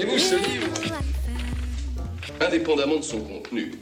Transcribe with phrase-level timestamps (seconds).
[0.00, 0.66] Voyez-vous, ce livre,
[2.40, 3.72] indépendamment de son contenu,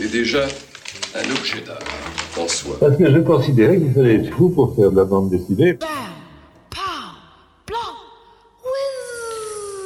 [0.00, 0.44] est déjà
[1.14, 1.78] un objet d'art
[2.36, 2.76] en soi.
[2.80, 5.78] Parce que je considérais qu'il fallait être fou pour faire de la bande dessinée.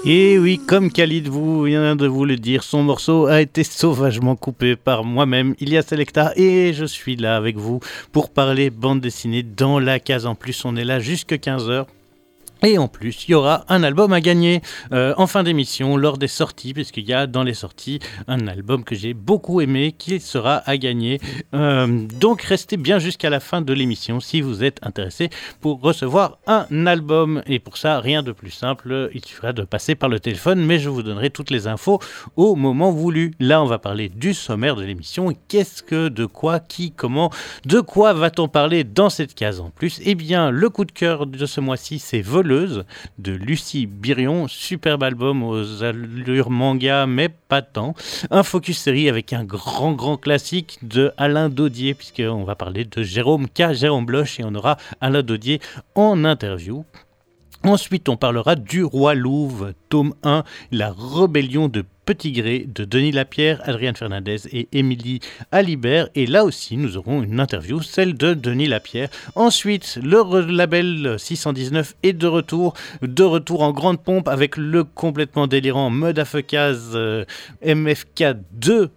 [0.07, 4.35] Et oui, comme Khalid vous vient de vous le dire, son morceau a été sauvagement
[4.35, 7.81] coupé par moi-même, Ilias Selecta, et je suis là avec vous
[8.13, 10.65] pour parler bande dessinée dans la case en plus.
[10.65, 11.85] On est là jusque 15h
[12.63, 16.19] et en plus, il y aura un album à gagner euh, en fin d'émission lors
[16.19, 20.21] des sorties, puisqu'il y a dans les sorties un album que j'ai beaucoup aimé qui
[20.21, 21.21] sera à gagner.
[21.55, 26.39] Euh, donc restez bien jusqu'à la fin de l'émission si vous êtes intéressé pour recevoir
[26.47, 27.43] un album.
[27.47, 30.79] Et pour ça, rien de plus simple, il suffira de passer par le téléphone, mais
[30.79, 31.99] je vous donnerai toutes les infos
[32.37, 33.33] au moment voulu.
[33.41, 35.35] Là, on va parler du sommaire de l'émission.
[35.49, 37.31] Qu'est-ce que, de quoi, qui, comment,
[37.67, 40.01] de quoi va-t-on parler dans cette case en plus?
[40.05, 42.23] Eh bien, le coup de cœur de ce mois-ci, c'est
[43.19, 44.47] De Lucie Birion.
[44.49, 47.95] Superbe album aux allures manga, mais pas tant.
[48.31, 53.03] Un focus série avec un grand, grand classique de Alain Daudier, puisqu'on va parler de
[53.03, 53.73] Jérôme K.
[53.73, 55.61] Jérôme Bloch, et on aura Alain Daudier
[55.95, 56.85] en interview.
[57.65, 63.13] Ensuite, on parlera du Roi Louvre, tome 1, La rébellion de Petit Gré de Denis
[63.13, 65.21] Lapierre, Adrienne Fernandez et Émilie
[65.53, 66.09] Alibert.
[66.15, 69.09] Et là aussi, nous aurons une interview, celle de Denis Lapierre.
[69.35, 75.47] Ensuite, le label 619 est de retour, de retour en grande pompe avec le complètement
[75.47, 76.97] délirant Mud Afekaz
[77.65, 78.91] MFK 2,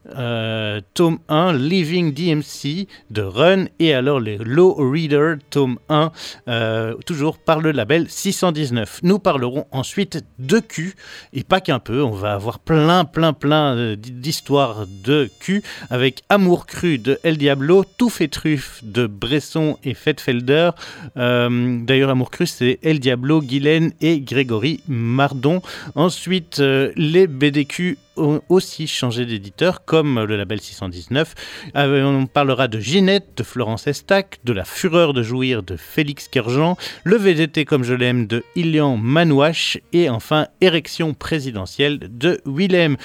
[0.93, 6.11] tome 1, Living DMC de Run, et alors les Low Reader, tome 1,
[6.47, 9.01] euh, toujours par le label 619.
[9.03, 10.95] Nous parlerons ensuite de Q,
[11.33, 16.23] et pas qu'un peu, on va avoir plein plein, plein, euh, d'histoires de cul, avec
[16.29, 20.71] Amour cru de El Diablo, Tout fait truffe de Bresson et Fettfelder.
[21.17, 25.61] Euh, d'ailleurs, Amour cru, c'est El Diablo, Guylaine et Grégory Mardon.
[25.95, 31.33] Ensuite, euh, les BDQ ont aussi changé d'éditeur, comme le label 619.
[31.75, 36.77] on parlera de Ginette de Florence Estac, de La Fureur de Jouir de Félix Kerjean,
[37.03, 42.97] Le VDT comme je l'aime de Ilian Manouache et enfin Érection présidentielle de Willem.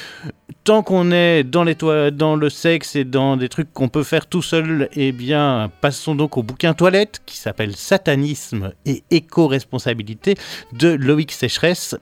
[0.64, 4.26] Tant qu'on est dans, les dans le sexe et dans des trucs qu'on peut faire
[4.26, 10.34] tout seul, eh bien, passons donc au bouquin toilette qui s'appelle Satanisme et éco-responsabilité
[10.72, 11.96] de Loïc Sécheresse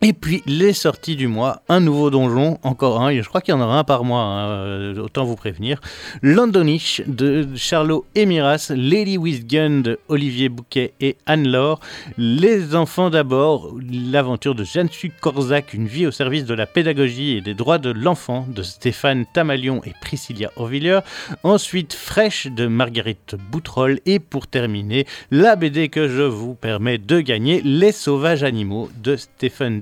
[0.00, 3.56] et puis les sorties du mois, un nouveau donjon, encore un, je crois qu'il y
[3.56, 5.80] en aura un par mois, hein, euh, autant vous prévenir.
[6.22, 11.80] Londonish de Charlot Emiras, Lady with Gun de Olivier Bouquet et Anne-Laure,
[12.16, 14.88] Les enfants d'abord, l'aventure de Jeanne
[15.20, 19.26] Corzac, une vie au service de la pédagogie et des droits de l'enfant de Stéphane
[19.32, 21.00] Tamalion et Priscilla Orviller,
[21.42, 23.98] ensuite Fraîche de Marguerite Boutroll.
[24.06, 29.16] Et pour terminer, la BD que je vous permets de gagner, Les sauvages animaux de
[29.16, 29.80] Stéphane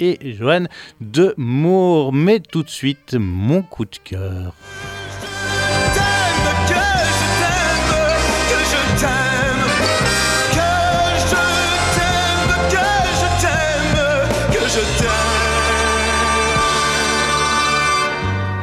[0.00, 0.68] Et Joanne
[1.00, 2.12] de Moore.
[2.12, 4.54] Mais tout de suite, mon coup de cœur.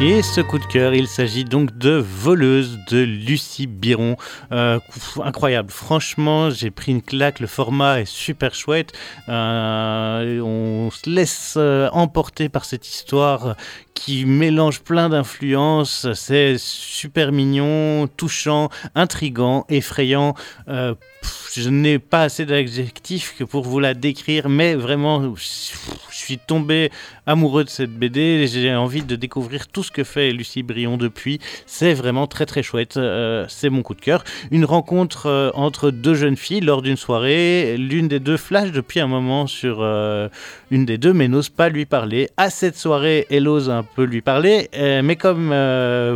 [0.05, 4.17] Et ce coup de cœur, il s'agit donc de Voleuse de Lucie Biron.
[4.51, 4.77] Euh,
[5.23, 8.91] incroyable, franchement, j'ai pris une claque, le format est super chouette.
[9.29, 13.55] Euh, on se laisse euh, emporter par cette histoire
[13.93, 16.11] qui mélange plein d'influences.
[16.15, 20.33] C'est super mignon, touchant, intrigant, effrayant.
[20.67, 26.91] je n'ai pas assez d'adjectifs pour vous la décrire, mais vraiment, je suis tombé
[27.25, 28.47] amoureux de cette BD.
[28.47, 31.39] J'ai envie de découvrir tout ce que fait Lucie Brion depuis.
[31.65, 32.97] C'est vraiment très très chouette.
[32.97, 34.23] Euh, c'est mon coup de cœur.
[34.51, 37.75] Une rencontre euh, entre deux jeunes filles lors d'une soirée.
[37.77, 40.27] L'une des deux flash depuis un moment sur euh,
[40.71, 42.29] une des deux, mais n'ose pas lui parler.
[42.37, 44.69] À cette soirée, elle ose un peu lui parler,
[45.03, 45.53] mais comme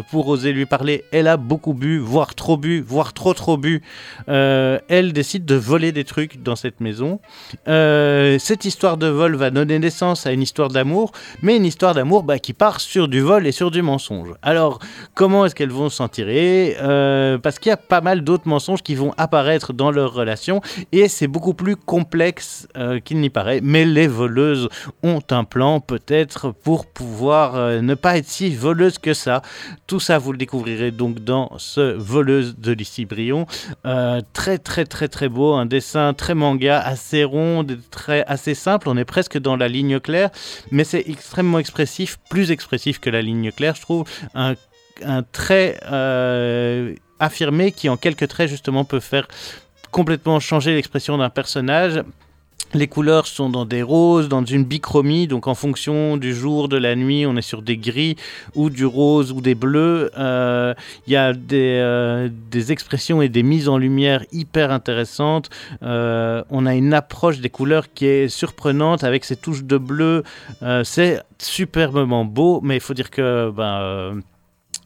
[0.09, 3.81] pour oser lui parler, elle a beaucoup bu, voire trop bu, voire trop trop bu.
[4.27, 7.19] elle décide de voler des trucs dans cette maison.
[7.65, 10.96] cette histoire de vol va donner naissance à une histoire d'amour
[11.41, 14.29] mais une histoire d'amour bah, qui part sur du vol et sur du mensonge.
[14.41, 14.79] Alors,
[15.13, 16.75] comment est-ce qu'elles vont s'en tirer?
[16.81, 20.61] Euh, Parce qu'il y a pas mal d'autres mensonges qui vont apparaître dans leur relation,
[20.91, 23.59] et c'est beaucoup plus complexe euh, qu'il n'y paraît.
[23.61, 24.69] Mais les voleuses
[25.03, 29.41] ont un plan, peut-être, pour pouvoir euh, ne pas être si voleuses que ça.
[29.87, 33.45] Tout ça, vous le découvrirez donc dans ce Voleuse de Lucie Brion.
[34.33, 38.89] très, très, très, très beau, un dessin très manga, assez rond, très, assez simple.
[38.89, 40.29] On est presque dans la ligne claire,
[40.71, 44.05] mais c'est extrêmement expressif, plus expressif que la ligne claire, je trouve.
[44.33, 44.55] Un,
[45.31, 49.27] trait euh, affirmé qui, en quelques traits, justement, peut faire
[49.91, 52.01] complètement changer l'expression d'un personnage
[52.73, 56.77] les couleurs sont dans des roses, dans une bichromie, donc en fonction du jour, de
[56.77, 58.15] la nuit, on est sur des gris
[58.55, 60.11] ou du rose ou des bleus.
[60.17, 60.73] Euh,
[61.05, 65.49] il y a des, euh, des, expressions et des mises en lumière hyper intéressantes.
[65.81, 70.23] Euh, on a une approche des couleurs qui est surprenante avec ces touches de bleu.
[70.83, 73.51] C'est superbement beau, mais il faut dire que...
[73.55, 74.21] Ben,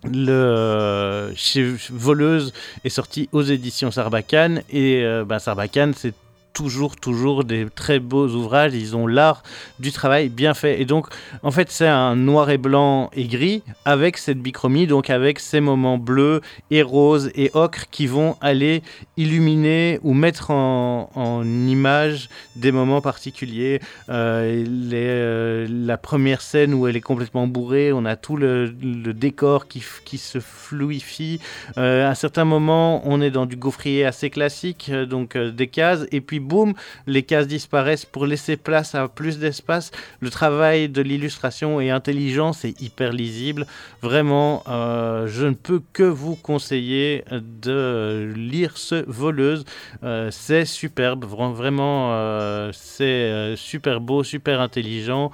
[0.04, 2.54] le chez Voleuse
[2.84, 6.16] est sorti aux éditions Sarbacane et ben, Sarbacane c'est
[6.54, 8.74] toujours, toujours des très beaux ouvrages.
[8.74, 9.44] Ils ont l'art
[9.80, 10.82] du travail bien fait.
[10.82, 11.08] Et donc,
[11.44, 15.60] en fait, c'est un noir et blanc et gris avec cette bichromie, donc avec ces
[15.60, 18.84] moments bleus et roses et ocre qui vont aller
[19.18, 21.10] illuminer ou mettre en,
[21.44, 23.80] image des moments particuliers.
[24.10, 28.70] Euh, euh, la première scène où elle est complètement bourrée, on a tout le,
[29.14, 29.82] décor qui,
[30.18, 31.40] se fluifie.
[31.78, 36.06] Euh, à un certain moment, on est dans du gaufrier assez classique, donc des cases,
[36.12, 36.74] et puis boum,
[37.08, 39.92] les cases disparaissent pour laisser place à plus d'espace.
[40.20, 43.66] Le travail de l'illustration est intelligent, c'est hyper lisible.
[44.02, 49.66] Vraiment, euh, je ne peux que vous conseiller de lire ce voleuse.
[50.04, 55.32] Euh, c'est superbe, vraiment, euh, c'est super beau, super intelligent.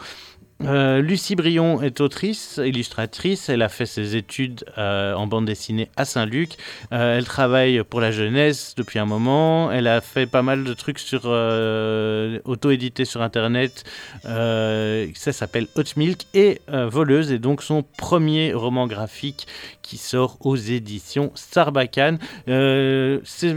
[0.63, 3.49] Euh, Lucie Brion est autrice, illustratrice.
[3.49, 6.53] Elle a fait ses études euh, en bande dessinée à Saint-Luc.
[6.91, 9.71] Euh, elle travaille pour la jeunesse depuis un moment.
[9.71, 11.25] Elle a fait pas mal de trucs sur
[12.45, 13.83] auto-édité sur Internet.
[14.23, 19.47] ça s'appelle Hot Milk et Voleuse est donc son premier roman graphique
[19.81, 22.19] qui sort aux éditions Sarbacane.
[22.47, 23.55] c'est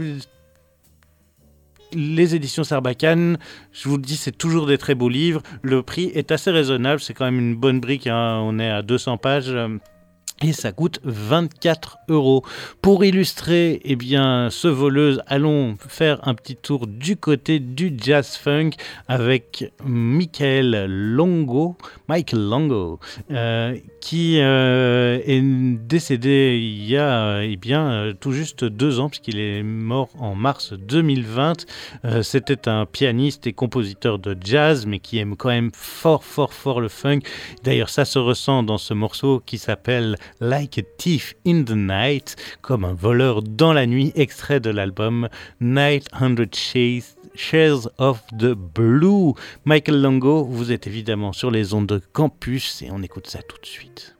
[1.93, 3.37] les éditions Sarbacane,
[3.71, 5.41] je vous le dis, c'est toujours des très beaux livres.
[5.61, 8.39] Le prix est assez raisonnable, c'est quand même une bonne brique, hein.
[8.43, 9.55] on est à 200 pages
[10.41, 12.43] et ça coûte 24 euros.
[12.81, 18.35] Pour illustrer eh bien, ce voleuse, allons faire un petit tour du côté du jazz
[18.35, 18.71] funk
[19.07, 22.99] avec Michael Longo, Michael Longo,
[23.31, 29.39] euh, qui euh, est décédé il y a eh bien, tout juste deux ans, puisqu'il
[29.39, 31.65] est mort en mars 2020.
[32.05, 36.53] Euh, c'était un pianiste et compositeur de jazz, mais qui aime quand même fort, fort,
[36.53, 37.19] fort le funk.
[37.63, 42.35] D'ailleurs, ça se ressent dans ce morceau qui s'appelle Like a Thief in the Night,
[42.61, 45.29] comme un voleur dans la nuit, extrait de l'album
[45.59, 49.33] Night Hundred Shades of the Blue.
[49.65, 53.59] Michael Longo, vous êtes évidemment sur les ondes de campus et on écoute ça tout
[53.59, 54.15] de suite.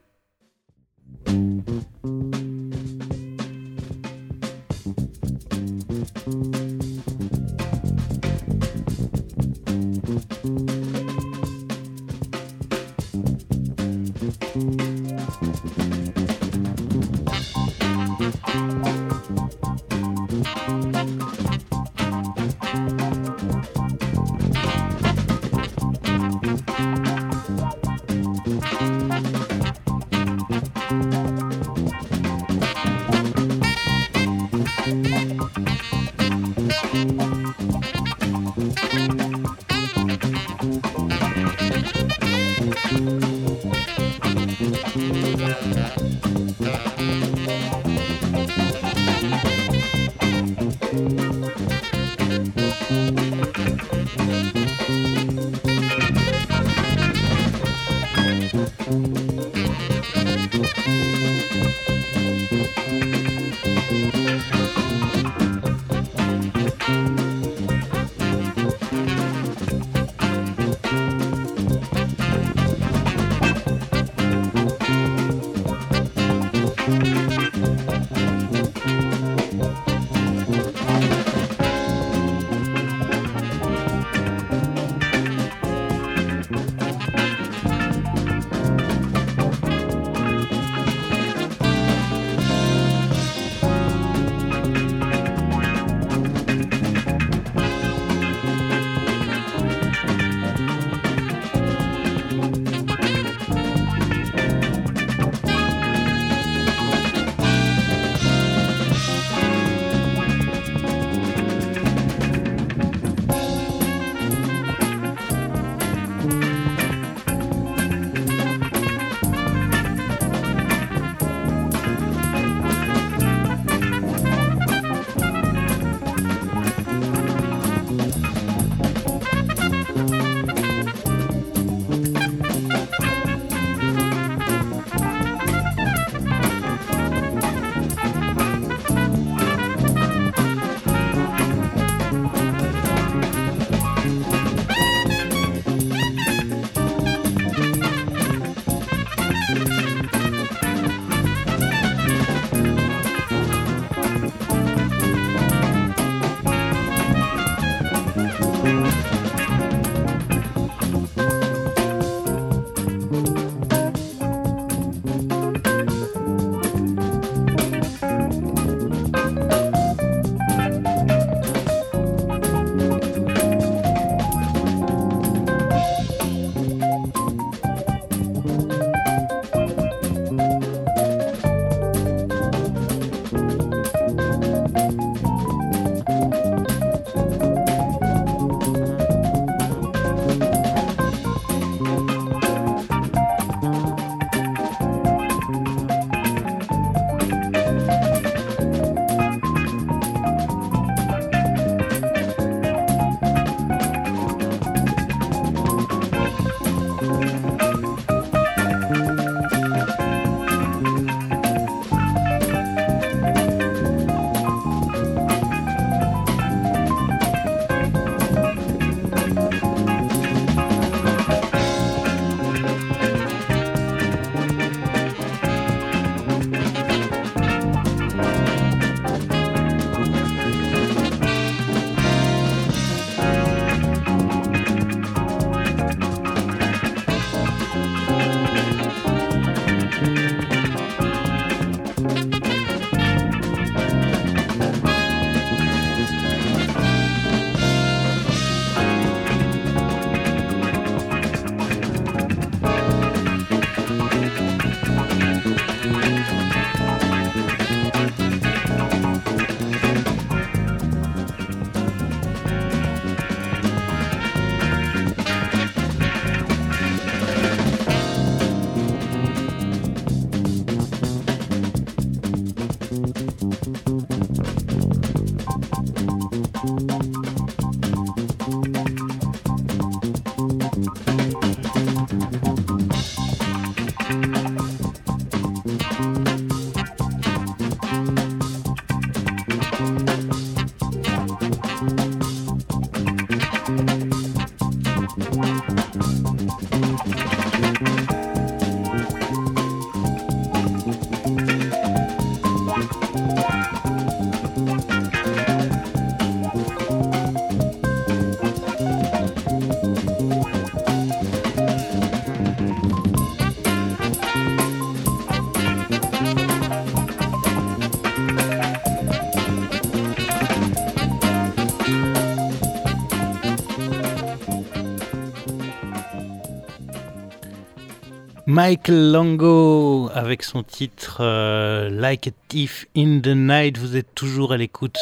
[328.53, 333.77] Michael Longo avec son titre euh, Like a Thief in the Night.
[333.77, 334.98] Vous êtes toujours à l'écoute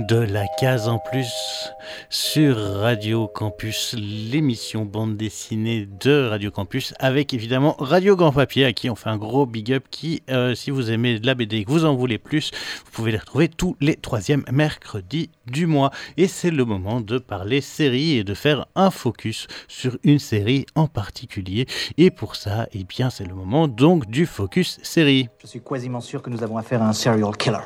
[0.00, 1.59] de la case en plus
[2.08, 8.72] sur Radio Campus, l'émission bande dessinée de Radio Campus avec évidemment Radio Grand Papier à
[8.72, 11.64] qui on fait un gros big up qui, euh, si vous aimez la BD et
[11.64, 12.50] que vous en voulez plus,
[12.84, 15.90] vous pouvez les retrouver tous les troisièmes mercredis du mois.
[16.16, 20.66] Et c'est le moment de parler série et de faire un focus sur une série
[20.74, 21.66] en particulier.
[21.98, 25.28] Et pour ça, eh bien, c'est le moment donc du focus série.
[25.42, 27.58] Je suis quasiment sûr que nous avons affaire à un serial killer.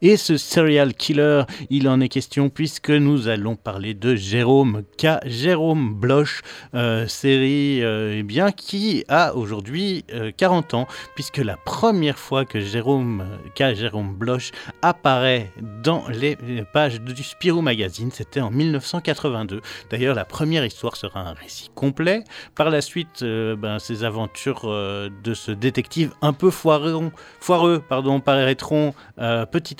[0.00, 5.18] Et ce serial killer, il en est question puisque nous allons parler de Jérôme K.
[5.24, 6.42] Jérôme Bloch,
[6.74, 10.04] euh, série euh, eh bien, qui a aujourd'hui
[10.36, 13.24] 40 euh, ans, puisque la première fois que Jérôme
[13.54, 13.74] K.
[13.74, 14.50] Jérôme Bloch
[14.82, 15.50] apparaît
[15.82, 16.36] dans les
[16.72, 19.60] pages du Spirou Magazine, c'était en 1982.
[19.90, 22.24] D'ailleurs, la première histoire sera un récit complet.
[22.54, 27.10] Par la suite, ben, ces aventures de ce détective un peu foireux,
[27.40, 28.94] foireux pardon, paraîtront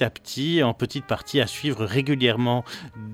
[0.00, 2.64] à petit, en petite partie à suivre régulièrement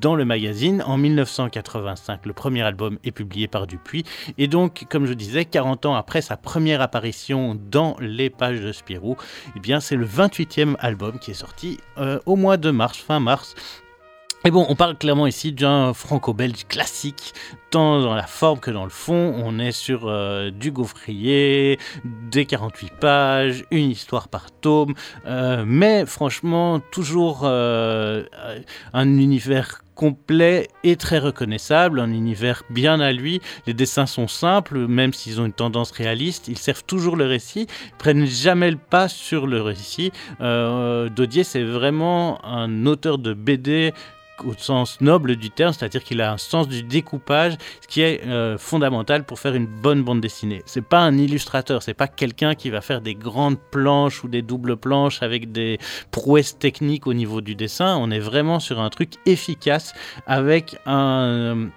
[0.00, 0.82] dans le magazine.
[0.82, 4.04] En 1985, le premier album est publié par Dupuis.
[4.36, 8.72] Et donc, comme je disais, 40 ans après sa première apparition dans les pages de
[8.72, 9.16] Spirou,
[9.56, 13.18] eh bien, c'est le 28e album qui est sorti euh, au mois de mars, fin
[13.18, 13.54] mars,
[14.44, 17.34] et bon, on parle clairement ici d'un franco-belge classique,
[17.70, 19.34] tant dans la forme que dans le fond.
[19.36, 24.94] On est sur euh, du gaufrier, des 48 pages, une histoire par tome,
[25.26, 28.22] euh, mais franchement, toujours euh,
[28.92, 33.40] un univers complet et très reconnaissable, un univers bien à lui.
[33.66, 36.46] Les dessins sont simples, même s'ils ont une tendance réaliste.
[36.46, 37.66] Ils servent toujours le récit,
[37.98, 40.12] prennent jamais le pas sur le récit.
[40.38, 43.92] Dodier, c'est vraiment un auteur de BD
[44.44, 48.24] au sens noble du terme, c'est-à-dire qu'il a un sens du découpage, ce qui est
[48.26, 50.62] euh, fondamental pour faire une bonne bande dessinée.
[50.66, 54.42] C'est pas un illustrateur, c'est pas quelqu'un qui va faire des grandes planches ou des
[54.42, 55.78] doubles planches avec des
[56.10, 57.96] prouesses techniques au niveau du dessin.
[57.96, 59.94] On est vraiment sur un truc efficace
[60.26, 61.68] avec un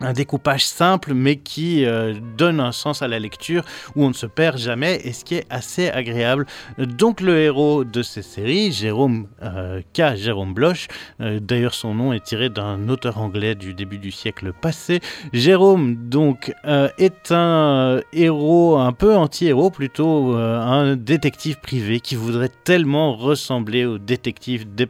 [0.00, 4.14] un découpage simple mais qui euh, donne un sens à la lecture où on ne
[4.14, 6.46] se perd jamais et ce qui est assez agréable.
[6.78, 10.16] Donc le héros de ces séries, Jérôme euh, K.
[10.16, 10.88] Jérôme Bloch,
[11.20, 15.00] euh, d'ailleurs son nom est tiré d'un auteur anglais du début du siècle passé.
[15.32, 23.14] Jérôme donc est un héros un peu anti-héros, plutôt un détective privé qui voudrait tellement
[23.14, 24.88] ressembler au détective des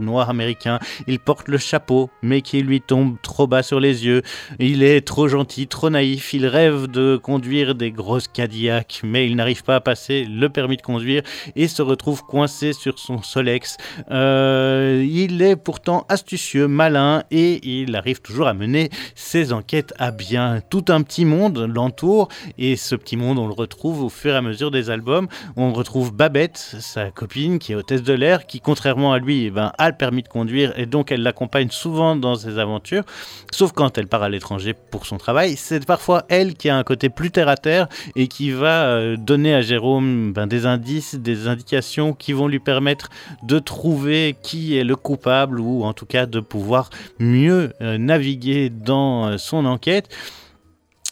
[0.00, 0.78] noirs américains.
[1.06, 4.22] Il porte le chapeau mais qui lui tombe trop bas sur les yeux.
[4.58, 9.36] Il est trop gentil, trop naïf, il rêve de conduire des grosses Cadillacs, mais il
[9.36, 11.22] n'arrive pas à passer le permis de conduire
[11.56, 13.76] et se retrouve coincé sur son Solex.
[14.10, 20.10] Euh, il est pourtant astucieux, malin et il arrive toujours à mener ses enquêtes à
[20.10, 20.60] bien.
[20.70, 24.36] Tout un petit monde l'entoure et ce petit monde on le retrouve au fur et
[24.36, 25.28] à mesure des albums.
[25.56, 29.50] On retrouve Babette, sa copine qui est hôtesse de l'air, qui contrairement à lui eh
[29.50, 33.04] ben, a le permis de conduire et donc elle l'accompagne souvent dans ses aventures,
[33.52, 35.56] sauf quand elle part à l'étranger pour son travail.
[35.56, 39.16] C'est parfois elle qui a un côté plus terre à terre et qui va euh,
[39.16, 43.08] donner à Jérôme ben, des indices, des indications qui vont lui permettre
[43.42, 48.70] de trouver qui est le coupable ou en tout cas de pouvoir mieux euh, naviguer
[48.70, 50.08] dans euh, son enquête.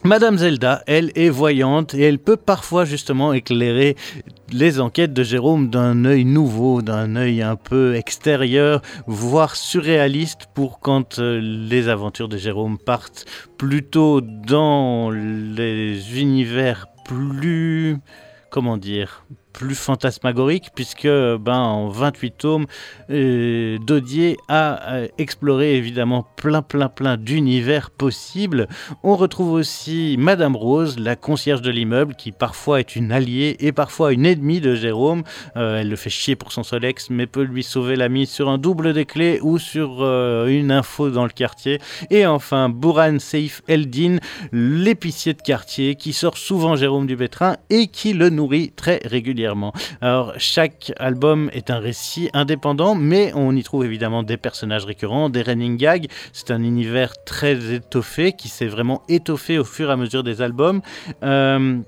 [0.06, 3.96] Madame Zelda, elle est voyante et elle peut parfois justement éclairer
[4.52, 10.80] les enquêtes de Jérôme d'un œil nouveau, d'un œil un peu extérieur, voire surréaliste pour
[10.80, 13.25] quand euh, les aventures de Jérôme partent
[13.56, 17.96] plutôt dans les univers plus
[18.50, 22.66] comment dire plus fantasmagorique, puisque ben, en 28 tomes,
[23.11, 28.66] euh, Dodier a euh, exploré évidemment plein, plein, plein d'univers possibles.
[29.04, 33.70] On retrouve aussi Madame Rose, la concierge de l'immeuble, qui parfois est une alliée et
[33.70, 35.23] parfois une ennemie de Jérôme.
[35.56, 38.49] Euh, elle le fait chier pour son Solex, mais peut lui sauver la mise sur
[38.49, 40.04] un double des clés ou sur
[40.47, 41.80] une info dans le quartier.
[42.10, 44.17] Et enfin, Bourhan Seif Eldin,
[44.52, 49.44] l'épicier de quartier, qui sort souvent Jérôme du Bétrin et qui le nourrit très régulièrement
[50.00, 55.28] Alors, chaque album est un récit indépendant, mais on y trouve évidemment des personnages récurrents,
[55.28, 56.07] des running gags.
[56.33, 60.43] C'est un univers très étoffé qui s'est vraiment étoffé au fur et à mesure des
[60.43, 60.80] albums.
[61.23, 61.80] Euh,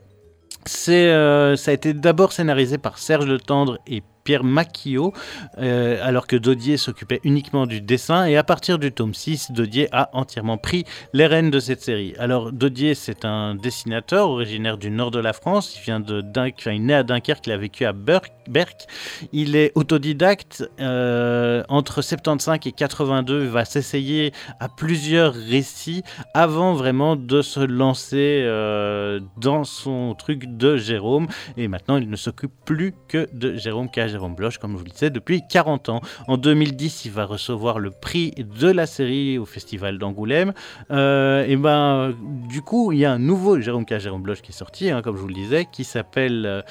[0.88, 5.14] euh, ça a été d'abord scénarisé par Serge Le Tendre et Pierre Macchio,
[5.58, 8.26] euh, alors que Dodier s'occupait uniquement du dessin.
[8.26, 12.14] Et à partir du tome 6, Dodier a entièrement pris les rênes de cette série.
[12.18, 15.76] Alors Dodier, c'est un dessinateur originaire du nord de la France.
[15.78, 18.86] Il vient de Dunkerque, il est né à Dunkerque, il a vécu à Berck.
[19.32, 20.68] Il est autodidacte.
[20.80, 26.02] Euh, entre 75 et 82, il va s'essayer à plusieurs récits
[26.34, 31.28] avant vraiment de se lancer euh, dans son truc de Jérôme.
[31.56, 34.84] Et maintenant, il ne s'occupe plus que de Jérôme Cage Jérôme Bloch, comme je vous
[34.84, 36.00] le disais, depuis 40 ans.
[36.26, 40.54] En 2010, il va recevoir le prix de la série au Festival d'Angoulême.
[40.90, 42.14] Euh, et ben,
[42.48, 43.98] du coup, il y a un nouveau Jérôme K.
[43.98, 46.62] Jérôme Bloch qui est sorti, hein, comme je vous le disais, qui s'appelle euh,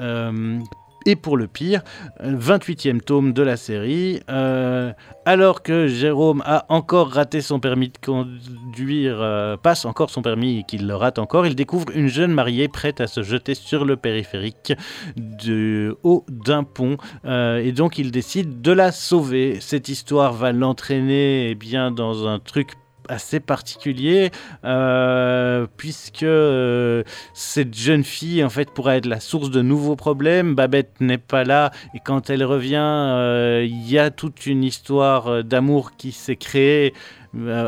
[0.00, 0.58] euh,
[1.06, 1.82] et pour le pire,
[2.22, 4.20] 28e tome de la série.
[4.28, 4.92] Euh,
[5.24, 10.58] alors que Jérôme a encore raté son permis de conduire, euh, passe encore son permis
[10.58, 13.84] et qu'il le rate encore, il découvre une jeune mariée prête à se jeter sur
[13.84, 14.72] le périphérique
[15.16, 16.96] du haut d'un pont.
[17.24, 19.58] Euh, et donc il décide de la sauver.
[19.60, 22.72] Cette histoire va l'entraîner eh bien dans un truc
[23.10, 24.30] assez particulier
[24.64, 27.02] euh, puisque euh,
[27.34, 30.54] cette jeune fille en fait pourrait être la source de nouveaux problèmes.
[30.54, 35.44] Babette n'est pas là et quand elle revient, euh, il y a toute une histoire
[35.44, 36.94] d'amour qui s'est créée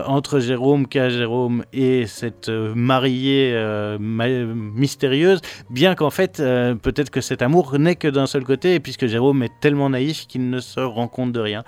[0.06, 1.08] entre Jérôme, K.
[1.08, 3.56] Jérôme et cette mariée
[4.00, 6.38] mystérieuse, bien qu'en fait,
[6.82, 10.50] peut-être que cet amour n'est que d'un seul côté, puisque Jérôme est tellement naïf qu'il
[10.50, 11.62] ne se rend compte de rien.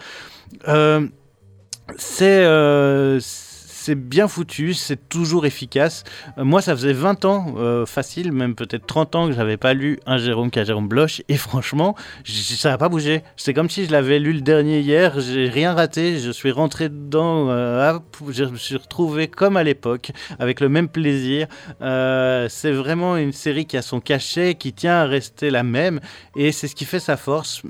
[1.97, 2.45] c'est
[3.85, 6.05] c'est bien foutu, c'est toujours efficace.
[6.39, 9.75] Euh, moi, ça faisait 20 ans, euh, facile, même peut-être 30 ans que j'avais pas
[9.75, 11.95] lu un Jérôme qu'un Jérôme Bloch, et franchement,
[12.25, 13.23] ça n'a pas bougé.
[13.37, 16.89] C'est comme si je l'avais lu le dernier hier, j'ai rien raté, je suis rentré
[16.89, 17.99] dedans, euh,
[18.31, 21.47] je me suis retrouvé comme à l'époque, avec le même plaisir.
[21.81, 26.01] c'est vraiment une série qui a son cachet, qui tient à rester la même,
[26.37, 27.61] et c'est ce qui fait sa force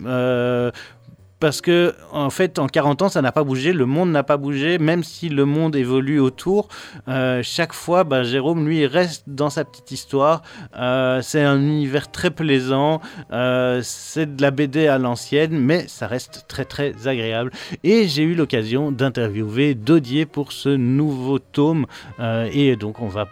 [1.40, 4.36] parce que en fait en 40 ans ça n'a pas bougé, le monde n'a pas
[4.36, 6.68] bougé, même si le monde évolue autour.
[7.08, 10.42] Euh, chaque fois, bah, Jérôme lui reste dans sa petite histoire.
[10.76, 13.00] Euh, c'est un univers très plaisant,
[13.32, 17.50] euh, c'est de la BD à l'ancienne, mais ça reste très très agréable.
[17.82, 21.86] Et j'ai eu l'occasion d'interviewer Dodier pour ce nouveau tome,
[22.20, 23.28] et donc on va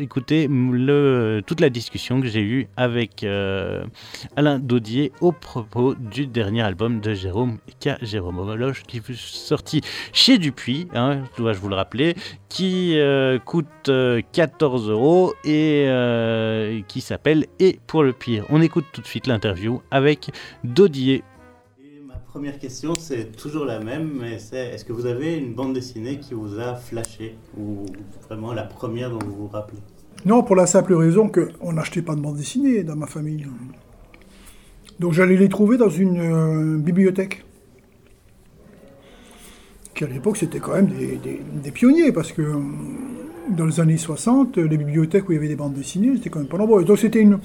[0.00, 0.48] écouter
[1.46, 3.24] toute la discussion que j'ai eue avec
[4.36, 7.25] Alain Dodier au propos du dernier album de Jérôme.
[7.26, 7.96] Jérôme K.
[8.02, 9.80] Jérôme Homologe, qui fut sorti
[10.12, 12.14] chez Dupuis, hein, dois-je vous le rappeler,
[12.48, 13.90] qui euh, coûte
[14.30, 18.46] 14 euh, euros et euh, qui s'appelle Et pour le pire.
[18.48, 20.30] On écoute tout de suite l'interview avec
[20.62, 21.24] Dodier.
[22.06, 25.74] ma première question, c'est toujours la même, mais c'est est-ce que vous avez une bande
[25.74, 27.86] dessinée qui vous a flashé ou
[28.28, 29.80] vraiment la première dont vous vous rappelez?
[30.24, 33.48] Non, pour la simple raison qu'on n'achetait pas de bande dessinée dans ma famille.
[34.98, 37.44] Donc j'allais les trouver dans une euh, bibliothèque.
[39.94, 42.60] Qui à l'époque c'était quand même des, pionniers, parce que euh,
[43.50, 46.40] dans les années 60, les bibliothèques où il y avait des bandes dessinées, c'était quand
[46.40, 46.84] même pas nombreux.
[46.84, 47.38] Donc c'était une,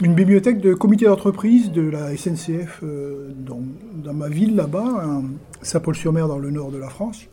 [0.00, 3.60] bibliothèque de comité d'entreprise de la SNCF euh, dans,
[3.96, 5.22] dans, ma ville là-bas,
[5.62, 7.26] Saint-Paul-sur-Mer dans le nord de la France.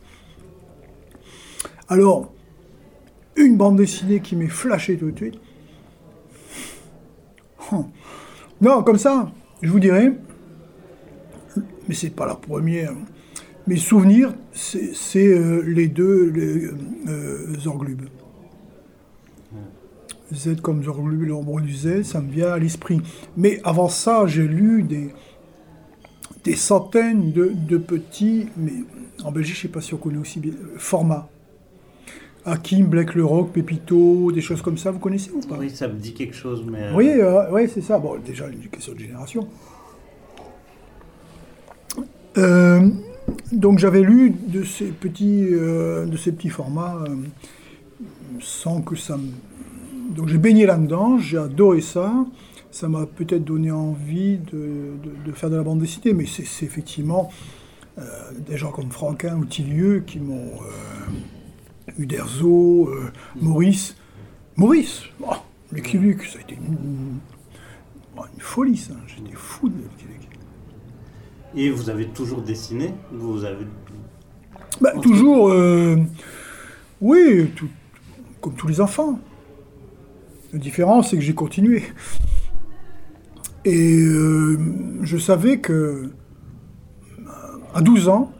[1.88, 2.30] Alors,
[3.36, 5.38] une bande dessinée qui m'est flashée tout de suite.
[8.60, 9.30] Non, comme ça,
[9.62, 10.12] je vous dirais,
[11.88, 12.92] mais c'est pas la première.
[13.66, 16.70] Mes souvenirs, c'est euh, les deux les,
[17.08, 18.02] euh, Zorglub.
[20.32, 23.00] Z comme Zorglub, l'ombre du Z, ça me vient à l'esprit.
[23.36, 25.10] Mais avant ça, j'ai lu des,
[26.44, 28.72] des centaines de, petits, mais
[29.24, 31.28] en Belgique, je ne sais pas si on connaît aussi bien, formats.
[32.44, 35.56] Hakim, Black le Rock, Pépito, des choses comme ça, vous connaissez ou pas?
[35.58, 36.84] Oui, ça me dit quelque chose, mais...
[36.84, 37.98] Euh, oui, euh, oui c'est ça.
[37.98, 39.48] Bon, déjà, une question de génération.
[42.36, 42.88] Euh,
[43.52, 47.04] donc j'avais lu de ces petits, de ces petits formats
[48.40, 49.30] sans que ça me...
[50.14, 52.12] Donc j'ai baigné là-dedans, j'ai adoré ça.
[52.70, 57.30] Ça m'a peut-être donné envie de, faire de la bande dessinée, mais c'est effectivement
[58.46, 60.52] des gens comme Franquin ou Tillieu qui m'ont
[61.98, 63.96] Uderzo, euh, Maurice.
[64.56, 65.34] Maurice, oh,
[65.72, 67.18] Lucky Luke, ça a été une,
[68.38, 68.94] folie, ça.
[69.06, 70.28] J'étais fou de Lucky Luke.
[71.54, 72.92] Et vous avez toujours dessiné?
[73.12, 73.66] Vous avez.
[74.80, 75.50] Bah, toujours.
[75.50, 75.96] Euh,
[77.00, 77.50] oui,
[78.40, 79.20] comme tous les enfants.
[80.52, 81.84] La différence, c'est que j'ai continué.
[83.64, 84.58] Et euh,
[85.02, 86.10] je savais que
[87.74, 88.32] à 12 ans,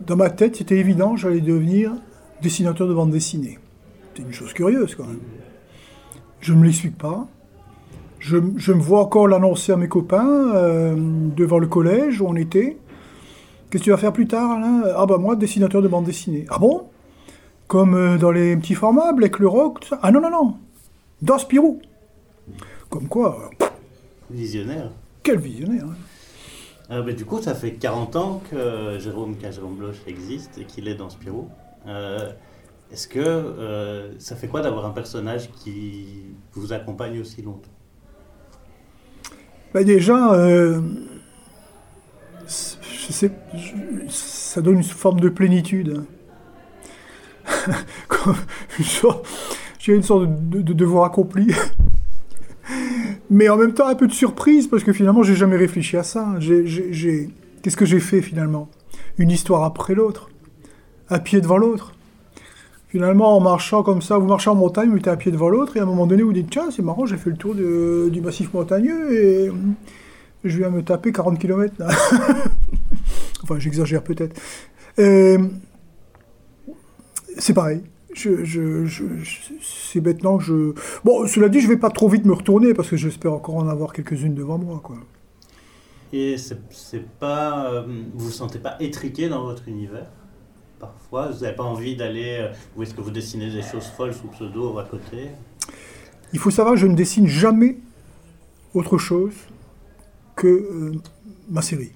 [0.00, 1.92] dans ma tête, c'était évident, j'allais devenir
[2.42, 3.58] dessinateur de bande dessinée.
[4.14, 5.20] C'est une chose curieuse, quand même.
[6.40, 7.26] Je ne me l'explique pas.
[8.18, 12.34] Je, je me vois encore l'annoncer à mes copains euh, devant le collège où on
[12.36, 12.76] était.
[13.70, 14.82] Qu'est-ce que tu vas faire plus tard, Alain?
[14.96, 16.46] Ah bah moi, dessinateur de bande dessinée.
[16.48, 16.84] Ah bon?
[17.66, 19.98] Comme euh, dans les petits formats, Black le Rock, tout ça?
[20.02, 20.54] Ah non, non, non
[21.20, 21.80] Dans Spirou
[22.88, 23.66] Comme quoi, euh,
[24.30, 24.90] Visionnaire.
[25.22, 25.84] quel visionnaire
[26.88, 27.02] hein.
[27.02, 29.34] Bah, du coup, ça fait 40 ans que Jérôme.
[29.50, 31.48] Jérôme Bloch existe et qu'il est dans Spirou.
[31.86, 32.30] Euh,
[32.92, 36.06] Est-ce que euh, ça fait quoi d'avoir un personnage qui
[36.52, 37.70] vous accompagne aussi longtemps?
[39.74, 40.80] Bah déjà, euh,
[42.46, 43.28] ça
[44.62, 46.04] donne une forme de plénitude.
[49.78, 51.54] J'ai une sorte de, de devoir accompli.
[53.30, 56.02] Mais en même temps, un peu de surprise, parce que finalement, j'ai jamais réfléchi à
[56.02, 56.34] ça.
[56.40, 58.68] Qu'est-ce que j'ai fait finalement?
[59.18, 60.30] Une histoire après l'autre,
[61.10, 61.94] un pied devant l'autre.
[62.88, 65.76] Finalement, en marchant comme ça, vous marchez en montagne, vous mettez un pied devant l'autre,
[65.76, 68.20] et à un moment donné, vous dites Tiens, c'est marrant, j'ai fait le tour du
[68.20, 69.74] massif montagneux et hum,
[70.44, 71.74] je viens me taper 40 km.
[71.78, 71.88] Là.
[73.42, 74.40] enfin, j'exagère peut-être.
[74.98, 75.38] Euh,
[77.38, 77.82] c'est pareil.
[78.14, 80.72] C'est maintenant que je.
[81.04, 83.68] Bon, cela dit, je vais pas trop vite me retourner parce que j'espère encore en
[83.68, 84.82] avoir quelques-unes devant moi.
[86.12, 87.70] Et c'est pas.
[87.70, 87.82] euh,
[88.14, 90.06] vous vous sentez pas étriqué dans votre univers?
[90.78, 92.38] Parfois, vous n'avez pas envie d'aller.
[92.40, 95.28] euh, Ou est-ce que vous dessinez des choses folles sous pseudo à côté
[96.32, 97.78] Il faut savoir je ne dessine jamais
[98.74, 99.32] autre chose
[100.34, 100.92] que euh,
[101.48, 101.92] ma série.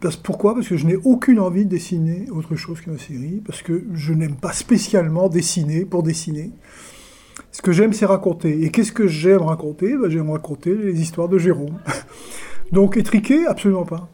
[0.00, 0.54] Parce, pourquoi?
[0.54, 3.84] Parce que je n'ai aucune envie de dessiner autre chose que ma série, parce que
[3.94, 6.50] je n'aime pas spécialement dessiner pour dessiner.
[7.52, 8.62] Ce que j'aime, c'est raconter.
[8.64, 9.96] Et qu'est-ce que j'aime raconter?
[9.96, 11.78] Ben, J'aime raconter les histoires de Jérôme.
[12.72, 14.08] Donc étriquer, absolument pas.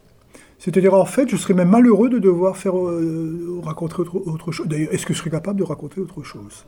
[0.63, 4.69] C'est-à-dire, en fait, je serais même malheureux de devoir faire euh, raconter autre, chose.
[4.69, 6.67] D'ailleurs, est-ce que je serais capable de raconter autre chose?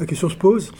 [0.00, 0.72] La question se pose.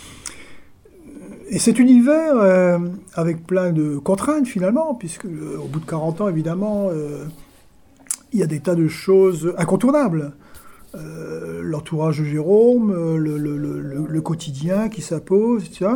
[1.50, 2.80] Et cet univers, euh,
[3.14, 6.90] avec plein de contraintes finalement, puisque euh, au bout de 40 ans, évidemment,
[8.32, 10.32] il y a des tas de choses incontournables.
[10.94, 15.92] L'entourage de Jérôme, le quotidien qui s'impose, etc.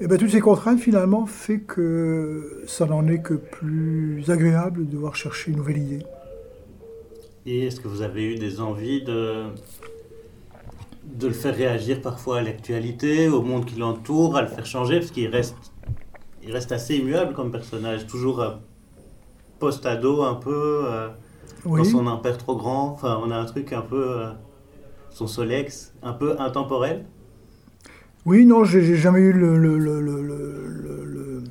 [0.00, 4.92] Et bien, toutes ces contraintes, finalement, fait que ça n'en est que plus agréable de
[4.92, 6.04] devoir chercher une nouvelle idée.
[7.46, 9.44] Et est-ce que vous avez eu des envies de,
[11.04, 14.98] de le faire réagir parfois à l'actualité, au monde qui l'entoure, à le faire changer?
[14.98, 15.56] Parce qu'il reste,
[16.42, 18.50] il reste assez immuable comme personnage, toujours euh,
[19.60, 21.08] post-ado un peu, euh,
[21.66, 21.78] Oui.
[21.78, 22.88] dans son impair trop grand.
[22.92, 24.02] Enfin, on a un truc un peu.
[24.22, 24.30] euh,
[25.10, 27.04] son Solex, un peu intemporel.
[28.26, 31.42] Oui, non, j'ai jamais eu le- le- le- le- le- le- le-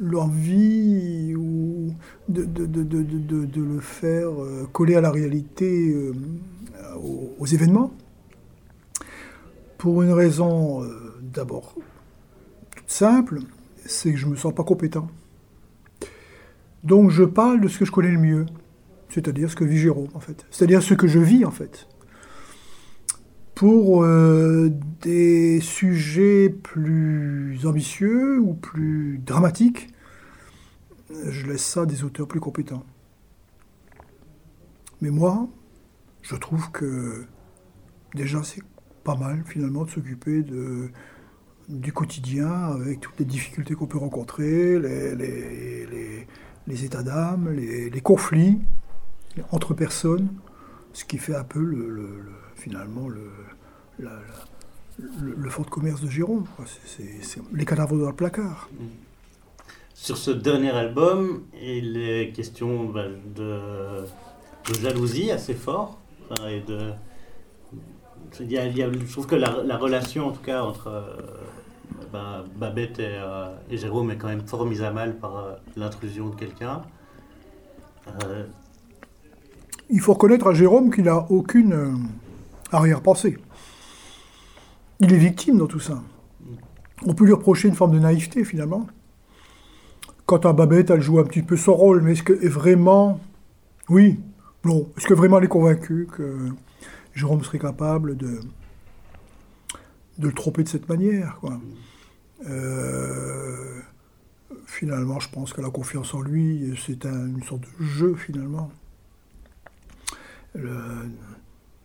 [0.00, 1.34] l'envie
[2.28, 6.12] de, le faire euh, coller à la réalité, euh,
[7.38, 7.92] aux, événements.
[9.78, 11.74] Pour une raison euh, d'abord
[12.76, 13.40] toute simple,
[13.86, 15.08] c'est que je me sens pas compétent.
[16.82, 18.46] Donc je parle de ce que je connais le mieux,
[19.10, 21.86] c'est-à-dire ce que vit en fait, c'est-à-dire ce que je vis en fait
[23.60, 24.70] pour euh,
[25.02, 29.92] des sujets plus ambitieux ou plus dramatiques,
[31.10, 32.86] je laisse ça à des auteurs plus compétents.
[35.02, 35.46] Mais moi,
[36.22, 37.26] je trouve que
[38.14, 38.62] déjà c'est
[39.04, 40.88] pas mal finalement de s'occuper de,
[41.68, 46.26] du quotidien avec toutes les difficultés qu'on peut rencontrer, les,
[46.82, 48.58] états d'âme, les, conflits
[49.50, 50.30] entre personnes,
[50.94, 53.30] ce qui fait un peu le- finalement le,
[53.98, 56.44] la- la- le, le fonds de commerce de Jérôme.
[56.56, 56.64] quoi.
[56.84, 58.68] C'est- les cadavres dans le placard.
[59.94, 63.60] Sur ce dernier album, il est question bah, de,
[64.68, 65.98] de jalousie assez fort.
[66.30, 66.90] Enfin, et de,
[68.40, 70.62] il y a- il y a- je trouve que la, la relation, en tout cas,
[70.62, 71.16] entre euh,
[72.12, 75.52] bah, Babette et, euh, et Jérôme est quand même fort mise à mal par euh,
[75.76, 76.82] l'intrusion de quelqu'un.
[79.88, 81.98] Il faut reconnaître à Jérôme qu'il n'a aucune
[82.72, 83.38] arrière-pensée.
[85.00, 86.02] Il est victime dans tout ça.
[87.06, 88.86] On peut lui reprocher une forme de naïveté finalement.
[90.26, 93.20] Quant à Babette, elle joue un petit peu son rôle, mais est-ce que vraiment.
[93.88, 94.20] Oui,
[94.64, 94.88] non.
[94.96, 96.50] Est-ce que vraiment elle est convaincue que
[97.14, 98.40] Jérôme serait capable de,
[100.18, 101.40] de le tromper de cette manière.
[102.48, 103.80] Euh,
[104.66, 108.70] Finalement, je pense qu'elle a confiance en lui, c'est un- une sorte de jeu finalement.
[110.54, 111.10] Le-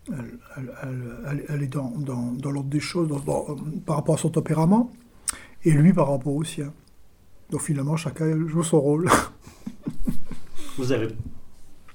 [0.09, 3.45] elle, elle- elle- elle- elle est dans, dans- dans l'ordre des choses dans-
[3.85, 4.91] par rapport à son tempérament,
[5.63, 6.71] et lui par rapport au sien.
[7.49, 9.07] Donc finalement, chacun joue son rôle.
[10.77, 11.07] Vous avez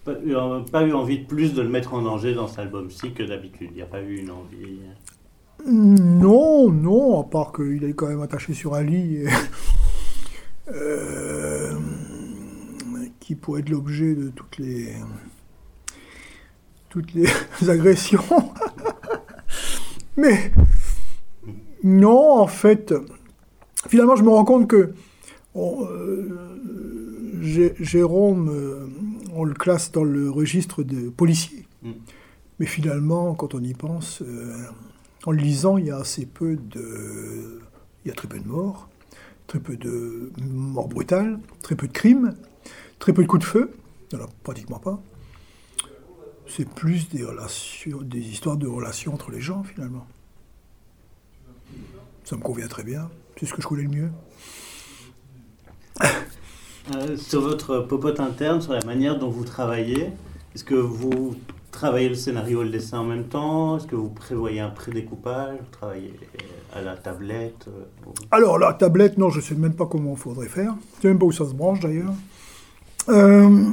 [0.04, 0.34] pas eu,
[0.70, 3.68] pas eu envie de plus de le mettre en danger dans cet album-ci que d'habitude?
[3.72, 4.80] Il n'y a pas eu une envie?
[5.66, 9.26] Non, non, à part qu'il est quand même attaché sur un lit et,
[10.74, 11.72] euh,
[13.20, 14.94] qui pourrait être l'objet de toutes les
[16.90, 17.26] toutes les
[17.68, 18.22] agressions.
[20.16, 20.52] Mais
[21.82, 22.92] non, en fait,
[23.88, 24.92] finalement, je me rends compte que
[25.56, 26.28] euh,
[27.40, 28.86] Jérôme, euh,
[29.34, 31.66] on le classe dans le registre de policiers.
[31.82, 31.92] Mm.
[32.58, 34.54] Mais finalement, quand on y pense, euh,
[35.24, 37.60] en le lisant, il y a assez peu de.
[38.04, 38.88] Il y a très peu de morts,
[39.46, 42.34] très peu de morts brutales, très peu de crimes,
[42.98, 43.70] très peu de coups de feu,
[44.10, 45.02] il n'y en a pratiquement pas.
[46.50, 50.04] C'est plus des, relations, des histoires de relations entre les gens, finalement.
[52.24, 53.08] Ça me convient très bien.
[53.38, 54.10] C'est ce que je connais le mieux.
[56.94, 60.10] Euh, sur votre popote interne, sur la manière dont vous travaillez,
[60.54, 61.36] est-ce que vous
[61.70, 63.76] travaillez le scénario et le dessin en même temps?
[63.76, 65.56] Est-ce que vous prévoyez un pré-découpage?
[65.58, 66.12] Vous travaillez
[66.74, 70.18] à la tablette euh, Alors, la tablette, non, je ne sais même pas comment il
[70.18, 70.74] faudrait faire.
[70.94, 72.12] Je ne sais même pas où ça se branche d'ailleurs.
[73.08, 73.70] Euh,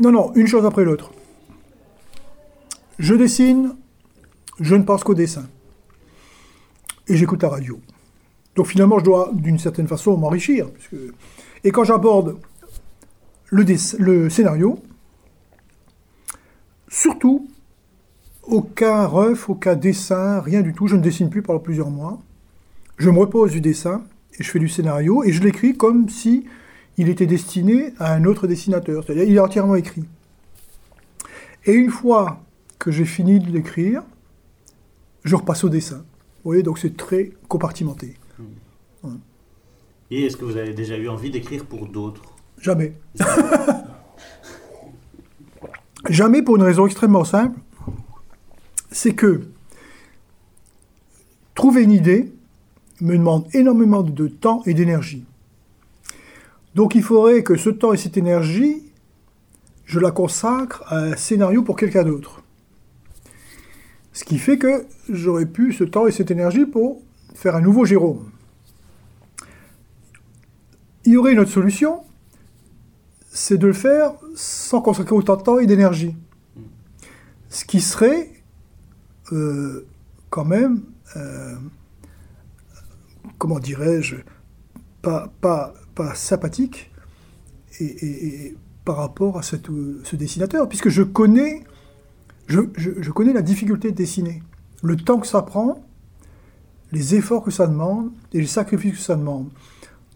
[0.00, 1.10] non, non, une chose après l'autre.
[2.98, 3.74] Je dessine,
[4.60, 5.46] je ne pense qu'au dessin.
[7.08, 7.80] Et j'écoute la radio.
[8.54, 10.68] Donc finalement, je dois d'une certaine façon m'enrichir.
[11.64, 12.36] Et quand j'aborde
[13.50, 14.78] le, scénario,
[16.88, 17.48] surtout,
[18.42, 20.86] aucun ref, aucun dessin, rien du tout.
[20.86, 22.20] Je ne dessine plus pendant plusieurs mois.
[22.96, 24.04] Je me repose du dessin
[24.38, 26.46] et je fais du scénario et je l'écris comme si
[26.96, 29.02] il était destiné à un autre dessinateur.
[29.04, 30.04] C'est-à-dire, il est entièrement écrit.
[31.66, 32.40] Et une fois
[32.84, 34.02] que j'ai fini de l'écrire,
[35.24, 35.96] je repasse au dessin.
[35.96, 38.18] Vous voyez, donc c'est très compartimenté.
[40.10, 42.36] Et est-ce que vous avez déjà eu envie d'écrire pour d'autres?
[42.60, 42.92] Jamais.
[46.10, 47.58] Jamais pour une raison extrêmement simple.
[48.90, 49.40] C'est que
[51.54, 52.34] trouver une idée
[53.00, 55.24] me demande énormément de temps et d'énergie.
[56.74, 58.82] Donc il faudrait que ce temps et cette énergie,
[59.86, 62.43] je la consacre à un scénario pour quelqu'un d'autre.
[64.14, 67.02] Ce qui fait que j'aurais pu ce temps et cette énergie pour
[67.34, 68.30] faire un nouveau Jérôme.
[71.04, 72.02] Il y aurait une autre solution,
[73.28, 76.16] c'est de le faire sans consacrer autant de temps et d'énergie.
[77.50, 78.30] Ce qui serait
[79.32, 79.86] euh,
[80.30, 80.82] quand même,
[81.16, 81.56] euh,
[83.36, 84.16] comment dirais-je,
[85.02, 86.92] pas, pas, pas sympathique
[87.80, 89.56] et, par rapport à ce
[90.14, 91.64] dessinateur, puisque je connais,
[92.46, 94.42] je, connais la difficulté de dessiner,
[94.82, 95.82] le temps que ça prend,
[96.92, 99.48] les efforts que ça demande et les sacrifices que ça demande.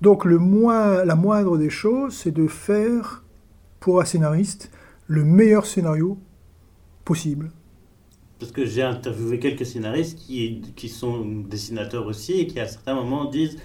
[0.01, 3.25] Donc le moins, la moindre des choses, c'est de faire
[3.81, 4.71] pour un scénariste
[5.07, 6.19] le meilleur scénario
[7.05, 7.51] possible.
[8.39, 12.95] Parce que j'ai interviewé quelques scénaristes qui, qui sont dessinateurs aussi et qui à certains
[12.95, 13.59] moments disent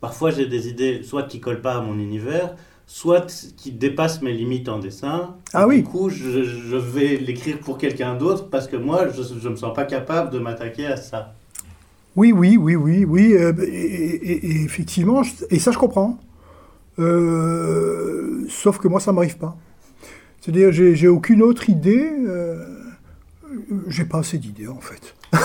[0.00, 2.54] parfois j'ai des idées soit qui collent pas à mon univers,
[2.92, 5.36] soit qui dépassent mes limites en dessin.
[5.54, 5.76] Ah oui.
[5.76, 9.56] Du coup, je, je vais l'écrire pour quelqu'un d'autre parce que moi, je ne me
[9.56, 11.32] sens pas capable de m'attaquer à ça.
[12.16, 13.34] Oui, oui, oui, oui, oui.
[13.34, 16.18] Euh, et, effectivement, et ça je comprends.
[16.98, 19.56] Euh, sauf que moi, ça ne m'arrive pas.
[20.40, 22.10] C'est-à-dire, j'ai aucune autre idée.
[22.26, 22.64] Euh,
[23.86, 25.14] j'ai pas assez d'idées, en fait.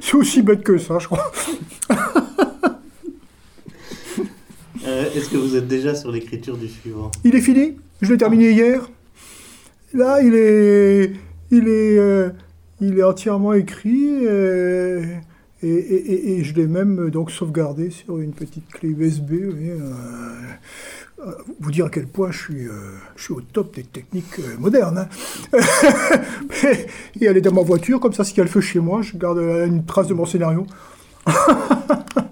[0.00, 1.30] C'est aussi bête que ça, je crois.
[5.14, 7.76] Est-ce que vous êtes déjà sur l'écriture du suivant Il est fini.
[8.00, 8.90] Je l'ai terminé hier.
[9.94, 11.12] Là, il est
[11.52, 12.30] il est, euh,
[12.80, 15.04] il est entièrement écrit euh,
[15.62, 19.32] et, je l'ai même donc sauvegardé sur une petite clé USB.
[19.32, 19.90] Euh,
[21.60, 22.66] vous, dire à quel point je suis,
[23.14, 25.06] je suis au top des techniques modernes.
[25.52, 25.58] Hein.
[27.20, 29.38] et elle est dans ma voiture, comme ça, si elle fait chez moi, je garde
[29.38, 30.66] une trace de mon scénario.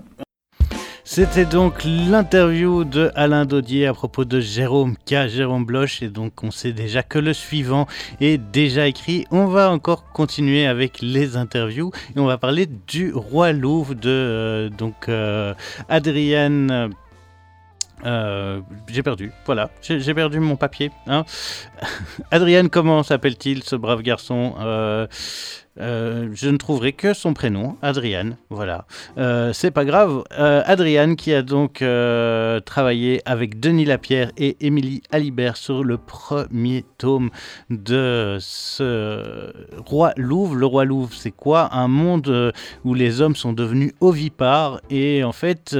[1.12, 6.44] C'était donc l'interview de Alain Dodier à propos de Jérôme K, Jérôme Bloch, et donc
[6.44, 7.88] on sait déjà que le suivant
[8.20, 9.26] est déjà écrit.
[9.32, 14.08] On va encore continuer avec les interviews et on va parler du Roi Louvre de
[14.08, 15.52] euh, donc euh,
[15.88, 16.92] Adrienne.
[18.04, 20.90] Euh, j'ai perdu, voilà, j'ai perdu mon papier.
[21.06, 21.24] Hein.
[22.30, 24.54] Adrienne, comment s'appelle-t-il ce brave garçon?
[25.78, 28.36] Euh, je ne trouverai que son prénom, Adriane.
[28.50, 28.86] Voilà.
[29.18, 30.24] Euh, c'est pas grave.
[30.38, 31.84] Euh, Adriane qui a donc
[32.64, 37.30] travaillé avec Denis Lapierre et Émilie Alibert sur le premier tome
[37.70, 39.52] de ce
[39.86, 40.54] Roi Louvre.
[40.54, 41.74] Le Roi Louvre, c'est quoi?
[41.74, 42.52] Un monde
[42.84, 45.76] où les hommes sont devenus ovipares et en fait,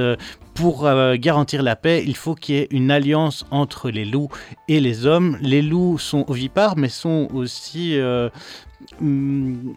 [0.53, 4.29] pour garantir la paix, il faut qu'il y ait une alliance entre les loups
[4.67, 5.37] et les hommes.
[5.41, 7.97] Les loups sont ovipares, mais sont aussi
[8.99, 9.75] Hum,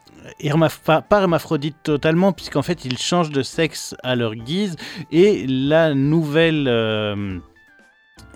[0.87, 4.77] pas hermaphrodite totalement, puisqu'en fait ils changent de sexe à leur guise,
[5.13, 7.39] et la nouvelle euh,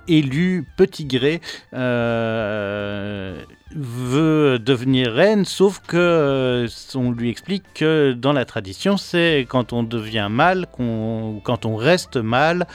[0.08, 1.40] élue Petit Gré
[1.74, 3.42] euh,
[3.74, 9.72] veut devenir reine, sauf que euh, on lui explique que dans la tradition, c'est quand
[9.72, 12.66] on devient mâle, quand on reste mâle,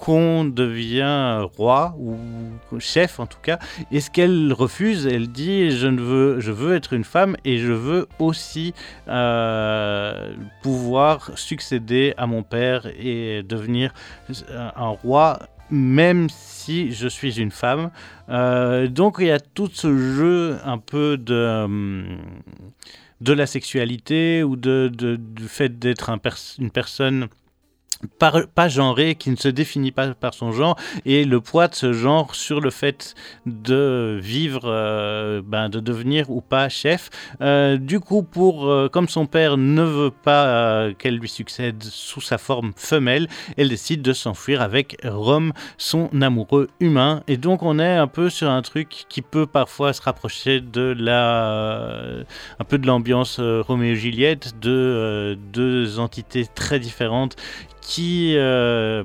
[0.00, 2.16] qu'on devient roi ou
[2.78, 3.58] chef en tout cas.
[3.92, 7.72] Et ce qu'elle refuse, elle dit je ne veux, je être une femme et je
[7.72, 8.72] veux aussi
[9.08, 13.92] euh, pouvoir succéder à mon père et devenir
[14.48, 15.38] un roi
[15.70, 17.90] même si je suis une femme.
[18.28, 22.16] Euh, donc il y a tout ce jeu un peu de, euh,
[23.20, 26.10] de la sexualité ou de, du fait d'être
[26.58, 27.28] une personne
[28.18, 31.92] pas genré, qui ne se définit pas par son genre, et le poids de ce
[31.92, 33.14] genre sur le fait
[33.46, 37.10] de vivre, euh, ben, de devenir ou pas chef.
[37.40, 42.20] Euh, du coup, pour, euh, comme son père ne veut pas qu'elle lui succède sous
[42.20, 47.22] sa forme femelle, elle décide de s'enfuir avec Rome, son amoureux humain.
[47.28, 50.94] Et donc, on est un peu sur un truc qui peut parfois se rapprocher de
[50.98, 52.24] la,
[52.58, 57.36] un peu de l'ambiance Roméo-Juliette, de deux entités très différentes
[57.80, 59.04] qui euh,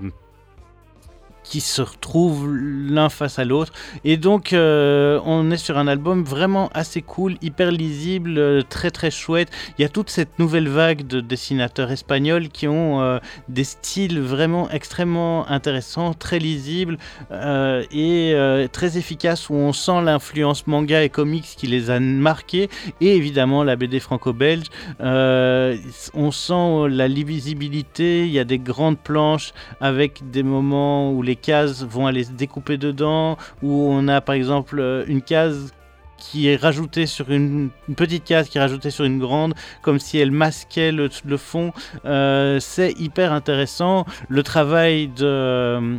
[1.45, 3.71] qui se retrouvent l'un face à l'autre.
[4.03, 8.91] Et donc, euh, on est sur un album vraiment assez cool, hyper lisible, euh, très
[8.91, 9.49] très chouette.
[9.77, 14.19] Il y a toute cette nouvelle vague de dessinateurs espagnols qui ont euh, des styles
[14.19, 16.97] vraiment extrêmement intéressants, très lisibles
[17.31, 18.35] et
[18.71, 22.69] très efficaces, où on sent l'influence manga et comics qui les a marqués,
[23.01, 24.67] et évidemment la BD franco-belge.
[24.99, 31.34] on sent la lisibilité, il y a des grandes planches avec des moments où les
[31.35, 35.73] cases vont aller se découper dedans, où on a par exemple euh, une case
[36.17, 40.17] qui est rajoutée sur une, petite case qui est rajoutée sur une grande, comme si
[40.17, 41.71] elle masquait le, fond.
[42.05, 44.05] Euh, c'est hyper intéressant.
[44.29, 45.97] Le travail de euh,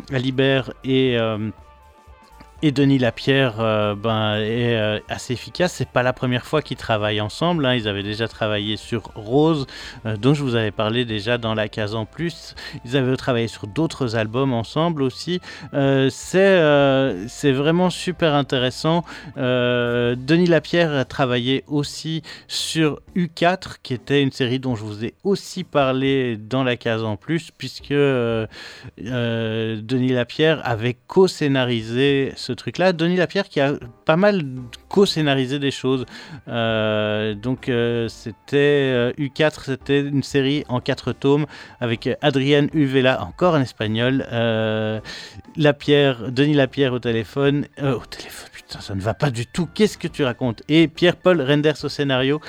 [0.84, 1.18] et
[2.62, 5.74] et Denis Lapierre euh, ben, est euh, assez efficace.
[5.74, 7.66] C'est pas la première fois qu'ils travaillent ensemble.
[7.66, 7.74] Hein.
[7.74, 9.66] Ils avaient déjà travaillé sur Rose,
[10.06, 12.54] euh, dont je vous avais parlé déjà dans la case en plus.
[12.84, 15.40] Ils avaient travaillé sur d'autres albums ensemble aussi.
[15.72, 19.04] c'est vraiment super intéressant.
[19.36, 25.14] Denis Lapierre a travaillé aussi sur U4, qui était une série dont je vous ai
[25.24, 28.78] aussi parlé dans la case en plus, puisque Denis
[30.12, 32.92] Lapierre avait co-scénarisé ce truc-là.
[32.92, 33.74] Denis Lapierre qui a
[34.04, 34.42] pas mal
[34.88, 36.06] co-scénarisé des choses.
[36.48, 41.46] Euh, donc euh, c'était U4, euh, c'était une série en quatre tomes
[41.80, 44.24] avec Adrienne Uvela, encore en espagnol.
[45.56, 47.66] Lapierre, Denis Lapierre au téléphone.
[47.82, 49.68] au téléphone, putain, ça ne va pas du tout.
[49.74, 50.62] Qu'est-ce que tu racontes?
[50.68, 52.40] Et Pierre-Paul Renders au scénario.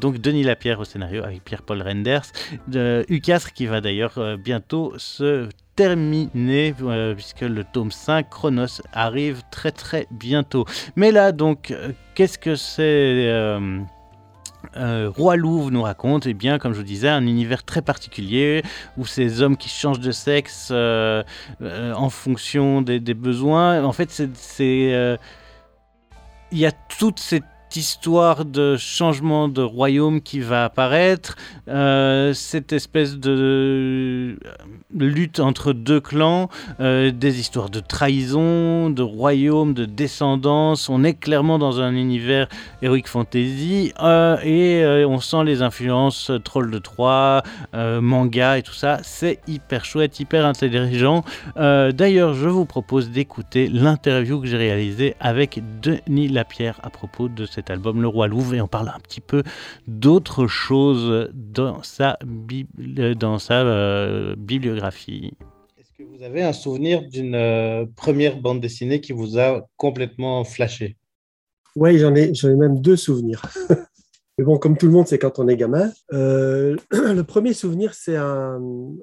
[0.00, 2.26] donc Denis Lapierre au scénario avec Pierre-Paul Renders.
[2.70, 9.72] U4 qui va d'ailleurs bientôt se terminé euh, puisque le tome 5 Chronos arrive très
[9.72, 10.64] très bientôt.
[10.96, 13.82] Mais là donc euh, qu'est-ce que c'est euh,
[15.14, 18.62] Roi Louvre nous raconte, eh bien, comme je vous disais, un univers très particulier
[18.96, 23.84] où ces hommes qui changent de sexe en fonction des, des, besoins.
[23.84, 25.18] En fait, c'est
[26.50, 27.44] il y a toute cette
[27.76, 31.36] histoire de changement de royaume qui va apparaître,
[31.68, 34.36] euh, cette espèce de euh,
[34.94, 36.48] lutte entre deux clans,
[36.80, 40.88] euh, des histoires de trahison, de royaume, de descendance.
[40.88, 42.48] On est clairement dans un univers
[42.82, 43.92] heroic fantasy
[44.44, 48.98] et on sent les influences Troll de Troie, manga et tout ça.
[49.02, 51.24] C'est hyper chouette, hyper intelligent.
[51.56, 57.46] D'ailleurs, je vous propose d'écouter l'interview que j'ai réalisée avec Denis Lapierre à propos de
[57.46, 59.42] cette album Le Roi Louvre et on parle un petit peu
[59.86, 62.18] d'autres choses dans sa,
[63.16, 65.32] dans sa euh, bibliographie.
[65.78, 70.44] Est-ce que vous avez un souvenir d'une euh, première bande dessinée qui vous a complètement
[70.44, 70.96] flashé?
[71.76, 73.42] Oui, j'en ai, ai même deux souvenirs.
[74.38, 75.92] Mais bon, comme tout le monde, c'est quand on est gamin.
[76.12, 78.60] Euh, le premier souvenir, c'est un.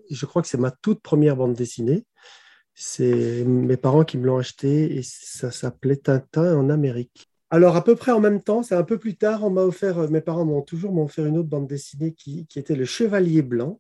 [0.10, 2.06] Je crois que c'est ma toute première bande dessinée.
[2.74, 7.31] C'est mes parents qui me l'ont acheté et ça s'appelait Tintin en Amérique.
[7.52, 10.00] Alors, à peu près en même temps, c'est un peu plus tard, on m'a offert,
[10.00, 12.86] euh, mes parents m'ont toujours m'ont offert une autre bande dessinée qui, qui était Le
[12.86, 13.80] Chevalier Blanc.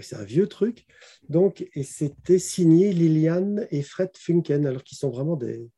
[0.00, 0.86] C'est un vieux truc.
[1.28, 5.68] Donc, et c'était signé Liliane et Fred Funken, alors qu'ils sont vraiment des,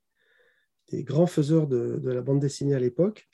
[0.93, 3.27] des grands faiseurs de, de la bande dessinée à l'époque.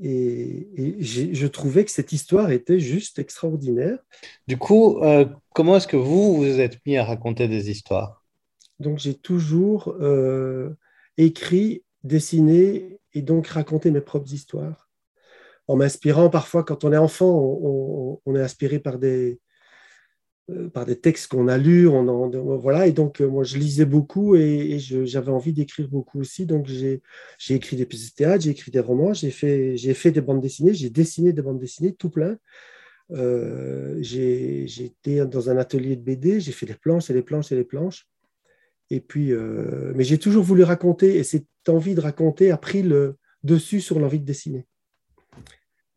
[0.00, 3.98] Et, je trouvais que cette histoire était juste extraordinaire.
[4.46, 8.24] Du coup, euh, comment est-ce que vous vous êtes mis à raconter des histoires?
[8.78, 10.70] Donc, j'ai toujours euh,
[11.18, 14.88] écrit, dessiné et donc raconté mes propres histoires.
[15.68, 17.30] En m'inspirant parfois, quand on est enfant,
[18.26, 19.40] on, est inspiré par des,
[20.50, 21.88] euh, par des textes qu'on a lus.
[21.88, 26.20] On en- voilà, et donc, euh, moi, je lisais beaucoup et, j'avais envie d'écrire beaucoup
[26.20, 26.46] aussi.
[26.46, 27.00] Donc, j'ai
[27.50, 30.74] écrit des pièces de théâtre, j'ai écrit des romans, j'ai fait, fait des bandes dessinées,
[30.74, 32.36] j'ai dessiné des bandes dessinées, tout plein.
[33.12, 37.52] Euh, j'ai été dans un atelier de BD, j'ai fait des planches et des planches
[37.52, 38.06] et des planches.
[38.92, 42.82] Et puis, euh, mais j'ai toujours voulu raconter, et cette envie de raconter a pris
[42.82, 44.66] le dessus sur l'envie de dessiner.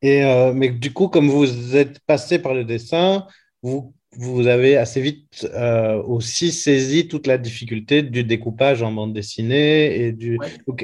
[0.01, 3.27] Et, euh, mais du coup, comme vous êtes passé par le dessin,
[3.61, 9.13] vous, vous avez assez vite euh, aussi saisi toute la difficulté du découpage en bande
[9.13, 9.99] dessinée.
[9.99, 10.39] Et du...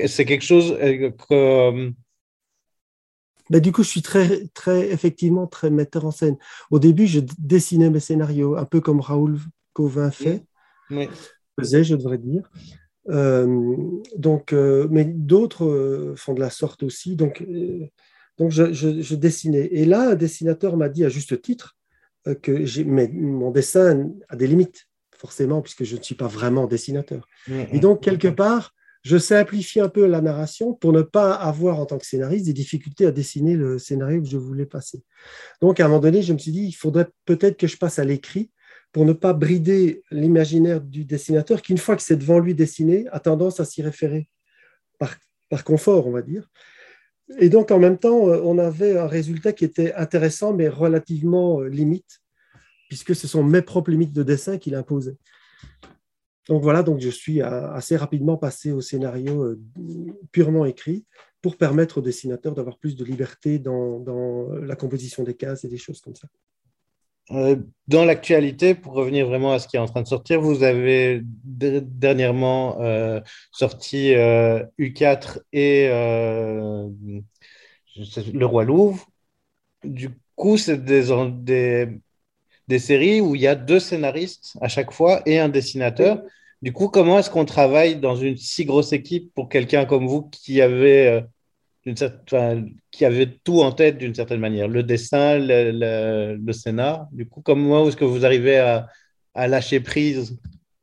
[0.08, 1.94] C'est quelque chose que...
[3.50, 6.36] Ben, du coup, je suis très, très, effectivement très metteur en scène.
[6.72, 9.40] Au début, je dessinais mes scénarios, un peu comme Raoul
[9.72, 10.44] Covin fait,
[10.90, 11.08] Oui.
[11.60, 12.50] Faisait, je devrais dire.
[13.10, 13.48] Euh,
[14.16, 17.16] donc, euh, mais d'autres euh, font de la sorte aussi.
[17.16, 17.44] Donc,
[18.38, 19.68] donc je, je- je dessinais.
[19.72, 21.76] Et là, un dessinateur m'a dit à juste titre
[22.44, 24.88] que mais mon dessin a des limites,
[25.18, 27.28] forcément, puisque je ne suis pas vraiment dessinateur.
[27.74, 28.74] Et donc, quelque part,
[29.04, 32.54] je simplifie un peu la narration pour ne pas avoir, en tant que scénariste, des
[32.54, 35.02] difficultés à dessiner le scénario que je voulais passer.
[35.60, 37.98] Donc, à un moment donné, je me suis dit, il faudrait peut-être que je passe
[37.98, 38.52] à l'écrit
[38.92, 43.08] pour ne pas brider l'imaginaire du dessinateur qui, une fois que c'est devant lui dessiné,
[43.12, 44.30] a tendance à s'y référer
[45.00, 46.50] par, confort, on va dire.
[47.40, 51.62] Et donc, en même temps, euh, on avait un résultat qui était intéressant, mais relativement
[51.62, 52.22] euh, limite,
[52.90, 55.18] puisque ce sont mes propres limites de dessin qu'il imposait.
[56.50, 59.60] Donc voilà, donc je suis à- assez rapidement passé au scénario euh,
[60.32, 61.06] purement écrit
[61.42, 65.78] pour permettre au dessinateur d'avoir plus de liberté dans la composition des cases et des
[65.78, 66.28] choses comme ça.
[67.32, 67.56] Euh,
[67.88, 71.22] Dans l'actualité, pour revenir vraiment à ce qui est en train de sortir, vous avez
[71.24, 76.88] de- dernièrement euh, sorti euh, U4 et euh,
[78.06, 79.08] sais- Le Roi Louvre.
[79.84, 81.90] Du coup, c'est des,
[82.68, 86.22] des séries où il y a deux scénaristes à chaque fois et un dessinateur.
[86.62, 90.24] Du coup, comment est-ce qu'on travaille dans une si grosse équipe pour quelqu'un comme vous
[90.30, 91.24] qui avait,
[92.92, 97.08] qui avait tout en tête d'une certaine manière, le dessin, le, le, scénar.
[97.12, 98.88] Du coup, comment est-ce que vous arrivez à,
[99.48, 100.38] lâcher prise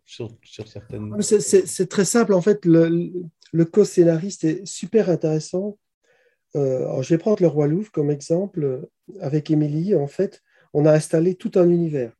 [0.04, 0.30] sur,
[0.66, 1.14] certaines...
[1.16, 5.78] Mais c'est- très simple, en fait, le, co-scénariste est super intéressant.
[6.56, 8.88] Euh, je vais prendre le Roi Louvre comme exemple.
[9.20, 10.42] Avec Émilie, en fait,
[10.72, 12.12] on a installé tout un univers.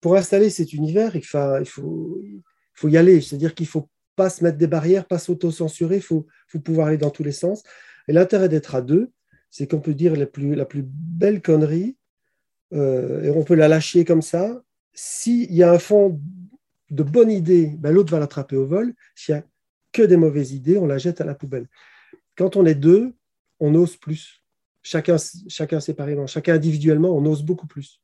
[0.00, 2.42] Pour installer cet univers, il faut, il faut, il
[2.74, 3.20] faut y aller.
[3.20, 3.88] C'est-à-dire qu'il faut
[4.20, 6.26] pas se mettre des barrières, pas s'auto-censurer, il faut,
[6.62, 7.62] pouvoir aller dans tous les sens.
[8.06, 9.12] Et l'intérêt d'être à deux,
[9.48, 11.96] c'est qu'on peut dire la plus, belle connerie,
[12.74, 14.62] euh, et on peut la lâcher comme ça.
[14.92, 16.20] S'il y a un fond
[16.90, 18.92] de bonnes idées, ben, l'autre va l'attraper au vol.
[19.14, 19.44] S'il n'y a
[19.90, 21.66] que des mauvaises idées, on la jette à la poubelle.
[22.36, 23.14] Quand on est deux,
[23.58, 24.42] on ose plus.
[24.82, 25.16] Chacun,
[25.48, 28.02] chacun séparément, chacun individuellement, on ose beaucoup plus.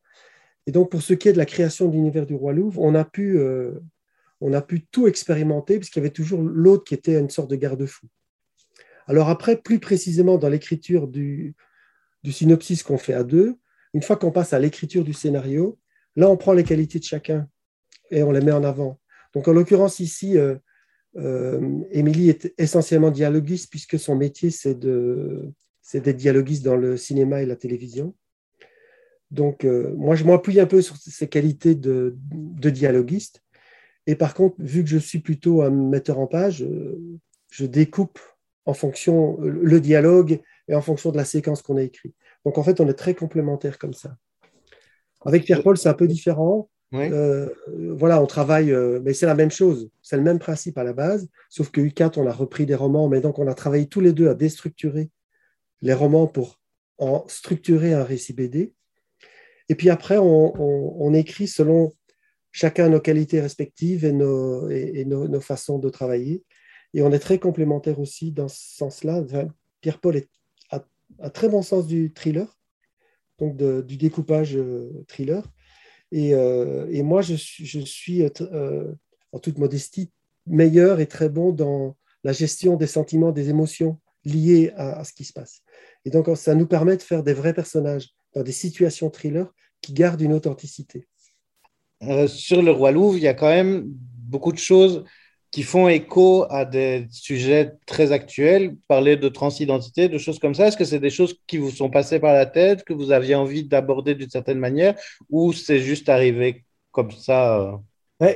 [0.66, 2.94] Et donc, pour ce qui est de la création de l'univers du Roi Louvre, on
[2.94, 3.72] a pu, euh,
[4.40, 7.56] on a pu tout expérimenter, puisqu'il y avait toujours l'autre qui était une sorte de
[7.56, 8.06] garde-fou.
[9.06, 11.54] Alors après, plus précisément dans l'écriture du,
[12.22, 13.56] du synopsis qu'on fait à deux,
[13.94, 15.78] une fois qu'on passe à l'écriture du scénario,
[16.16, 17.48] là, on prend les qualités de chacun
[18.10, 19.00] et on les met en avant.
[19.32, 20.56] Donc, en l'occurrence, ici, euh,
[21.16, 26.96] euh, Émilie est essentiellement dialoguiste puisque son métier, c'est de, c'est d'être dialoguiste dans le
[26.96, 28.14] cinéma et la télévision.
[29.30, 33.42] Donc, euh, moi, je m'appuie un peu sur ses qualités de, de dialoguiste.
[34.06, 37.00] Et par contre, vu que je suis plutôt un metteur en page, euh,
[37.50, 38.18] je découpe
[38.64, 42.14] en fonction le dialogue et en fonction de la séquence qu'on a écrite.
[42.44, 44.16] Donc, en fait, on est très complémentaires comme ça.
[45.24, 46.68] Avec Pierre-Paul, c'est un peu différent.
[46.92, 47.08] Oui.
[47.10, 47.48] Euh,
[47.96, 50.92] voilà, on travaille, euh, mais c'est la même chose, c'est le même principe à la
[50.92, 54.00] base, sauf que U4, on a repris des romans, mais donc on a travaillé tous
[54.00, 55.10] les deux à déstructurer
[55.82, 56.60] les romans pour
[56.98, 58.72] en structurer un récit BD.
[59.68, 61.92] Et puis après, on, on, on écrit selon
[62.56, 66.42] chacun nos qualités respectives et nos, et, nos, façons de travailler.
[66.94, 69.22] Et on est très complémentaires aussi dans ce sens-là.
[69.82, 70.22] Pierre-Paul
[70.70, 70.82] a
[71.18, 72.48] un très bon sens du thriller,
[73.38, 75.44] donc du découpage euh, thriller.
[76.12, 78.94] Et, euh, et, moi, je je suis euh,
[79.32, 80.10] en toute modestie
[80.46, 81.94] meilleur et très bon dans
[82.24, 85.60] la gestion des sentiments, des émotions liées à, ce qui se passe.
[86.06, 89.52] Et donc, ça nous permet de faire des vrais personnages dans des situations thriller
[89.82, 91.06] qui gardent une authenticité.
[92.02, 95.04] Euh, sur le roi Louvre, il y a quand même beaucoup de choses
[95.50, 100.68] qui font écho à des sujets très actuels, parler de transidentité, de choses comme ça.
[100.68, 103.34] Est-ce que c'est des choses qui vous sont passées par la tête, que vous aviez
[103.34, 104.94] envie d'aborder d'une certaine manière,
[105.30, 107.80] ou c'est juste arrivé comme ça
[108.20, 108.34] euh?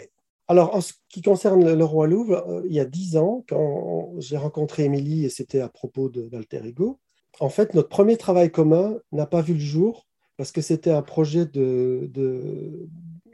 [0.48, 4.14] Alors, en ce qui concerne le, Roi Louvre, euh, il y a dix ans, quand
[4.18, 6.98] j'ai rencontré Émilie, et c'était à propos d'Alter Ego,
[7.38, 10.06] en fait, notre premier travail commun n'a pas vu le jour
[10.36, 12.10] parce que c'était un projet de,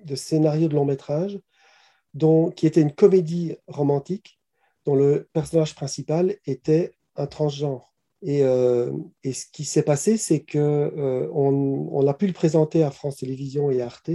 [0.06, 1.38] de scénario de long métrage
[2.56, 4.40] qui était une comédie romantique
[4.84, 7.92] dont le personnage principal était un transgenre.
[8.22, 8.90] Et, euh,
[9.24, 13.70] ce qui s'est passé, c'est qu'on euh, on a pu le présenter à France Télévisions
[13.70, 14.10] et à Arte.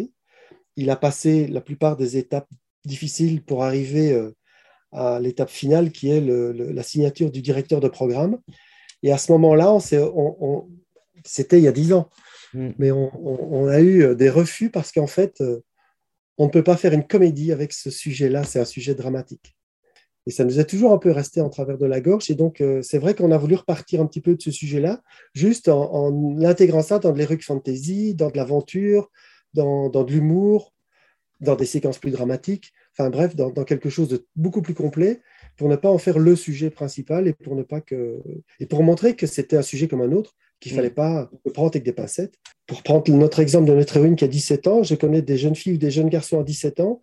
[0.75, 2.49] Il a passé la plupart des étapes
[2.85, 4.31] difficiles pour arriver euh,
[4.91, 8.39] à l'étape finale, qui est la signature du directeur de programme.
[9.03, 10.69] Et à ce moment-là, on,
[11.23, 12.09] c'était il y a dix ans,
[12.53, 12.71] mm.
[12.77, 15.41] mais on, a eu des refus parce qu'en fait,
[16.37, 19.55] on ne peut pas faire une comédie avec ce sujet-là, c'est un sujet dramatique.
[20.27, 22.29] Et ça nous est toujours un peu resté en travers de la gorge.
[22.29, 25.01] Et donc, euh, c'est vrai qu'on a voulu repartir un petit peu de ce sujet-là,
[25.33, 29.09] juste en, intégrant ça dans de l'heroic fantasy, dans de l'aventure,
[29.53, 30.73] dans, de l'humour,
[31.39, 32.71] dans des séquences plus dramatiques.
[32.93, 35.21] Enfin bref, dans, quelque chose de beaucoup plus complet,
[35.57, 38.21] pour ne pas en faire le sujet principal et pour ne pas que
[38.59, 40.95] et pour montrer que c'était un sujet comme un autre qu'il ne fallait mm.
[40.95, 42.35] pas le prendre avec des pincettes.
[42.67, 45.55] Pour prendre notre exemple de notre héroïne qui a 17 ans, je connais des jeunes
[45.55, 47.01] filles ou des jeunes garçons à 17 ans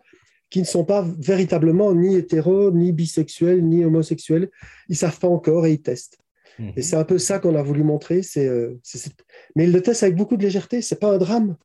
[0.49, 4.49] qui ne sont pas véritablement ni hétéros, ni bisexuels, ni homosexuels.
[4.89, 6.17] Ils ne savent pas encore et ils testent.
[6.59, 6.71] Mm.
[6.77, 8.23] Et c'est un peu ça qu'on a voulu montrer.
[8.39, 9.13] Euh, c'est,
[9.57, 10.81] Mais ils le testent avec beaucoup de légèreté.
[10.81, 11.57] C'est pas un drame.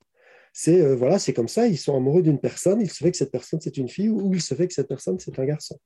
[0.52, 1.68] C'est euh, voilà, c'est comme ça.
[1.68, 2.82] Ils sont amoureux d'une personne.
[2.82, 4.90] Il se fait que cette personne c'est une fille ou il se fait que cette
[4.90, 5.80] personne c'est un garçon.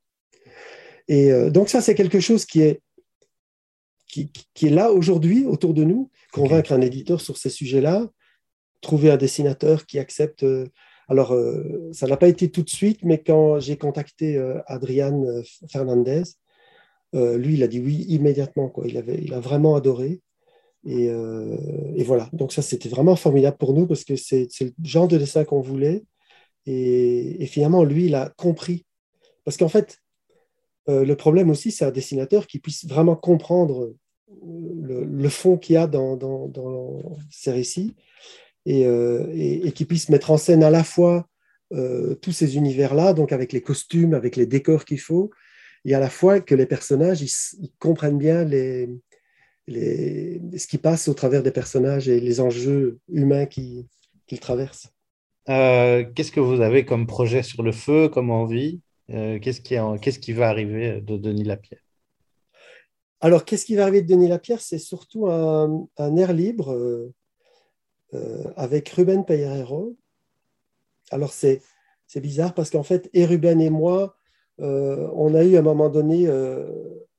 [1.08, 2.82] Et euh, donc ça, c'est quelque chose qui est
[4.54, 8.08] qui, est là aujourd'hui autour de nous, convaincre un éditeur sur ces sujets-là,
[8.82, 10.44] trouver un dessinateur qui accepte.
[10.44, 10.66] Euh,
[11.08, 15.24] alors, euh, ça n'a pas été tout de suite, mais quand j'ai contacté euh, Adrian
[15.70, 16.24] Fernandez,
[17.14, 18.70] lui, il a dit oui immédiatement.
[18.70, 18.86] Quoi.
[18.88, 20.22] Il, avait, il a vraiment adoré.
[20.86, 21.10] Et,
[22.04, 25.44] voilà, donc ça, c'était vraiment formidable pour nous parce que c'est le genre de dessin
[25.44, 26.04] qu'on voulait.
[26.68, 28.86] Et, et, finalement, lui, il a compris.
[29.46, 30.00] Parce qu'en fait,
[30.90, 33.94] euh, le problème aussi, c'est un dessinateur qui puisse vraiment comprendre
[34.32, 36.18] euh, le, fond qu'il y a dans,
[37.30, 37.96] ces récits
[38.68, 41.28] euh, et, qui puisse mettre en scène à la fois
[42.22, 45.32] tous ces univers-là, donc avec les costumes, avec les décors qu'il faut,
[45.84, 48.48] et à la fois que les personnages ils, comprennent bien
[49.68, 53.86] ce qui passe au travers des personnages et les enjeux humains qu'ils
[54.40, 54.94] traversent.
[55.46, 58.80] Qu'est-ce que vous avez comme projet sur le feu, comme envie?
[59.10, 61.82] Euh, qu'est-ce, qui qui va arriver de Denis Lapierre?
[63.20, 64.62] Alors, qu'est-ce qui va arriver de Denis Lapierre?
[64.62, 67.14] C'est surtout un, air libre euh,
[68.14, 69.96] euh, avec Ruben Pereiro.
[71.12, 71.62] Alors, c'est,
[72.16, 74.16] bizarre parce qu'en fait, et Ruben et moi,
[74.60, 76.28] on a eu à un moment donné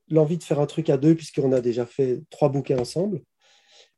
[0.09, 3.21] l'envie de faire un truc à deux puisqu'on a déjà fait trois bouquins ensemble.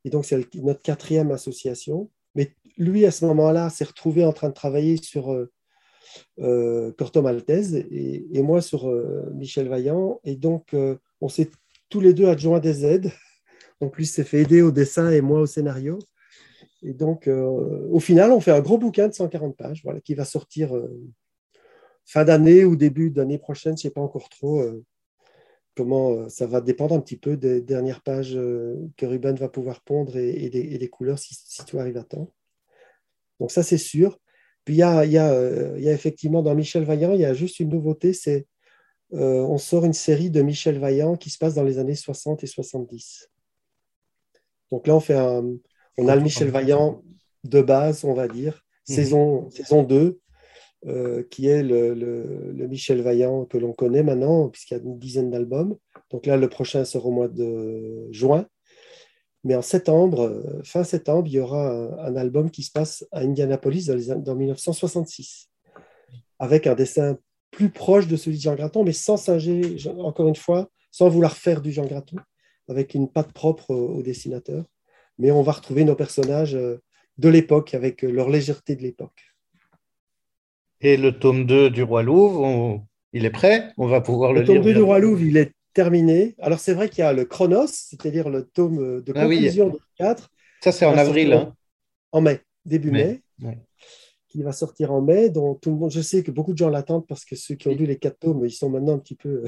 [0.06, 2.10] Et donc, c'est notre quatrième association.
[2.36, 5.47] Mais lui, à ce moment-là, s'est retrouvé en train de travailler sur
[6.39, 10.20] euh, Corto Maltese et, moi sur euh, Michel Vaillant.
[10.24, 11.49] Et donc, euh, on s'est
[11.92, 13.12] tous les deux adjoints des aides.
[13.80, 16.00] Donc, lui s'est fait aider au dessin et moi au scénario.
[16.82, 20.26] Et donc, au final, on fait un gros bouquin de 140 pages voilà, qui va
[20.26, 20.72] sortir
[22.06, 24.64] fin d'année ou début d'année prochaine, je ne sais pas encore trop
[25.76, 30.18] comment ça va dépendre un petit peu des dernières pages que Ruben va pouvoir pondre
[30.18, 32.32] et, des, couleurs si, si, tout arrive à temps.
[33.39, 34.20] Donc ça, c'est sûr.
[34.66, 38.48] Puis il y a, effectivement dans Michel Vaillant, il y a juste une nouveauté, c'est
[39.14, 42.43] euh, on sort une série de Michel Vaillant qui se passe dans les années 60
[42.43, 43.30] et 70.
[44.72, 47.03] Donc là, on, fait on a le Michel Vaillant
[47.43, 48.95] de base, on va dire, mhm.
[48.95, 50.20] saison, saison 2,
[50.88, 54.97] euh, qui est le, le, Michel Vaillant que l'on connaît maintenant, puisqu'il y a une
[54.97, 55.76] dizaine d'albums.
[56.09, 58.47] Donc là, le prochain sera au mois de juin.
[59.43, 63.22] Mais en septembre, euh, fin septembre, il y aura un, album qui se passe à
[63.22, 65.49] Indianapolis dans, 1966,
[66.39, 67.18] avec un dessin
[67.52, 71.38] plus proche de celui de Jean Graton, mais sans singer, encore une fois, sans vouloir
[71.38, 72.18] faire du Jean Graton,
[72.68, 74.66] avec une patte propre au, dessinateur.
[75.20, 76.82] Mais on va retrouver nos personnages euh,
[77.18, 79.36] de l'époque, avec leur légèreté de l'époque.
[80.80, 82.82] Et le tome 2 du Roi Louvre,
[83.14, 83.72] il est prêt?
[83.78, 84.49] On va pouvoir le, lire.
[84.49, 86.36] Le tome 2 du Roi Louvre, il est terminé.
[86.39, 89.80] Alors, c'est vrai qu'il y a le Chronos, c'est-à-dire le tome de ah conclusion de
[89.97, 90.30] 4.
[90.62, 91.34] Ça, c'est en avril.
[91.34, 91.54] Hein.
[92.12, 93.22] En mai, début mai.
[94.32, 95.30] Qui va sortir en mai.
[95.30, 97.68] Donc, tout le monde, je sais que beaucoup de gens l'attendent parce que ceux qui
[97.68, 99.44] ont lu les quatre tomes, ils sont maintenant un petit peu.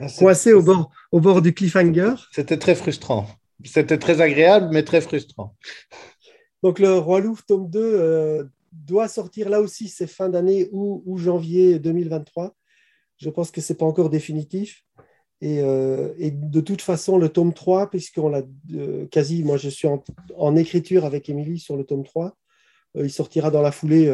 [0.00, 2.14] ah, coincé au bord, au bord du cliffhanger.
[2.32, 3.26] C'était très frustrant.
[3.62, 5.54] C'était très agréable, mais très frustrant.
[6.62, 11.02] Donc, le Roi Louvre, tome 2, euh, doit sortir là aussi, c'est fin d'année ou,
[11.04, 12.56] ou, janvier 2023.
[13.18, 14.82] Je pense que ce n'est pas encore définitif.
[15.42, 18.42] Et, euh, et, de toute façon, le tome 3, puisqu'on l'a
[18.74, 20.02] euh, quasi, moi je suis en,
[20.38, 22.36] en écriture avec Émilie sur le tome 3,
[22.96, 24.12] il sortira dans la foulée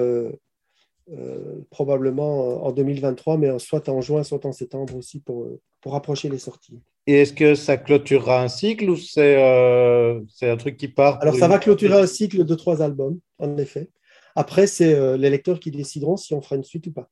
[1.71, 5.49] probablement en 2023, mais soit en juin, soit en septembre aussi pour,
[5.81, 6.81] pour approcher les sorties.
[7.07, 11.35] Et est-ce que ça clôturera un cycle ou c'est euh, un truc qui part Alors,
[11.35, 13.91] ça va clôturer un cycle de trois albums, en effet.
[14.37, 17.11] Après, c'est euh, les lecteurs qui décideront si on fera une suite ou pas.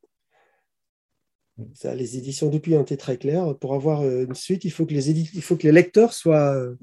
[1.73, 3.55] Ça, les éditions depuis ont été très claires.
[3.59, 6.55] Pour avoir euh, une suite, il faut que les, il faut que les lecteurs soient,
[6.55, 6.75] euh,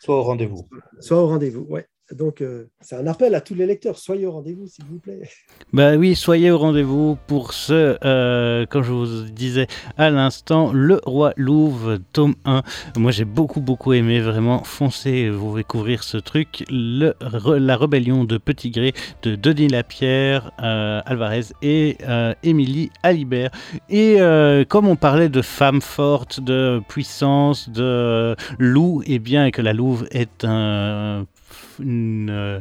[0.00, 0.68] soient au rendez-vous.
[0.98, 1.86] Soient au rendez-vous, ouais.
[2.12, 3.98] Donc, euh, c'est un appel à tous les lecteurs.
[3.98, 5.22] Soyez au rendez-vous, s'il vous plaît.
[5.72, 9.66] Bah oui, soyez au rendez-vous pour ce, euh, comme je vous disais
[9.98, 12.62] à l'instant, Le Roi Louvre, tome 1.
[12.96, 14.20] Moi, j'ai beaucoup, beaucoup aimé.
[14.20, 16.64] Vraiment, foncez, vous découvrir ce truc.
[16.70, 23.50] La rébellion de Petit Gré de Denis Lapierre, euh, Alvarez et euh, Émilie Alibert.
[23.90, 24.18] Et
[24.68, 29.72] comme on parlait de femmes fortes, de puissance, de loup, et eh bien que la
[29.72, 31.26] Louve est un
[31.80, 32.60] euh,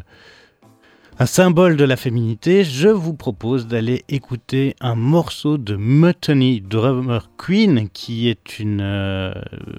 [1.18, 7.30] un symbole de la féminité, je vous propose d'aller écouter un morceau de Mutiny Drummer
[7.38, 9.34] Queen, qui est une euh,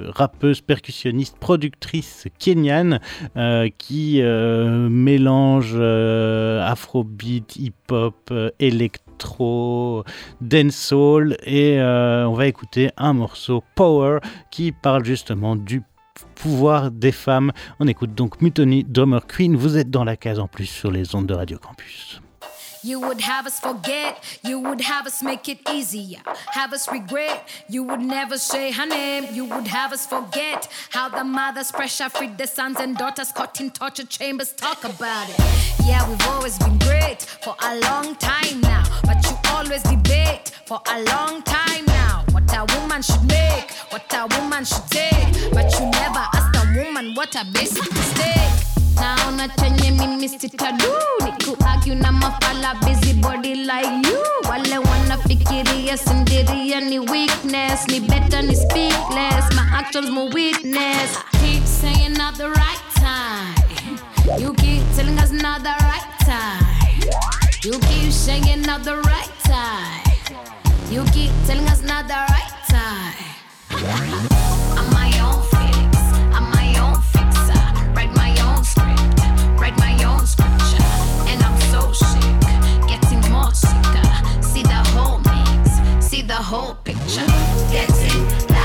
[0.08, 3.00] rappeuse, percussionniste, productrice kenyane,
[3.36, 10.04] euh, qui mélange afrobeat, hip-hop, électro,
[10.40, 14.20] dancehall, et on va écouter un morceau Power
[14.50, 15.82] qui parle justement du
[16.36, 17.52] pouvoir des femmes.
[17.80, 19.56] On écoute donc Mutiny Drummer Queen.
[19.56, 22.20] Vous êtes dans la case en plus sur les ondes de Radio Campus.
[22.82, 26.20] You would have us forget, you would have us make it easier,
[26.52, 31.08] have us regret, you would never say her name, you would have us forget how
[31.08, 34.52] the mothers pressure freed the sons and daughters caught in torture chambers.
[34.52, 35.36] Talk about it.
[35.84, 40.80] Yeah, we've always been great for a long time now, but you always debate for
[40.86, 41.95] a long time now
[42.46, 46.78] what a woman should make, what a woman should take, but you never ask a
[46.84, 48.52] woman what a basic mistake.
[48.96, 50.92] naona chenye mimi sitadu
[51.24, 54.22] ni kuargue na mafala busy body like you.
[54.50, 57.88] Wale wanafikiria sindiria ni weakness.
[57.88, 62.82] Ni better ni speak less my actions more witness I keep saying not the right
[62.94, 64.40] time.
[64.40, 66.64] You keep telling us not the right time.
[67.62, 70.15] You keep saying not the right time
[70.90, 73.14] you keep telling us not the right time.
[74.78, 75.96] I'm my own fix
[76.34, 77.60] I'm my own fixer.
[77.94, 79.60] Write my own script.
[79.60, 80.82] Write my own scripture.
[81.30, 82.40] And I'm so sick.
[82.88, 84.08] Getting more sicker.
[84.42, 86.06] See the whole mix.
[86.06, 87.26] See the whole picture.
[87.70, 88.55] Getting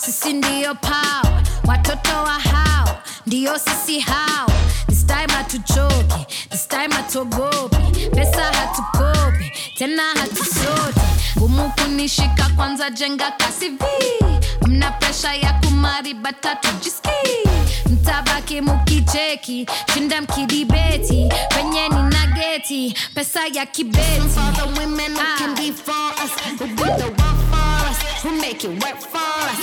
[0.00, 2.98] sisi ndiyo pao watoto wa hao.
[3.26, 4.50] Ndiyo sisi hao.
[4.88, 7.76] This time hatuchoki this time hatuogopi.
[8.14, 11.00] Pesa hatukopi tena hatusoti
[11.36, 14.24] gumu kunishika kwanza jenga kasi vi
[14.66, 17.48] mna presha ya kumari batatu jiski
[17.90, 21.28] mtabaki mukicheki shinda mkidibeti.
[21.48, 24.20] Penye ni nageti pesa ya kibeti.
[24.34, 26.30] For the women who can be for us.
[26.60, 28.22] Who do the work for us.
[28.22, 29.58] Who make it work for us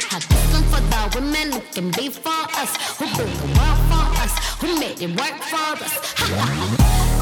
[0.00, 4.06] this one for the women who can be for us who do the work for
[4.22, 6.14] us who made it work for us.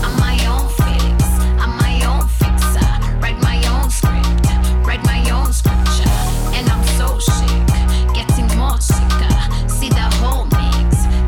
[0.05, 1.25] I'm my own fix
[1.63, 2.89] I'm my own fixer.
[3.21, 4.47] Write my own script
[4.87, 6.11] write my own scripture.
[6.57, 7.67] And I'm so sick
[8.15, 9.35] getting more sicker.
[9.69, 10.77] See the whole mix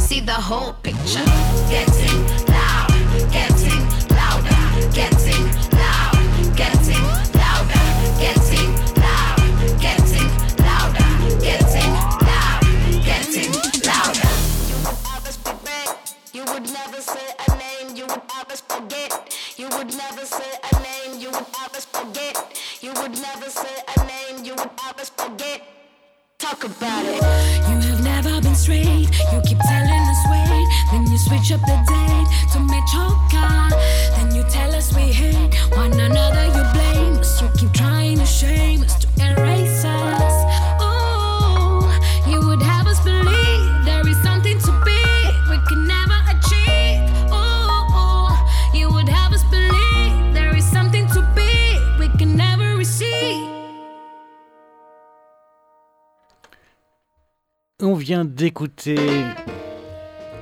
[0.03, 1.24] see the whole picture.
[1.70, 2.47] Getting
[58.39, 58.95] d'écouter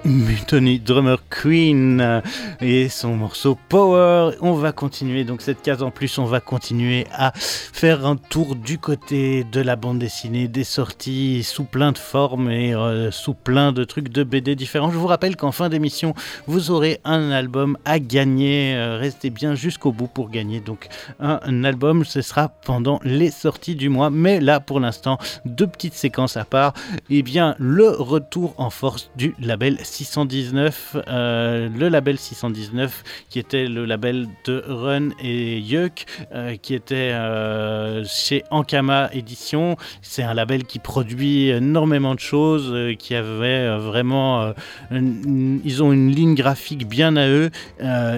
[0.06, 2.20] Mutiny Drummer Queen euh,
[2.60, 4.36] et son morceau Power.
[4.40, 8.54] On va continuer, donc cette case en plus, on va continuer à faire un tour
[8.54, 13.34] du côté de la bande dessinée, des sorties sous plein de formes et euh, sous
[13.34, 14.92] plein de trucs de BD différents.
[14.92, 16.14] Je vous rappelle qu'en fin d'émission,
[16.46, 18.76] vous aurez un album à gagner.
[18.76, 20.86] Euh, restez bien jusqu'au bout pour gagner donc
[21.18, 22.04] un, album.
[22.04, 26.44] Ce sera pendant les sorties du mois, mais là pour l'instant, deux petites séquences à
[26.44, 26.74] part.
[27.10, 33.38] Et eh bien, le retour en force du label 619, euh, le label 619 qui
[33.38, 39.76] était le label de Run et Yuck, euh, qui était euh, chez Ankama Édition.
[40.02, 44.52] C'est un label qui produit énormément de choses, qui avait vraiment...
[44.90, 47.50] ils ont une ligne graphique bien à eux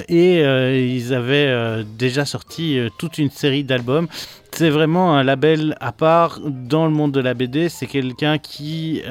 [0.08, 4.08] et ils avaient déjà sorti toute une série d'albums
[4.52, 7.68] c'est vraiment un label à part dans le monde de la BD.
[7.68, 9.02] C'est quelqu'un qui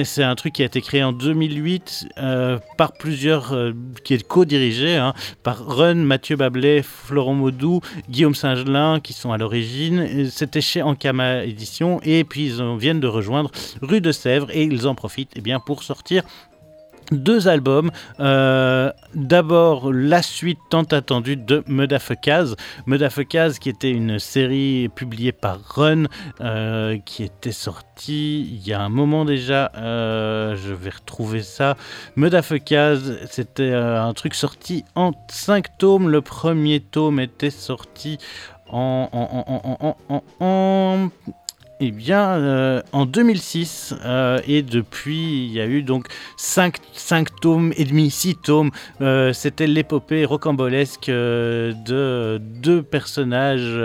[0.00, 3.72] c'est un truc qui a été créé en 2008 euh, par plusieurs, euh,
[4.04, 9.38] qui est co-dirigé hein, par Run, Mathieu Bablet, Florent Maudou, Guillaume Singelin, qui sont à
[9.38, 10.30] l'origine.
[10.30, 13.50] C'était chez Ankama Édition, et puis ils viennent de rejoindre
[13.82, 16.22] Rue de Sèvres, et ils en profitent eh bien, pour sortir
[17.10, 17.90] deux albums.
[18.20, 22.56] Euh, d'abord, la suite tant attendue de Medafekaz.
[22.86, 26.04] Medafekaz, qui était une série publiée par Run,
[26.40, 29.70] euh, qui était sortie il y a un moment déjà.
[29.76, 31.76] Euh, je vais retrouver ça.
[32.16, 36.08] Medafekaz, c'était un truc sorti en cinq tomes.
[36.08, 38.18] Le premier tome était sorti
[38.70, 41.10] en, en, en, en
[41.84, 46.06] eh bien, euh, en 2006, euh, et depuis, il y a eu donc
[46.36, 46.78] 5,
[47.40, 48.70] tomes et demi, 6 tomes.
[49.00, 53.76] Euh, c'était l'épopée rocambolesque de deux personnages,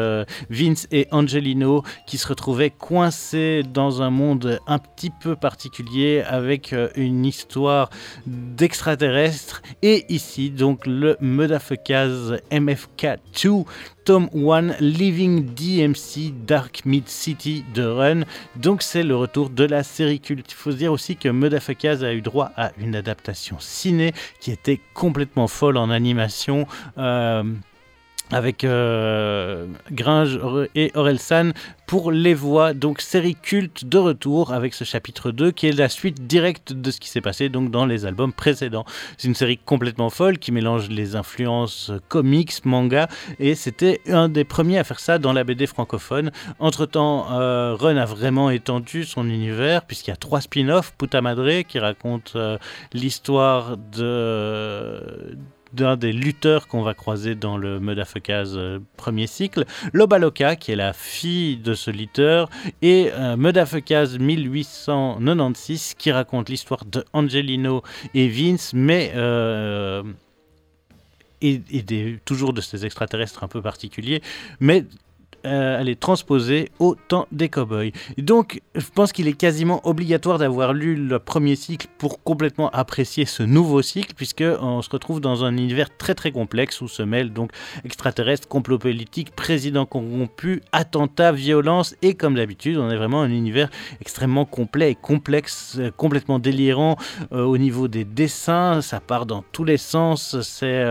[0.52, 6.76] Vince et Angelino, qui se retrouvaient coincés dans un monde un petit peu particulier avec
[6.96, 7.90] une histoire
[8.28, 9.64] d'extraterrestres.
[9.82, 13.66] Et ici, donc, le Mudafekaz MFK2
[14.08, 18.22] Tom 1 Living DMC Dark Mid City de Run.
[18.56, 20.50] Donc c'est le retour de la série culte.
[20.50, 24.52] Il faut se dire aussi que Mudafakaz a eu droit à une adaptation ciné qui
[24.52, 26.68] était complètement folle en animation.
[26.98, 27.44] Euh,
[28.32, 30.40] avec euh, Gringe
[30.76, 31.52] et Orelsan
[31.86, 32.74] pour les voix.
[32.74, 36.92] Donc série culte de retour avec ce chapitre 2 qui est la suite directe de
[36.92, 38.86] ce qui s'est passé donc dans les albums précédents.
[39.18, 43.08] C'est une série complètement folle qui mélange les influences comics, manga
[43.40, 46.32] et c'était un des premiers à faire ça dans la BD francophone.
[46.60, 51.62] Entre-temps, euh, Run a vraiment étendu son univers puisqu'il y a trois spin-offs, Puta Madre
[51.62, 52.58] qui raconte euh,
[52.94, 55.38] l'histoire de
[55.78, 60.76] d'un des lutteurs qu'on va croiser dans le Medafekaz euh, premier cycle, Lobaloka, qui est
[60.76, 62.50] la fille de ce lutteur,
[62.82, 67.84] et euh, 1896, qui raconte l'histoire de Angelino
[68.16, 70.02] et Vince, mais euh,
[71.42, 71.62] et,
[72.26, 74.24] toujours de ces extraterrestres un peu particuliers,
[74.60, 74.86] mais
[75.46, 77.92] euh, elle est transposée au temps des cowboys.
[78.18, 83.26] Donc, je pense qu'il est quasiment obligatoire d'avoir lu le premier cycle pour complètement apprécier
[83.26, 87.04] ce nouveau cycle, puisque on se retrouve dans un univers très très complexe où se
[87.04, 87.52] mêlent donc
[87.86, 93.70] extraterrestres, complot politique, président corrompu, attentats, violence, et comme d'habitude, on est vraiment un univers
[94.02, 96.98] extrêmement complet et complexe, euh, complètement délirant
[97.32, 98.82] euh, au niveau des dessins.
[98.82, 100.42] Ça part dans tous les sens.
[100.42, 100.84] C'est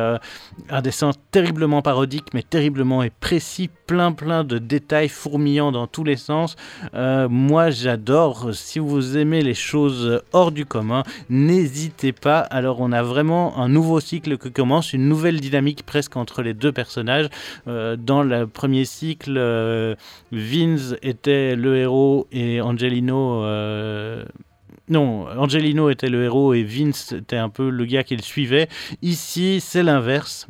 [0.70, 6.16] un dessin terriblement parodique, mais terriblement précis, plein plein de détails fourmillants dans tous les
[6.16, 6.56] sens.
[6.94, 8.54] Euh, moi, j'adore.
[8.54, 12.40] Si vous aimez les choses hors du commun, n'hésitez pas.
[12.40, 16.54] Alors, on a vraiment un nouveau cycle qui commence, une nouvelle dynamique presque entre les
[16.54, 17.28] deux personnages.
[17.68, 19.94] Euh, dans le premier cycle, euh,
[20.32, 23.44] Vince était le héros et Angelino.
[24.88, 28.68] Non, Angelino était le héros et Vince était un peu le gars qui le suivait.
[29.02, 30.46] Ici, c'est l'inverse.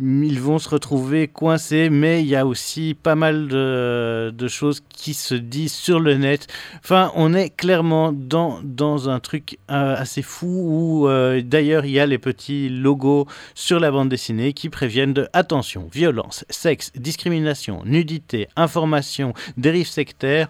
[0.00, 5.14] Ils vont se retrouver coincés, mais il y a aussi pas mal de, choses qui
[5.14, 6.46] se disent sur le net.
[6.82, 11.92] Enfin, on est clairement dans, dans un truc euh, assez fou où euh, d'ailleurs il
[11.92, 16.92] y a les petits logos sur la bande dessinée qui préviennent de attention, violence, sexe,
[16.94, 20.48] discrimination, nudité, information, dérive sectaire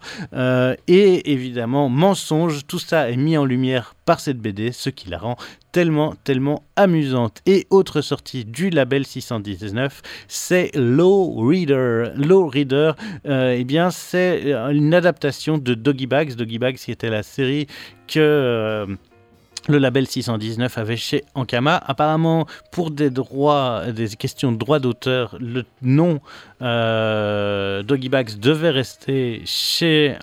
[0.89, 2.67] et évidemment mensonge.
[2.67, 5.37] Tout ça est mis en lumière par cette BD, ce qui la rend
[5.75, 7.43] tellement, tellement amusante.
[7.47, 9.07] Et autre sortie du label
[9.43, 12.13] 619, c'est Low Reader.
[12.17, 12.93] Low Reader,
[13.27, 16.35] euh, eh bien, c'est une adaptation de Doggy Bags.
[16.35, 17.67] Doggy Bags, qui était la série
[18.07, 18.21] que.
[18.21, 18.87] Euh,
[19.67, 21.83] le label 619 avait chez Ankama.
[21.87, 26.21] Apparemment, pour des droits, des questions de droit d'auteur, le nom
[26.61, 30.17] euh, Doggy Bags devait rester chez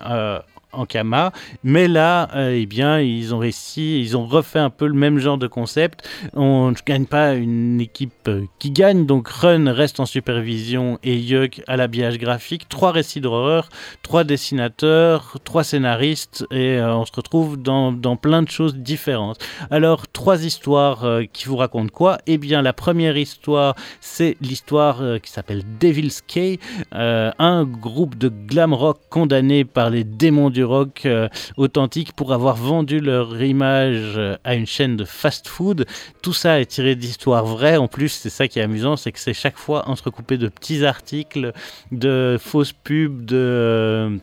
[0.72, 1.32] Ankama.
[1.64, 5.18] Mais là, euh, eh bien, ils ont réussi, ils ont refait un peu le même
[5.18, 6.08] genre de concept.
[6.34, 11.16] On ne gagne pas une équipe euh, qui gagne, donc Run reste en supervision et
[11.16, 12.68] Yuk à l'habillage graphique.
[12.68, 13.68] Trois récits d'horreur,
[14.02, 19.38] trois dessinateurs, trois scénaristes et euh, on se retrouve dans, plein de choses différentes.
[19.70, 22.18] Alors, trois histoires qui vous racontent quoi?
[22.26, 26.58] Eh bien, la première histoire, c'est l'histoire qui s'appelle Devil's Cay,
[26.92, 32.56] un groupe de glam rock condamné par les démons du rock euh, authentique pour avoir
[32.56, 35.86] vendu leur image euh, à une chaîne de fast-food.
[36.22, 37.76] Tout ça est tiré d'histoires vraies.
[37.76, 40.84] En plus, c'est ça qui est amusant, c'est que c'est chaque fois entrecoupé de petits
[40.84, 41.52] articles,
[41.90, 44.16] de fausses pubs, de euh,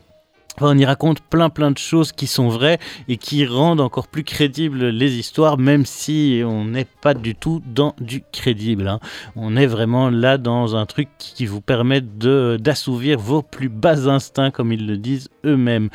[0.62, 4.24] on y raconte plein plein de choses qui sont vraies et qui rendent encore plus
[4.24, 8.88] crédibles les histoires, même si on n'est pas du tout dans du crédible.
[8.88, 9.00] Hein.
[9.36, 14.52] On est vraiment là dans un truc qui vous permet d'assouvir vos plus bas instincts,
[14.52, 15.90] comme ils le disent eux-mêmes.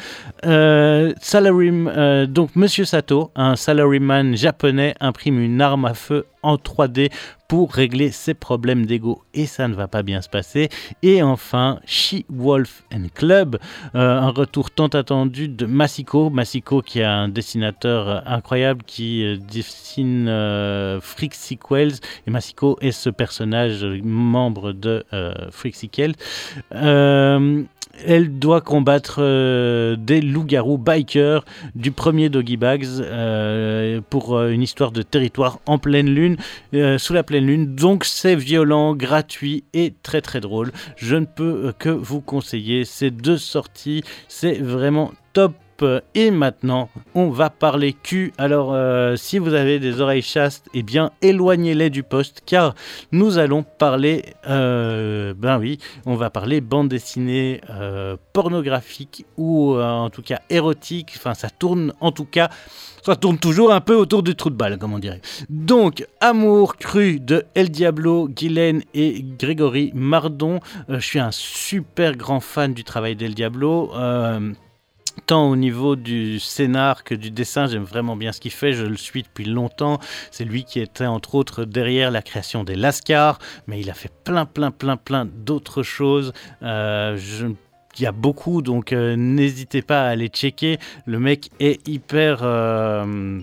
[0.45, 7.11] Euh, euh, donc Monsieur Sato, un salaryman japonais, imprime une arme à feu en 3D
[7.49, 10.69] pour régler ses problèmes d'ego et ça ne va pas bien se passer.
[11.03, 13.59] Et enfin, She-Wolf and Club,
[13.95, 16.31] euh, un retour tant attendu de Masiko.
[16.31, 21.95] Masiko qui est un dessinateur incroyable qui euh, dessine euh, Freak Sequels
[22.27, 25.05] et Masiko est ce personnage membre de
[25.51, 26.15] Freak Sequels
[28.05, 34.63] elle doit combattre euh, des loups-garous bikers du premier Doggy Bags euh, pour euh, une
[34.63, 36.37] histoire de territoire en pleine lune,
[36.99, 37.75] sous la lune.
[37.75, 40.73] Donc c'est violent, gratuit et très très drôle.
[40.97, 44.03] Je ne peux que vous conseiller ces deux sorties.
[44.29, 45.55] C'est vraiment top
[46.15, 48.33] et maintenant, on va parler cul.
[48.39, 52.75] Alors, euh, si vous avez des oreilles chastes, eh bien, éloignez-les du poste, car
[53.13, 60.11] nous allons parler, euh, ben oui, on va parler bande dessinée euh, pornographique ou en
[60.11, 61.13] tout cas érotique.
[61.17, 62.51] Enfin, ça tourne en tout cas
[63.05, 65.21] ça tourne toujours un peu autour du trou de balle, comme on dirait.
[65.49, 70.61] Donc, Amour cru de El Diablo, Guylaine et Grégory Mardon.
[70.89, 73.91] je suis un super grand fan du travail d'El Diablo
[75.27, 78.85] tant au niveau du scénar que du dessin, j'aime vraiment bien ce qu'il fait, je
[78.85, 79.99] le suis depuis longtemps.
[80.31, 84.13] C'est lui qui était entre autres derrière la création des Lascars, mais il a fait
[84.25, 86.33] plein, plein, plein, plein d'autres choses.
[86.63, 87.57] Euh, il
[88.03, 90.79] y a beaucoup, donc euh, n'hésitez pas à aller checker.
[91.07, 93.41] Le mec est hyper euh,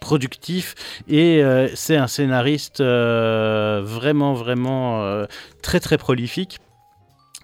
[0.00, 0.74] productif
[1.08, 1.42] et
[1.74, 5.24] c'est un scénariste vraiment, vraiment
[5.62, 6.58] très, très prolifique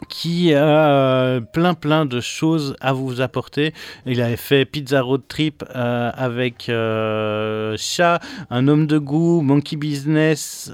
[0.08, 3.72] qui a euh, plein plein de choses à vous apporter.
[4.06, 8.20] Il avait fait Pizza Road Trip euh, avec euh, Chat,
[8.50, 10.72] Un homme de goût, Monkey Business,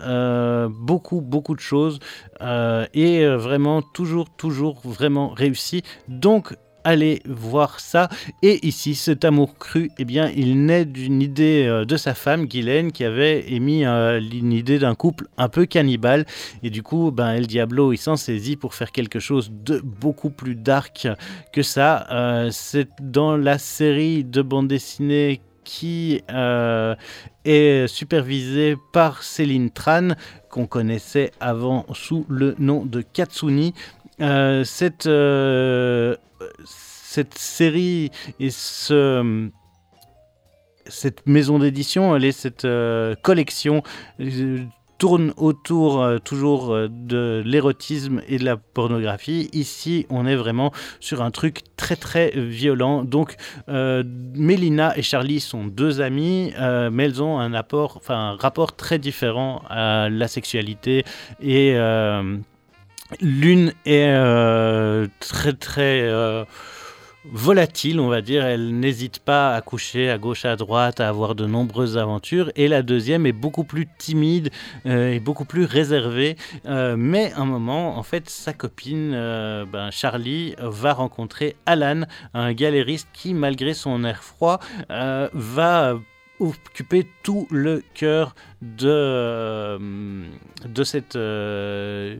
[0.71, 1.99] beaucoup beaucoup de choses
[2.41, 5.83] et vraiment toujours toujours vraiment réussi.
[6.09, 6.55] Donc
[6.87, 8.09] allez voir ça.
[8.43, 12.47] Et ici, cet amour cru, eh bien, il naît d'une idée euh, de sa femme,
[12.47, 16.25] Guylaine, qui avait émis euh, une idée d'un couple un peu cannibale.
[16.63, 20.31] Et du coup, ben, El Diablo, il s'en saisit pour faire quelque chose de beaucoup
[20.31, 21.09] plus dark
[21.53, 22.07] que ça.
[22.13, 26.23] Euh, c'est dans la série de bande dessinée qui
[27.45, 30.11] est supervisée par Céline Tran,
[30.49, 33.75] qu'on connaissait avant sous le nom de Katsuni.
[34.63, 35.09] cette
[37.17, 38.11] cette série
[38.41, 39.49] et ce
[40.89, 43.83] cette maison d'édition, cette euh, collection
[44.21, 44.59] euh,
[44.99, 49.49] tourne autour euh, toujours de l'érotisme et de la pornographie.
[49.55, 53.03] Ici, on est vraiment sur un truc très très violent.
[53.03, 53.37] Donc,
[53.67, 56.53] Mélina et Charlie sont deux amies,
[56.93, 61.05] mais elles ont un, apport, un rapport très différent à la sexualité
[61.41, 61.75] et
[63.21, 66.47] l'une est très très
[67.33, 68.45] volatile, on va dire.
[68.45, 72.51] Elle n'hésite pas à coucher à gauche, à droite, à avoir de nombreuses aventures.
[72.57, 74.51] Et la deuxième est beaucoup plus timide
[74.87, 76.37] euh, et beaucoup plus réservée.
[76.67, 82.03] Euh, mais un moment, en fait, sa copine, euh, ben, Charlie, va rencontrer Alan,
[82.35, 85.99] un galériste qui, malgré son air froid, va
[86.39, 89.79] occuper tout le cœur de
[90.85, 91.19] cette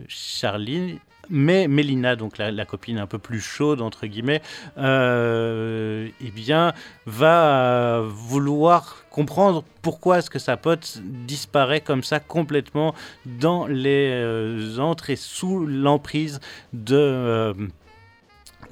[0.09, 0.99] Charlie
[1.31, 4.43] mais Mélina, donc la, copine un peu plus chaude, entre guillemets,
[4.79, 6.73] euh, eh bien,
[7.07, 14.79] va vouloir comprendre pourquoi est-ce que sa pote disparaît comme ça complètement dans les euh,
[14.79, 16.41] entrées sous l'emprise
[16.73, 16.97] de...
[16.97, 17.55] Euh,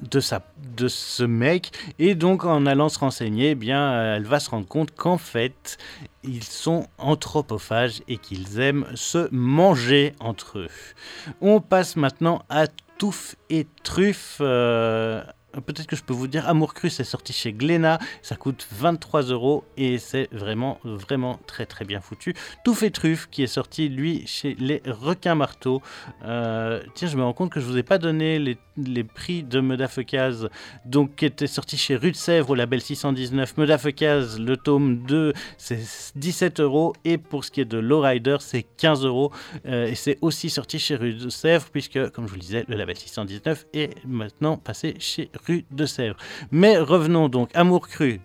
[0.01, 0.41] de, sa,
[0.77, 1.71] de ce mec.
[1.99, 5.17] Et donc, en allant se renseigner, eh bien, euh, elle va se rendre compte qu'en
[5.17, 5.77] fait,
[6.23, 10.69] ils sont anthropophages et qu'ils aiment se manger entre eux.
[11.41, 12.67] On passe maintenant à
[12.97, 14.37] Touffe et Truffe.
[14.41, 15.23] Euh,
[15.61, 19.23] peut-être que je peux vous dire, Amour Cru, c'est sorti chez Glénat, ça coûte 23
[19.23, 22.33] euros et c'est vraiment, vraiment très très bien foutu.
[22.63, 25.81] Tout fait truffe qui est sorti, lui, chez les Requins Marteaux.
[26.23, 29.43] Euh, tiens, je me rends compte que je vous ai pas donné les, les prix
[29.43, 30.49] de Medafecaz,
[30.85, 33.57] donc qui était sorti chez Rue de Sèvres au label 619.
[33.57, 35.79] Medafecaz, le tome 2, c'est
[36.15, 39.31] 17 euros et pour ce qui est de Lowrider, c'est 15 euros
[39.65, 42.65] euh, et c'est aussi sorti chez Rue de Sèvres puisque, comme je vous le disais,
[42.67, 46.17] le label 619 est maintenant passé chez Rue de Sèvres.
[46.51, 48.19] Mais revenons donc, Amour Cru,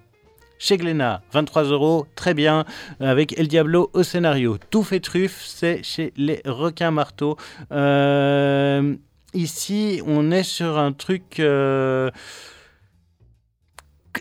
[0.59, 2.65] chez Glénat, 23 euros, très bien,
[3.01, 4.59] avec El Diablo au scénario.
[4.71, 7.37] Tout fait truffe, c'est chez les requins marteaux.
[7.73, 8.95] Euh,
[9.35, 12.11] ici, on est sur un truc euh,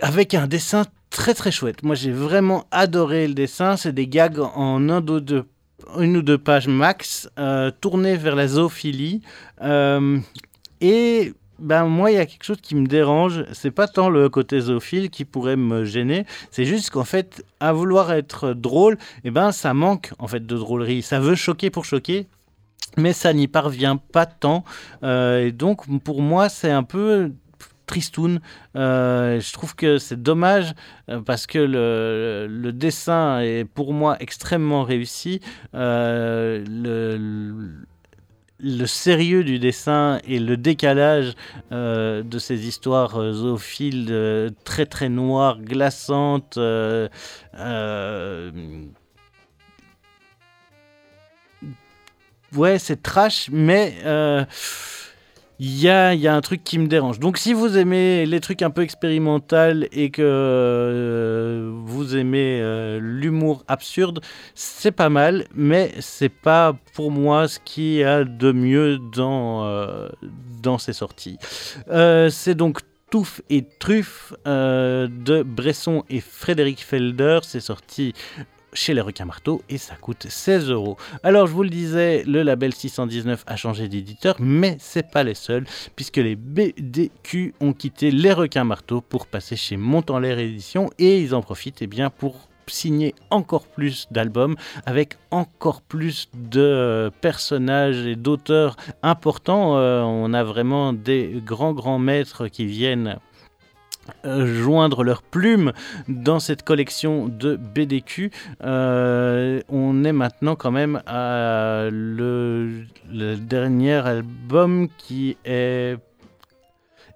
[0.02, 1.84] avec un dessin très très chouette.
[1.84, 3.78] Moi, j'ai vraiment adoré le dessin.
[3.78, 5.46] C'est des gags en un ou deux,
[6.00, 9.22] une ou deux pages max, euh, tournés vers la zoophilie.
[9.62, 10.20] Euh,
[10.82, 13.46] et ben moi, il y a quelque chose qui me dérange.
[13.54, 16.26] C'est pas tant le côté zoophile qui pourrait me gêner.
[16.52, 20.56] C'est juste qu'en fait, à vouloir être drôle, eh ben ça manque en fait de
[20.58, 21.02] drôlerie.
[21.02, 22.28] Ça veut choquer pour choquer.
[22.98, 24.64] Mais ça n'y parvient pas tant.
[25.04, 27.32] Euh, et donc, pour moi, c'est un peu
[27.90, 28.40] tristoun.
[28.76, 30.74] Euh, je trouve que c'est dommage
[31.10, 35.42] euh, parce que le, le, dessin est pour moi extrêmement réussi.
[35.74, 37.88] Euh, le,
[38.60, 41.34] le sérieux du dessin et le décalage
[41.72, 46.58] euh, de ces histoires euh, zoophiles euh, très très noires, glaçantes.
[52.56, 53.96] Ouais, c'est trash, mais
[55.60, 57.20] il y a, un truc qui me dérange.
[57.20, 63.00] Donc si vous aimez les trucs un peu expérimental et que euh, vous aimez euh,
[63.02, 64.22] l'humour absurde,
[64.56, 69.66] c'est pas mal, mais c'est pas pour moi ce qu'il y a de mieux dans,
[69.66, 70.08] euh,
[70.78, 71.38] ces sorties.
[72.30, 72.80] c'est donc
[73.12, 77.40] Touffe et Truffe de Bresson et Frédéric Felder.
[77.42, 78.14] C'est sorti
[78.74, 80.98] chez les requins marteaux et ça coûte 16 euros.
[81.24, 85.36] Alors je vous le disais, le label 619 a changé d'éditeur, mais c'est pas les
[85.36, 85.66] seuls,
[85.96, 91.36] puisque les BDQ ont quitté les requins marteaux pour passer chez Montant-L'air Édition et ils
[91.36, 94.56] en profitent eh bien, pour signer encore plus d'albums
[94.86, 99.78] avec encore plus de personnages et d'auteurs importants.
[99.78, 103.20] Euh, on a vraiment des grands grands maîtres qui viennent
[104.24, 105.74] joindre leurs plumes
[106.08, 108.32] dans cette collection de BDQ.
[108.64, 112.86] Euh, on est maintenant quand même à le,
[113.38, 115.98] dernier album qui est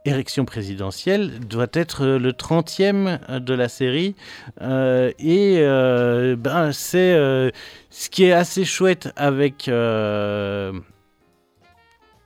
[0.06, 4.16] érection présidentielle doit être le 30e de la série.
[4.62, 7.50] Euh, et euh, ben, c'est euh,
[7.89, 10.74] ce qui est assez chouette avec, euh,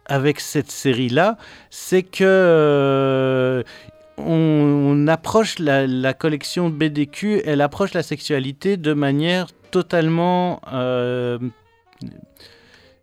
[0.05, 1.37] avec cette série-là,
[1.69, 3.63] c'est que
[4.17, 11.37] on, approche la, collection BDQ, elle approche la sexualité de manière totalement euh,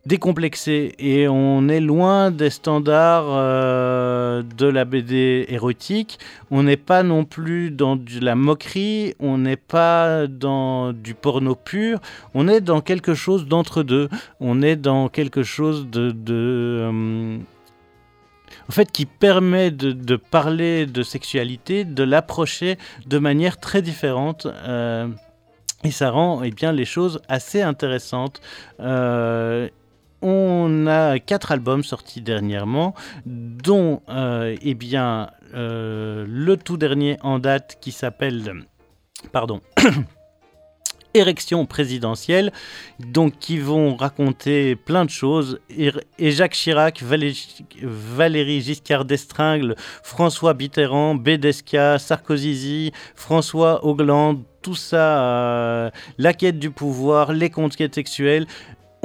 [0.07, 6.19] décomplexé et on est loin des standards euh, de la BD érotique.
[6.51, 11.55] On n'est pas non plus dans de la moquerie, on n'est pas dans du porno
[11.55, 12.01] pur,
[12.35, 14.09] on est dans quelque chose d'entre deux.
[14.41, 16.11] On est dans quelque chose de...
[16.11, 17.39] de euh,
[18.69, 24.47] en fait, qui permet de, parler de sexualité, de l'approcher de manière très différente.
[24.47, 25.09] Euh,
[25.85, 28.41] et ça rend eh bien, les choses assez intéressantes.
[28.81, 29.69] Euh,
[30.23, 32.95] on a quatre albums sortis dernièrement,
[33.27, 38.65] dont euh, eh bien, euh, le tout dernier en date qui s'appelle...
[39.33, 39.61] Pardon.
[41.15, 42.53] Érection présidentielle,
[42.99, 45.61] donc qui vont raconter plein de choses.
[45.71, 55.91] Et, Jacques Chirac, Valérie Giscard d'Estringle, François Mitterrand, Bédesca, Sarkozy, François Hollande, tout ça, euh,
[56.19, 58.47] la quête du pouvoir, les conquêtes sexuelles,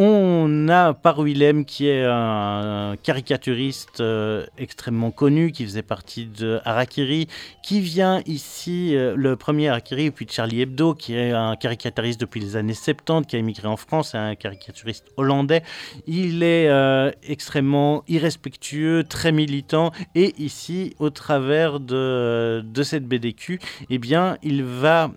[0.02, 6.62] on a Par Willem qui est un caricaturiste euh, extrêmement connu qui faisait partie de
[6.64, 7.28] Harakiri,
[7.64, 12.40] qui vient ici, euh, le premier Harakiri, puis Charlie Hebdo, qui est un caricaturiste depuis
[12.40, 15.64] les années 70, qui a émigré en France, un caricaturiste hollandais.
[16.08, 23.60] Il est euh, extrêmement irrespectueux, très militant, et ici, au travers de, de cette BDQ,
[23.90, 25.12] eh bien, il va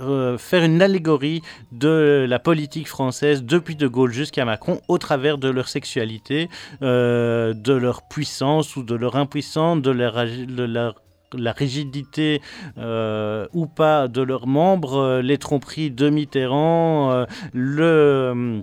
[0.00, 1.42] euh, faire une allégorie
[1.72, 6.48] de la politique française depuis De Gaulle jusqu'à Macron au travers de leur sexualité,
[6.82, 10.94] euh, de leur puissance ou de leur impuissance, de leur,
[11.32, 12.40] la rigidité
[12.78, 18.62] euh, ou pas de leurs membres, les tromperies de Mitterrand, le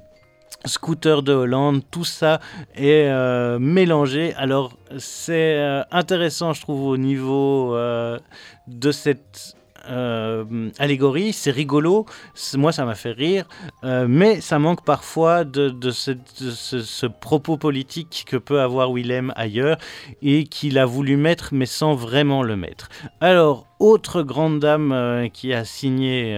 [0.65, 2.39] Scooter de Hollande, tout ça
[2.75, 3.09] est
[3.59, 4.33] mélangé.
[4.35, 7.75] Alors c'est intéressant, je trouve, au niveau
[8.67, 9.55] de cette
[9.89, 12.05] euh, allégorie, c'est rigolo,
[12.55, 13.47] moi ça m'a fait rire,
[13.83, 19.77] euh, mais ça manque parfois de, ce, propos politique que peut avoir Willem ailleurs
[20.21, 22.89] et qu'il a voulu mettre mais sans vraiment le mettre.
[23.19, 26.33] Alors, autre grande dame euh, qui a signé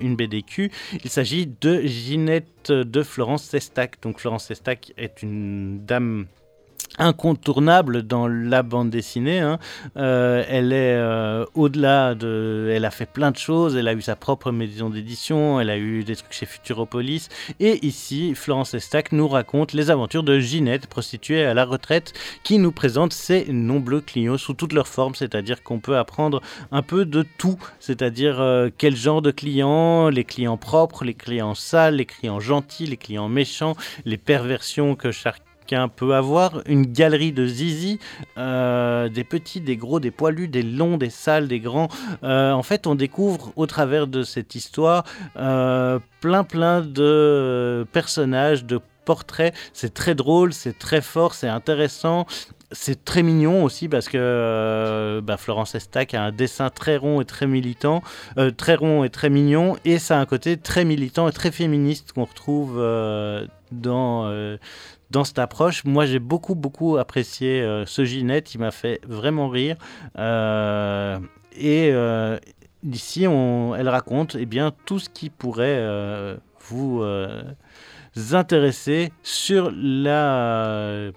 [0.00, 0.70] une BDQ,
[1.02, 3.96] il s'agit de Ginette de Florence Sestac.
[4.02, 6.26] Donc Florence Sestac est une dame
[6.98, 9.40] incontournable dans la bande dessinée.
[9.40, 9.58] hein.
[9.96, 12.70] Euh, elle est euh, au-delà de...
[12.74, 15.78] Elle a fait plein de choses, elle a eu sa propre maison d'édition, elle a
[15.78, 17.28] eu des trucs chez Futuropolis.
[17.58, 22.12] Et ici, Florence Estac nous raconte les aventures de Ginette, prostituée à la retraite,
[22.42, 26.40] qui nous présente ses nombreux clients sous toutes leurs formes, c'est-à-dire qu'on peut apprendre
[26.72, 31.54] un peu de tout, c'est-à-dire euh, quel genre de clients, les clients propres, les clients
[31.54, 36.86] sales, les clients gentils, les clients méchants, les perversions que chaque chacun peut avoir une
[36.86, 37.98] galerie de zizi,
[38.38, 41.88] euh, des petits, des gros, des poilus, des longs, des sales, des grands.
[42.24, 45.04] Euh, en fait, on découvre au travers de cette histoire
[45.36, 49.54] euh, plein plein de personnages, de portraits.
[49.72, 52.26] C'est très drôle, c'est très fort, c'est intéressant.
[52.72, 57.24] C'est très mignon aussi parce que bah, Florence Estac a un dessin très rond et
[57.24, 58.00] très militant,
[58.56, 62.12] très rond et très mignon, et ça a un côté très militant et très féministe
[62.12, 62.76] qu'on retrouve
[63.72, 64.56] dans,
[65.10, 65.84] dans cette approche.
[65.84, 68.54] Moi, j'ai beaucoup, beaucoup apprécié euh, ce Ginette.
[68.54, 69.76] Il m'a fait vraiment rire.
[70.18, 71.18] Euh,
[71.56, 72.38] et euh,
[72.84, 76.38] ici, on, elle raconte eh bien, tout ce qui pourrait
[76.68, 77.02] vous
[78.32, 81.10] intéresser sur la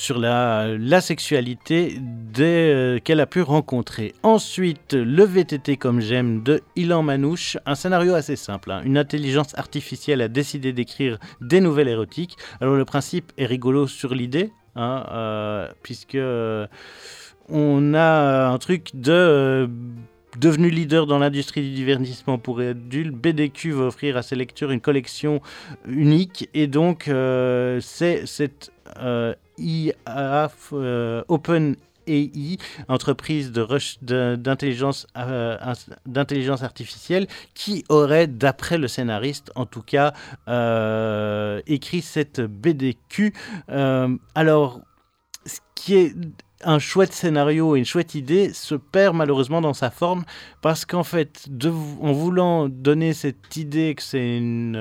[0.00, 2.00] sur la, sexualité
[2.38, 4.14] euh, qu'elle a pu rencontrer.
[4.22, 8.70] Ensuite, le VTT comme j'aime de Ilan Manouche, un scénario assez simple.
[8.70, 8.80] hein.
[8.84, 12.36] Une intelligence artificielle a décidé d'écrire des nouvelles érotiques.
[12.60, 16.66] Alors le principe est rigolo sur l'idée, hein, euh, puisque euh,
[17.48, 19.68] on a un truc de...
[20.38, 24.80] Devenu leader dans l'industrie du divertissement pour adultes, BDQ va offrir à ses lecteurs une
[24.80, 25.40] collection
[25.88, 27.10] unique et donc
[27.80, 28.70] c'est cette
[29.60, 31.76] IA euh, Open
[32.06, 32.56] AI,
[32.88, 35.06] entreprise euh, d'intelligence
[36.62, 40.14] artificielle, qui aurait, d'après le scénariste en tout cas,
[40.48, 43.34] euh, écrit cette BDQ.
[44.34, 44.80] Alors,
[45.46, 46.14] ce qui est
[46.62, 50.24] un chouette scénario et une chouette idée se perd malheureusement dans sa forme
[50.60, 54.76] parce qu'en fait, de, en voulant donner cette idée que c'est une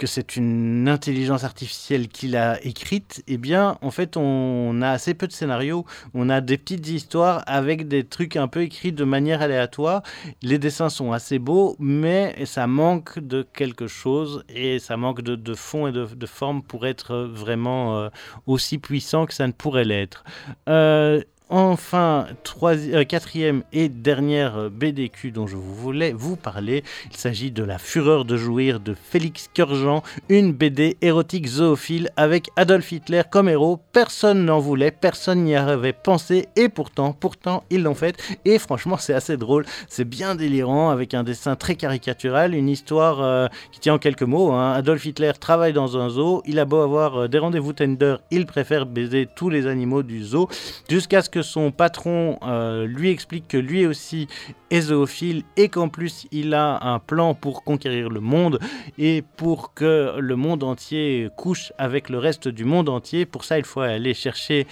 [0.00, 5.12] que c'est une intelligence artificielle qui l'a écrite, eh bien, en fait, on a assez
[5.12, 5.84] peu de scénarios.
[6.14, 10.02] On a des petites histoires avec des trucs un peu écrits de manière aléatoire.
[10.40, 15.54] Les dessins sont assez beaux, mais ça manque de quelque chose et ça manque de,
[15.54, 18.08] fond et de, de forme pour être vraiment euh,
[18.46, 20.24] aussi puissant que ça ne pourrait l'être.
[20.70, 21.20] Euh,
[21.52, 22.28] Enfin,
[22.62, 27.78] euh, quatrième et dernière euh, BDQ dont je voulais vous parler, il s'agit de La
[27.78, 33.80] Fureur de jouir de Félix Curjean, une BD érotique zoophile avec Adolf Hitler comme héros.
[33.92, 38.16] Personne n'en voulait, personne n'y avait pensé et pourtant, pourtant, ils l'ont fait.
[38.44, 43.20] Et franchement, c'est assez drôle, c'est bien délirant avec un dessin très caricatural, une histoire
[43.22, 44.52] euh, qui tient en quelques mots.
[44.52, 44.74] hein.
[44.74, 48.86] Adolf Hitler travaille dans un zoo, il a beau avoir des rendez-vous tender, il préfère
[48.86, 50.48] baiser tous les animaux du zoo
[50.88, 54.28] jusqu'à ce que son patron euh, lui explique que lui aussi
[54.70, 58.58] est zoophile et qu'en plus il a un plan pour conquérir le monde
[58.98, 63.26] et pour que le monde entier couche avec le reste du monde entier.
[63.26, 64.66] Pour ça, il faut aller chercher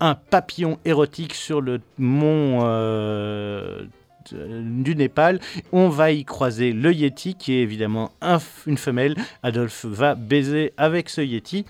[0.00, 3.84] un papillon érotique sur le mont euh,
[4.32, 5.40] du Népal.
[5.72, 8.12] On va y croiser le Yeti, qui est évidemment
[8.66, 9.16] une femelle.
[9.42, 11.64] Adolphe va baiser avec ce Yeti.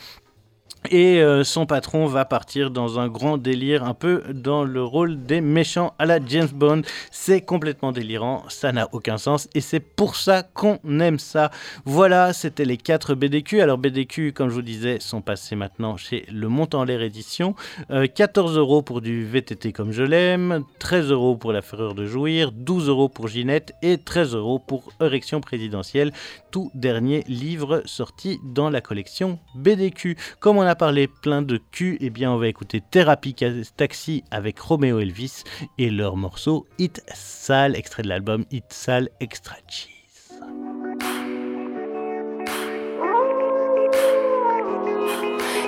[0.90, 5.24] Et euh, son patron va partir dans un grand délire, un peu dans le rôle
[5.24, 6.82] des méchants à la James Bond.
[7.10, 11.50] C'est complètement délirant, ça n'a aucun sens, et c'est pour ça qu'on aime ça.
[11.86, 13.62] Voilà, c'était les 4 BDQ.
[13.62, 17.54] Alors BDQ, comme je vous disais, sont passés maintenant chez Le Montant l'air édition.
[17.90, 22.04] Euh, 14 euros pour du VTT comme je l'aime, 13 euros pour La Fureur de
[22.04, 26.12] Jouir, 12 euros pour Ginette et 13 euros pour Érection présidentielle.
[26.50, 30.18] Tout dernier livre sorti dans la collection BDQ.
[30.40, 33.34] Comme on a parlé plein de cul, eh bien on va écouter Thérapie
[33.76, 35.42] Taxi avec Romeo Elvis
[35.78, 39.90] et leur morceau Hit Sale, extrait de l'album Hit Sale Extra Cheese.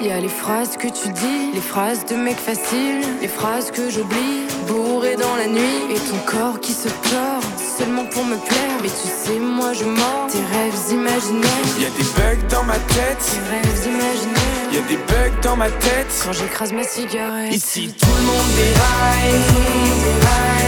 [0.02, 3.90] Y a les phrases que tu dis, les phrases de mec facile, les phrases que
[3.90, 8.78] j'oublie, bourré dans la nuit, et ton corps qui se tord seulement pour me plaire.
[8.82, 11.50] Mais tu sais, moi je mens tes rêves imaginaires.
[11.80, 13.18] Y a des bugs dans ma tête.
[13.18, 14.55] Tes rêves imaginaires.
[14.72, 16.10] Y a des bugs dans ma tête.
[16.24, 17.54] Quand j'écrase ma cigarette.
[17.54, 19.40] Ici tout le monde déraille.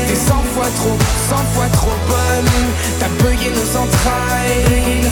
[0.06, 0.96] T'es cent fois trop,
[1.28, 2.52] cent fois trop bonne.
[3.00, 5.02] T'as bugué nos entrailles.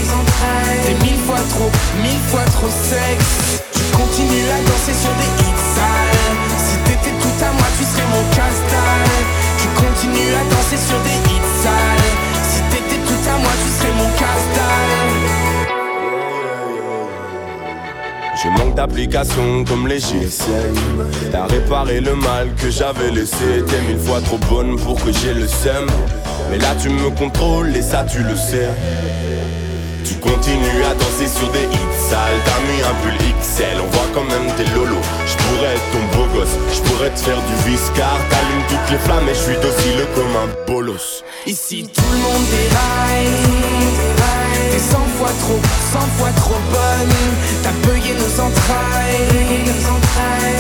[0.85, 3.63] T'es mille fois trop, mille fois trop sexe.
[3.75, 6.37] Je continue à danser sur des hits sales.
[6.57, 8.63] Si t'étais tout à moi, tu serais mon casse
[9.59, 12.13] Tu continues à danser sur des hits sales.
[12.49, 15.36] Si t'étais tout à moi, tu serais mon casse
[18.43, 23.65] Je manque d'application comme les GSM T'as réparé le mal que j'avais laissé.
[23.67, 25.87] T'es mille fois trop bonne pour que j'ai le seum.
[26.51, 28.69] Mais là tu me contrôles et ça tu le sais.
[30.05, 32.41] Tu continues à danser sur des hits sales.
[32.45, 35.03] T'as mis un pull XL, on voit quand même tes lolos.
[35.27, 38.99] Je pourrais être ton beau gosse, je pourrais te faire du viscar T'allumes toutes les
[38.99, 41.25] flammes et je suis docile comme un bolos.
[41.47, 43.76] Ici tout le monde déraille
[45.27, 45.61] fois trop,
[45.93, 47.17] cent fois trop bonne
[47.63, 49.27] T'as payé nos entrailles.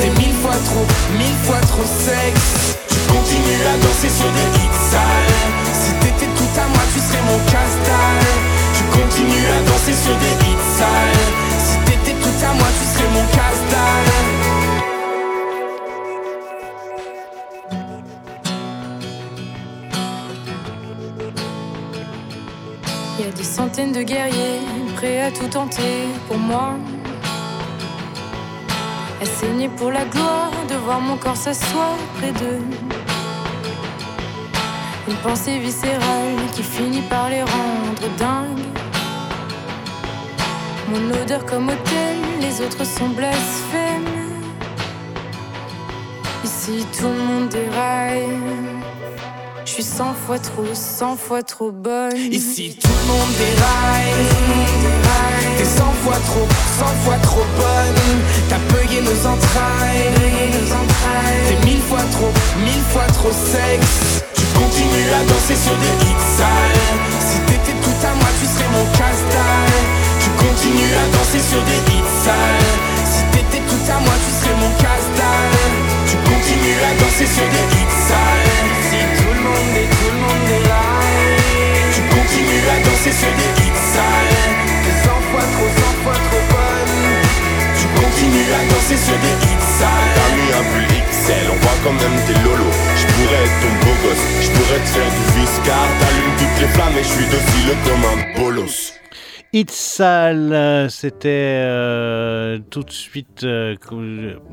[0.01, 2.77] T'es mille fois trop, mille fois trop sexe.
[2.89, 5.35] Tu continues à danser sur des hits sales.
[5.73, 7.79] Si t'étais tout à moi tu serais mon casse
[8.75, 11.31] Tu continues à danser sur des hits sales.
[11.59, 13.47] Si t'étais tout à moi tu serais mon casse
[23.57, 24.61] centaines de guerriers
[24.97, 25.97] prêts à tout tenter
[26.29, 26.75] pour moi.
[29.23, 32.63] À saigner pour la gloire de voir mon corps s'asseoir près d'eux.
[35.09, 38.69] Une pensée viscérale qui finit par les rendre dingues.
[40.91, 44.19] Mon odeur comme hôtel, les autres sont blasphèmes.
[46.45, 48.76] Ici tout le monde déraille.
[49.77, 52.17] Suis cent fois trop, cent fois trop bonne.
[52.33, 54.25] Ici tout le monde déraille.
[55.59, 56.49] T'es cent fois trop,
[56.81, 58.01] cent fois trop bonne.
[58.49, 60.17] T'as payé nos entrailles.
[61.47, 62.33] T'es mille fois trop,
[62.65, 64.25] mille fois trop sexe.
[64.33, 66.97] Tu continues à danser sur des hits sales.
[67.21, 69.29] Si t'étais tout à moi, tu serais mon casse
[70.25, 72.81] Tu continues à danser sur des hits sales.
[73.05, 75.13] Si t'étais tout à moi, tu serais mon casse
[76.09, 78.76] Tu continues à danser sur des hits sales.
[79.47, 80.85] Si tout le monde est, tout le monde est là.
[81.95, 84.35] Tu continues à danser sur des hits sales.
[84.83, 86.99] T'es cent fois trop, cent fois trop bonne.
[87.79, 90.15] Tu continues à danser sur des hits sales.
[90.17, 93.73] T'as mis un pull XL, on voit quand même tes lolos Je pourrais être ton
[93.85, 97.27] beau gosse, je pourrais te faire du viscar T'allumes toutes les flammes et je suis
[97.27, 98.95] docile comme un bolos
[99.53, 103.77] It's Sale, euh, c'était euh, tout de suite euh,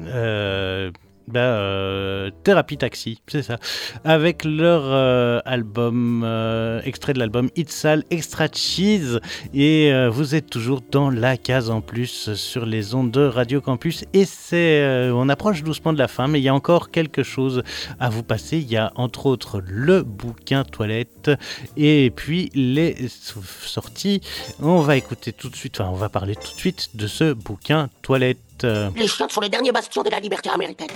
[0.08, 0.92] euh,
[1.32, 3.58] Thérapie Taxi, c'est ça,
[4.04, 9.20] avec leur euh, album, euh, extrait de l'album It's Sale Extra Cheese,
[9.54, 14.06] et vous êtes toujours dans la case en plus sur les ondes de Radio Campus,
[14.14, 17.64] et c'est, on approche doucement de la fin, mais il y a encore quelque chose
[18.00, 18.58] à vous passer.
[18.58, 21.32] Il y a entre autres le bouquin toilette,
[21.78, 24.22] et puis les sorties.
[24.62, 27.34] On va écouter tout de suite, enfin, on va parler tout de suite de ce
[27.34, 28.38] bouquin toilette.
[28.64, 30.88] Euh, Les chiottes sont le dernier bastion de la liberté américaine.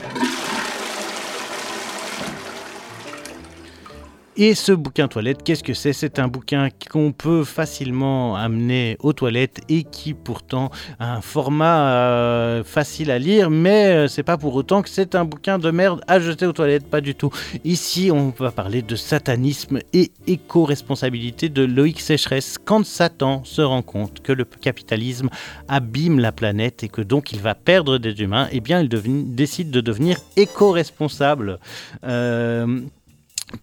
[4.39, 5.93] Et ce bouquin toilette, qu'est-ce que c'est?
[5.93, 10.69] C'est un bouquin qu'on peut facilement amener aux toilettes et qui pourtant
[10.99, 15.15] a un format euh, facile à lire, mais euh, c'est pas pour autant que c'est
[15.15, 17.31] un bouquin de merde à jeter aux toilettes, pas du tout.
[17.64, 23.81] Ici, on va parler de satanisme et éco-responsabilité de Loïc Sécheresse quand Satan se rend
[23.81, 25.30] compte que le capitalisme
[25.68, 28.89] abîme la planète et que donc il va perdre des humains, eh bien il
[29.34, 31.57] décide de devenir éco-responsable.
[32.03, 32.81] Euh,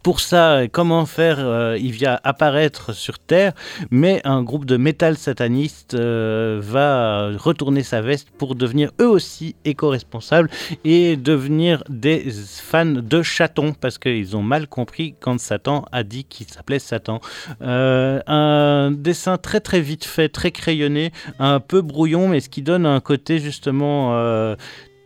[0.03, 3.53] pour ça, comment faire euh, Il vient apparaître sur Terre,
[3.91, 9.57] mais un groupe de métal sataniste euh, va retourner sa veste pour devenir eux aussi
[9.67, 10.49] éco-responsables
[10.85, 12.31] et devenir des
[12.63, 17.21] fans de chatons parce qu'ils ont mal compris quand Satan a dit qu'il s'appelait Satan.
[17.61, 22.63] Euh, un dessin très très vite fait, très crayonné, un peu brouillon, mais ce qui
[22.63, 24.15] donne un côté justement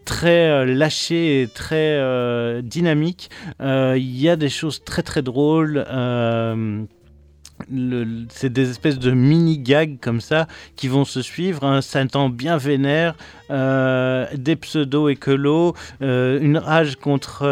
[0.08, 3.28] très euh, lâché et très euh, dynamique.
[3.60, 5.84] Euh, Il y a des choses très très drôles.
[7.70, 11.80] le- le- c'est des espèces de mini gags comme ça qui vont se suivre, un
[11.82, 13.14] Satan bien vénère,
[13.50, 17.44] des pseudo écolos, euh, une rage contre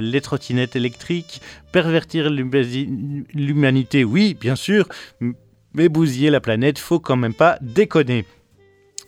[0.00, 1.40] les trottinettes électriques,
[1.70, 4.88] pervertir l'humanité, oui, bien sûr,
[5.74, 8.24] mais bousiller la planète, faut quand même pas déconner.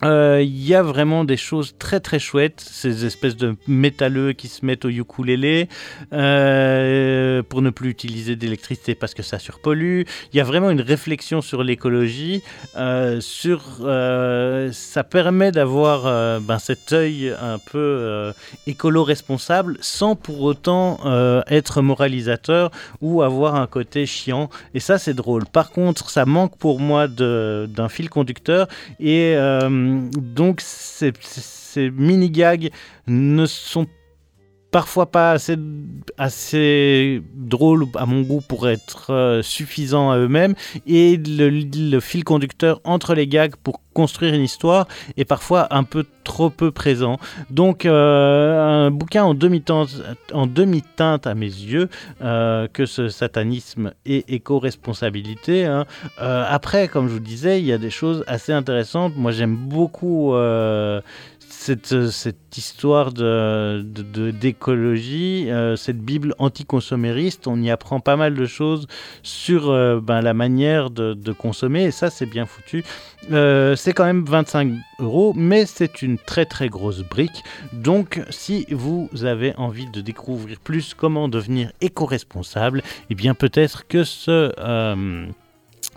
[0.04, 4.48] Euh, Il y a vraiment des choses très très chouettes, ces espèces de métalleux qui
[4.48, 5.68] se mettent au ukulélé
[6.12, 10.02] euh, pour ne plus utiliser d'électricité parce que ça surpollue.
[10.32, 12.42] Il y a vraiment une réflexion sur l'écologie,
[12.76, 18.32] euh, sur euh, ça permet d'avoir ben, cet œil un peu
[18.66, 20.98] écolo-responsable sans pour autant
[21.48, 22.70] être moralisateur
[23.00, 24.50] ou avoir un côté chiant.
[24.74, 25.44] Et ça c'est drôle.
[25.46, 28.68] Par contre, ça manque pour moi d'un fil conducteur
[29.00, 29.36] et
[29.94, 31.12] donc ces,
[31.90, 32.70] mini-gags
[33.06, 33.86] ne sont
[34.74, 35.56] parfois pas assez,
[36.18, 42.80] assez drôles à mon goût pour être euh, suffisants à eux-mêmes et le, fil conducteur
[42.82, 47.18] entre les gags pour construire une histoire est parfois un peu trop peu présent.
[47.50, 51.88] Donc euh, un bouquin en demi-teinte à mes yeux
[52.22, 55.66] euh, que ce satanisme et éco-responsabilité.
[55.66, 55.84] hein.
[56.20, 59.14] Euh, après, comme je vous disais, il y a des choses assez intéressantes.
[59.16, 60.34] Moi j'aime beaucoup
[61.64, 68.86] cette, cette histoire d'écologie, euh, cette Bible anticonsommériste, on y apprend pas mal de choses
[69.22, 72.84] sur euh, ben, la manière de, consommer, et ça c'est bien foutu.
[73.32, 77.42] Euh, c'est quand même 25 euros, mais c'est une très très grosse brique.
[77.72, 84.04] Donc si vous avez envie de découvrir plus comment devenir éco-responsable, eh bien peut-être que
[84.04, 84.52] ce...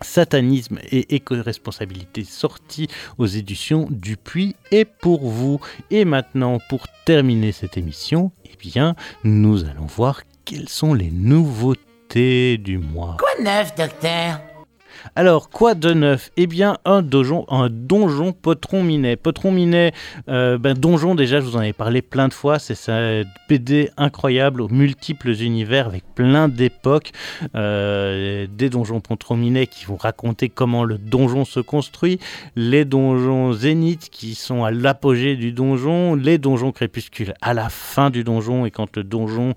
[0.02, 2.88] Satanisme et éco-responsabilité sorti
[3.18, 5.60] aux éditions Dupuis est pour vous.
[5.92, 12.58] Et maintenant, pour terminer cette émission, eh bien, nous allons voir quelles sont les nouveautés
[12.58, 13.18] du mois.
[13.20, 14.40] Quoi neuf, docteur?
[15.16, 16.32] Alors, quoi de neuf?
[16.38, 19.16] Eh bien, un donjon, un donjon Potron Minet.
[19.16, 19.94] Potron Minet,
[20.30, 22.60] euh, ben, donjon, déjà, je vous en avais parlé plein de fois.
[22.60, 23.00] C'est ça,
[23.50, 27.12] BD incroyable aux multiples univers avec plein d'époques.
[27.56, 32.20] Euh, des donjons Potron Minet qui vont raconter comment le donjon se construit.
[32.56, 36.16] Les donjons Zénith qui sont à l'apogée du donjon.
[36.16, 39.54] Les donjons Crépuscule à la fin du donjon et quand le donjon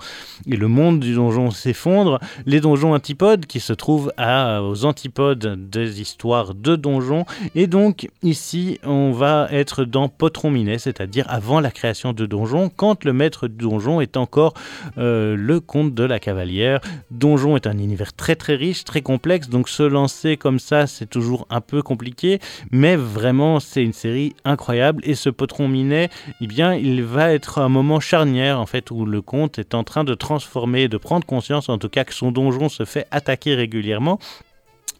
[0.47, 2.19] et le monde du donjon s'effondrent.
[2.47, 7.24] Les donjons Antipodes qui se trouvent à, aux antipodes des histoires de donjons.
[7.55, 12.70] Et donc ici, on va être dans Potron Minet, c'est-à-dire avant la création de donjons,
[12.74, 14.55] quand le maître du donjon est encore
[14.98, 16.81] euh, le comte de la cavalière.
[17.11, 21.09] Donjon est un univers très très riche, très complexe, donc se lancer comme ça, c'est
[21.09, 22.39] toujours un peu compliqué,
[22.70, 25.02] mais vraiment c'est une série incroyable.
[25.05, 29.07] Et ce Potron Minet, eh bien, il va être un moment charnière en fait où
[29.07, 32.32] le comte est en train de transformer, de prendre conscience en tout cas que son
[32.32, 34.19] donjon se fait attaquer régulièrement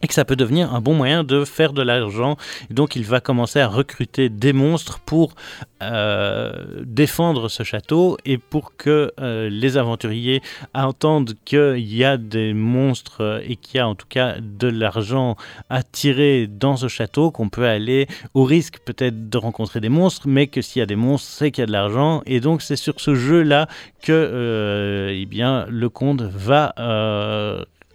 [0.01, 2.37] et que ça peut devenir un bon moyen de faire de l'argent.
[2.69, 5.35] Donc il va commencer à recruter des monstres pour
[5.81, 6.51] euh,
[6.83, 10.41] défendre ce château et pour que euh, les aventuriers
[10.73, 15.35] entendent qu'il y a des monstres et qu'il y a en tout cas de l'argent
[15.69, 20.27] à tirer dans ce château, qu'on peut aller au risque peut-être de rencontrer des monstres,
[20.27, 22.21] mais que s'il y a des monstres, c'est qu'il y a de l'argent.
[22.25, 23.67] Et donc c'est sur ce jeu-là
[24.01, 26.73] que euh, eh bien, le comte va...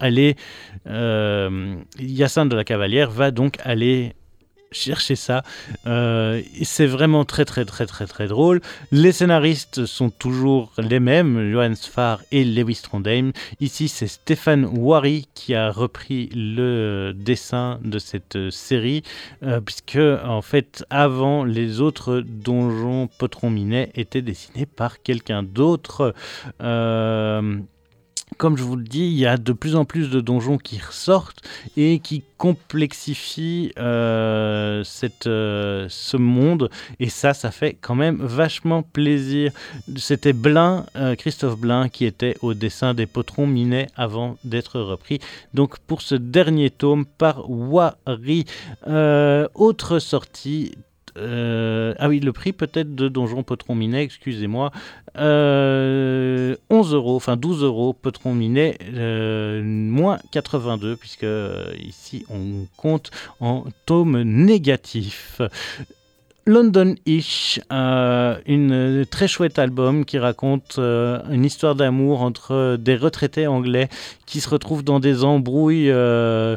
[0.01, 0.37] aller,
[0.87, 4.15] euh, de la Cavalière va donc aller
[4.73, 5.43] chercher ça.
[5.87, 8.61] Euh, c'est vraiment très très très très très drôle.
[8.93, 13.33] Les scénaristes sont toujours les mêmes, Johan Sfar et Lewis Trondheim.
[13.61, 19.03] Ici, c'est Stéphane Wary qui a repris le dessin de cette série,
[19.43, 26.15] euh, puisque en fait, avant, les autres donjons Potron Minet étaient dessinés par quelqu'un d'autre.
[26.61, 27.61] Euh,
[28.37, 30.79] comme je vous le dis, il y a de plus en plus de donjons qui
[30.79, 31.43] ressortent
[31.77, 34.85] et qui complexifient euh,
[35.27, 36.71] euh, ce monde.
[37.01, 39.53] Et ça, ça fait quand même vachement plaisir.
[39.97, 45.19] C'était Blin, euh, Christophe Blin, qui était au dessin des potrons minets avant d'être repris.
[45.55, 48.45] Donc pour ce dernier tome par Wari.
[49.55, 50.73] Autre sortie,
[51.17, 54.71] euh, ah oui, le prix peut-être de Donjon Potron Minet, excusez-moi.
[55.19, 62.67] Euh, 11 euros, enfin 12 euros, Potron Minet, euh, moins 82, puisque euh, ici on
[62.77, 63.11] compte
[63.41, 65.41] en tome négatif.
[66.49, 73.49] London-ish, euh, une très chouette album qui raconte euh, une histoire d'amour entre des retraités
[73.49, 73.89] anglais
[74.27, 76.57] qui se retrouvent dans des embrouilles euh,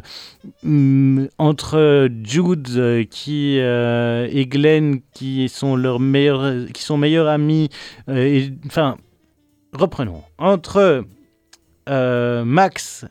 [0.62, 7.26] mm, entre Jude euh, qui euh, et Glenn qui sont leurs meilleurs qui sont meilleurs
[7.26, 7.68] amis
[8.08, 8.96] euh, enfin
[9.72, 10.22] reprenons.
[10.38, 11.04] Entre
[11.88, 13.06] euh, Max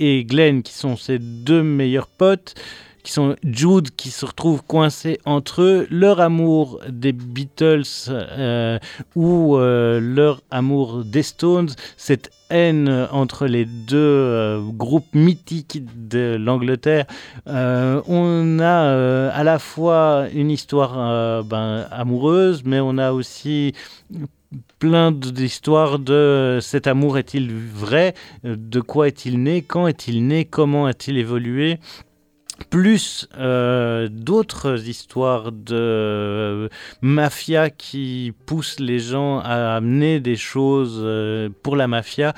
[0.00, 2.56] et Glenn qui sont ses deux meilleurs potes
[3.02, 8.78] qui sont Jude qui se retrouvent coincés entre eux, leur amour des Beatles euh,
[9.14, 16.36] ou euh, leur amour des Stones, cette haine entre les deux euh, groupes mythiques de
[16.38, 17.06] l'Angleterre.
[17.46, 23.72] On a à la fois une histoire ben, amoureuse, mais on a aussi
[24.78, 28.14] plein d'histoires de cet amour est-il vrai,
[28.44, 31.78] de quoi est-il né, quand est-il né, comment a-t-il évolué
[32.64, 36.68] plus euh, d'autres histoires de euh,
[37.00, 42.34] mafia qui poussent les gens à amener des choses euh, pour la mafia.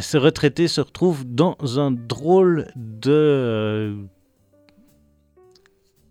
[0.00, 3.94] ces retraités se retrouvent dans un drôle de...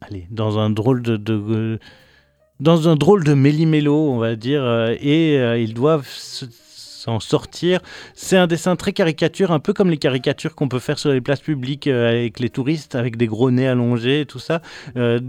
[0.02, 1.80] allez, dans un drôle de...
[2.60, 4.64] dans un drôle de méli-mélo, on va dire,
[5.00, 6.08] et ils doivent
[7.20, 7.80] sortir.
[8.14, 11.22] C'est un dessin très caricature, un peu comme les caricatures qu'on peut faire sur les
[11.22, 14.62] places publiques euh, avec les touristes, avec des gros nez allongés et tout ça.
[14.98, 15.20] Euh,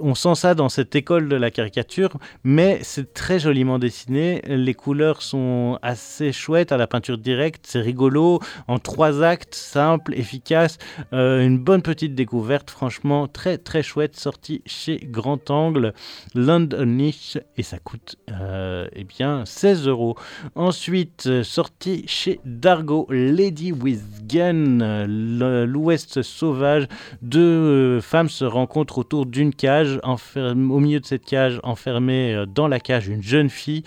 [0.00, 4.42] on sent ça dans cette école de la caricature, mais c'est très joliment dessiné.
[4.46, 10.14] Les couleurs sont assez chouettes à la peinture directe, c'est rigolo, en trois actes, simple,
[10.14, 10.78] efficace,
[11.12, 15.92] euh, une bonne petite découverte, franchement très très chouette, sortie chez Grand Angle,
[16.34, 20.16] London Niche, et ça coûte eh bien 16 euros.
[20.54, 25.06] Ensuite, euh, sorti chez Dargo, Lady with Gun,
[25.66, 26.86] l'Ouest sauvage.
[27.22, 32.46] Deux euh, femmes se rencontrent autour d'une cage, au milieu de cette cage, enfermée euh,
[32.46, 33.82] dans la cage, une jeune fille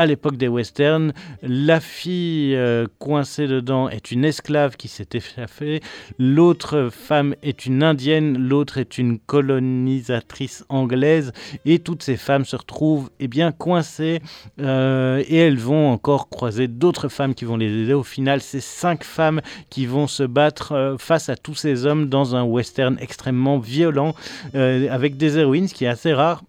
[0.00, 1.12] à l'époque des westerns.
[1.42, 5.82] La fille euh, coincée dedans est une esclave qui s'est échappée.
[6.18, 11.32] L'autre femme est une indienne, l'autre est une colonisatrice anglaise.
[11.66, 14.22] Et toutes ces femmes se retrouvent eh bien, coincées
[14.58, 17.92] euh, et elles vont encore croiser d'autres femmes qui vont les aider.
[17.92, 22.08] Au final, c'est cinq femmes qui vont se battre euh, face à tous ces hommes
[22.08, 24.14] dans un western extrêmement violent
[24.54, 26.42] avec des héroïnes, ce qui est assez rare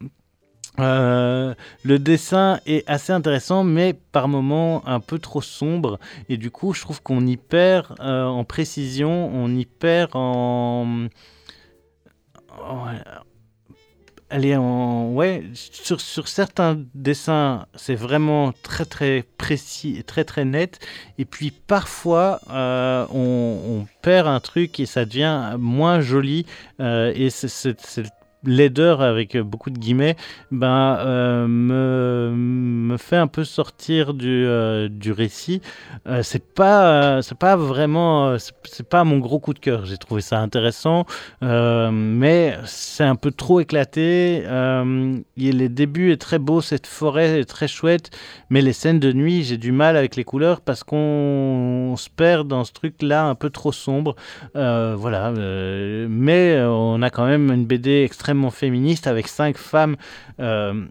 [0.79, 1.53] euh,
[1.83, 5.99] le dessin est assez intéressant, mais par moments un peu trop sombre.
[6.29, 11.07] Et du coup, je trouve qu'on y perd euh, en précision, on y perd en.
[14.29, 15.11] Allez, en...
[15.11, 20.79] ouais, sur, certains dessins, c'est vraiment très très précis et très très net.
[21.17, 26.45] Et puis parfois, euh, on, perd un truc et ça devient moins joli.
[26.79, 27.75] et c'est
[28.43, 30.15] laideur avec beaucoup de guillemets
[30.51, 35.61] ben, euh, me, me, fait un peu sortir du, euh, du récit.
[36.07, 39.85] Euh, c'est pas c'est pas vraiment c'est pas mon gros coup de cœur.
[39.85, 41.05] J'ai trouvé ça intéressant,
[41.41, 44.43] mais c'est un peu trop éclaté.
[45.37, 48.09] les débuts est très beau, cette forêt est très chouette,
[48.49, 52.47] mais les scènes de nuit, j'ai du mal avec les couleurs parce qu'on se perd
[52.47, 54.15] dans ce truc là un peu trop sombre.
[54.53, 59.95] voilà, mais on a quand même une BD extrêmement féministe avec cinq femmes
[60.39, 60.85] euh,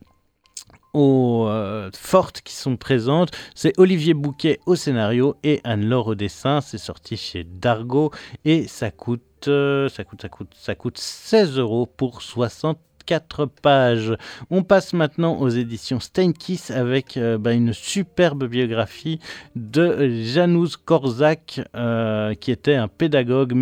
[0.94, 3.30] euh, fortes qui sont présentes.
[3.54, 6.60] C'est Olivier Bouquet au scénario et Anne-Laure au dessin.
[6.60, 8.10] C'est sorti chez Dargo
[8.44, 13.46] et ça coûte, euh, ça coûte, ça coûte, ça coûte 16 euros pour 60 4
[13.46, 14.16] pages.
[14.50, 19.20] On passe maintenant aux éditions Steinkiss avec euh, bah, une superbe biographie
[19.56, 23.54] de Janusz Korzak, euh, qui était un pédagogue,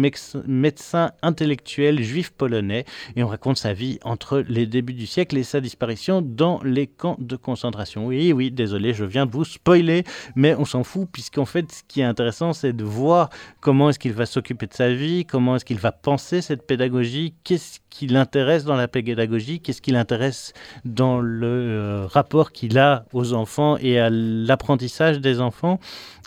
[0.46, 2.84] médecin intellectuel juif polonais.
[3.16, 6.86] Et on raconte sa vie entre les débuts du siècle et sa disparition dans les
[6.86, 8.06] camps de concentration.
[8.06, 10.04] Oui, oui, désolé, je viens de vous spoiler,
[10.34, 13.98] mais on s'en fout, puisqu'en fait, ce qui est intéressant, c'est de voir comment est-ce
[13.98, 18.06] qu'il va s'occuper de sa vie, comment est-ce qu'il va penser cette pédagogie, qu'est-ce qui
[18.06, 19.27] l'intéresse dans la pédagogie,
[19.60, 20.52] qu'est-ce qui l'intéresse
[20.84, 25.78] dans le euh, rapport qu'il a aux enfants et à l'apprentissage des enfants?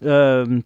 [0.04, 0.60] Euh,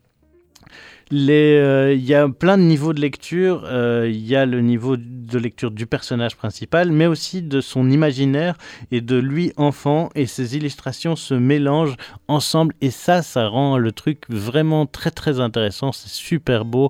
[1.14, 3.68] euh, il y a plein de niveaux de lecture.
[4.06, 8.58] Il y a le niveau de lecture du personnage principal, mais aussi de son imaginaire
[8.92, 10.10] et de lui enfant.
[10.16, 11.98] Et ces illustrations se mélangent
[12.28, 12.74] ensemble.
[12.82, 15.92] Et ça, ça rend le truc vraiment très très intéressant.
[15.92, 16.90] C'est super beau.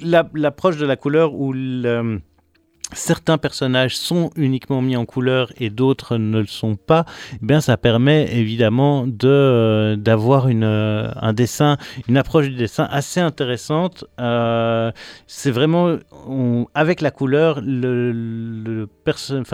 [0.00, 2.20] L'approche de la couleur ou le
[2.92, 7.60] certains personnages sont uniquement mis en couleur et d'autres ne le sont pas, eh bien
[7.60, 11.78] ça permet évidemment de euh, d'avoir une euh, un dessin,
[12.08, 14.04] une approche du dessin assez intéressante.
[14.20, 14.92] Euh,
[15.26, 15.96] c'est vraiment
[16.74, 18.88] avec la couleur, le, le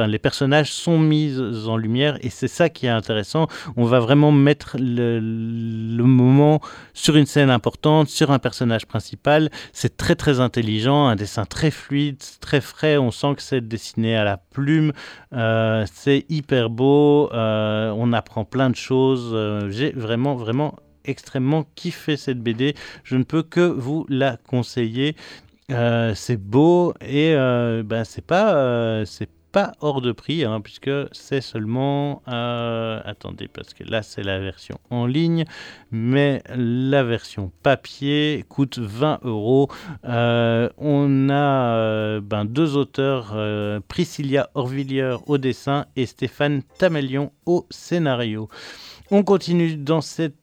[0.07, 1.37] les personnages sont mis
[1.67, 3.49] en lumière et c'est ça qui est intéressant.
[3.77, 6.61] On va vraiment mettre le, le moment
[6.95, 9.51] sur une scène importante, sur un personnage principal.
[9.73, 12.97] C'est très très intelligent, un dessin très fluide, très frais.
[13.35, 14.93] Que c'est dessiné à la plume.
[15.33, 17.31] Euh, c'est hyper beau.
[17.33, 19.31] Euh, on apprend plein de choses.
[19.33, 22.75] Euh, j'ai vraiment, vraiment extrêmement kiffé cette BD.
[23.05, 25.17] Je ne peux que vous la conseiller.
[26.15, 32.23] C'est beau et ben, c'est pas, c'est pas hors de prix, hein, puisque c'est seulement.
[32.29, 35.45] euh, attendez, parce que là, c'est la version en ligne,
[35.91, 39.69] mais la version papier coûte 20 euros.
[40.05, 43.37] Euh, on a euh, ben, deux auteurs,
[43.89, 48.49] Priscilla Orvillier au dessin et Stéphane Tamelion au scénario.
[49.11, 50.40] On continue dans cette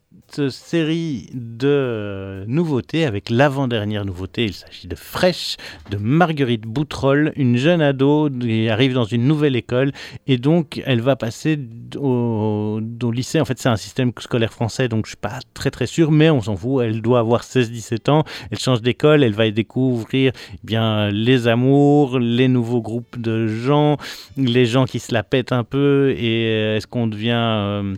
[0.49, 4.45] série de nouveautés avec l'avant-dernière nouveauté.
[4.45, 5.57] Il s'agit de Fresh,
[5.89, 9.91] de Marguerite Boutroll, une jeune ado qui arrive dans une nouvelle école
[10.27, 11.59] et donc elle va passer
[11.95, 13.39] au, au lycée.
[13.39, 16.29] En fait, c'est un système scolaire français, donc je suis pas très très sûr, mais
[16.29, 16.83] on s'en fout.
[16.83, 18.23] Elle doit avoir 16-17 ans.
[18.51, 23.47] Elle change d'école, elle va y découvrir eh bien les amours, les nouveaux groupes de
[23.47, 23.97] gens,
[24.37, 27.93] les gens qui se la pètent un peu et euh, est-ce qu'on devient euh,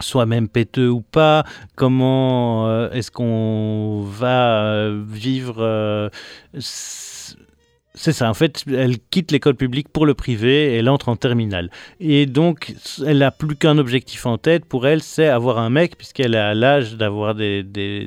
[0.00, 1.44] soi-même péteux ou pas,
[1.76, 6.10] comment euh, est-ce qu'on va euh, vivre...
[8.00, 11.70] c'est ça, en fait, elle quitte l'école publique pour le privé elle entre en terminale.
[12.00, 12.74] Et donc,
[13.06, 14.64] elle n'a plus qu'un objectif en tête.
[14.64, 17.62] Pour elle, c'est avoir un mec, puisqu'elle à l'âge d'avoir des,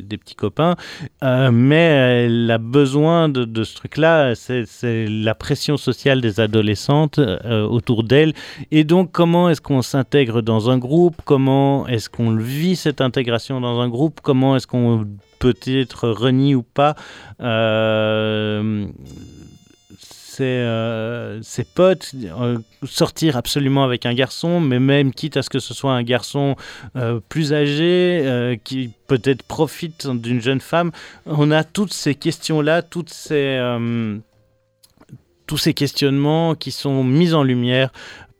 [0.09, 0.77] petits copains.
[1.23, 4.33] Euh, mais elle a besoin de, ce truc-là.
[4.33, 4.65] C'est
[5.07, 8.33] la pression sociale des adolescentes euh, autour d'elle.
[8.71, 11.17] Et donc, comment est-ce qu'on s'intègre dans un groupe?
[11.23, 14.21] Comment est-ce qu'on vit, cette intégration dans un groupe?
[14.23, 15.05] Comment est-ce qu'on
[15.37, 16.95] peut être renie ou pas
[17.41, 18.87] Euh,
[20.33, 25.49] ses, euh, ses potes, euh, sortir absolument avec un garçon, mais même quitte à ce
[25.49, 26.55] que ce soit un garçon
[26.95, 30.91] euh, plus âgé, qui peut-être profite d'une jeune femme.
[31.25, 33.59] On a toutes ces questions-là, toutes ces,
[35.45, 37.91] tous ces questionnements qui sont mis en lumière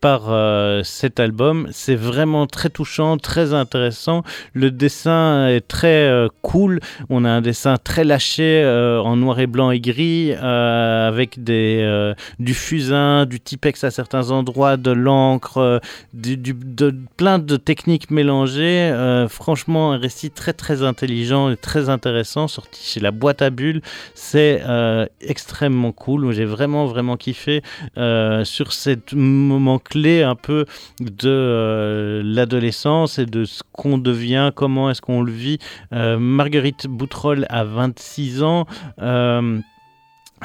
[0.04, 1.70] par euh, cet album.
[1.72, 4.24] C'est vraiment très touchant, très intéressant.
[4.52, 6.82] Le dessin est très euh, cool.
[7.10, 12.14] On a un dessin très lâché euh, en noir et blanc et gris avec des,
[12.38, 15.80] du fusain, du typex à certains endroits, de l'encre,
[16.14, 18.94] de, plein de techniques mélangées.
[19.30, 23.82] Franchement, un récit très très intelligent et très intéressant sorti chez la boîte à bulles.
[24.16, 24.62] C'est
[25.22, 26.34] extrêmement cool.
[26.34, 27.62] J'ai vraiment vraiment kiffé
[27.96, 30.66] sur cet moment un peu
[31.00, 35.60] de euh, l'adolescence et de ce qu'on devient, comment est-ce qu'on le vit.
[35.94, 38.66] Euh, Marguerite Boutroll a 26 ans.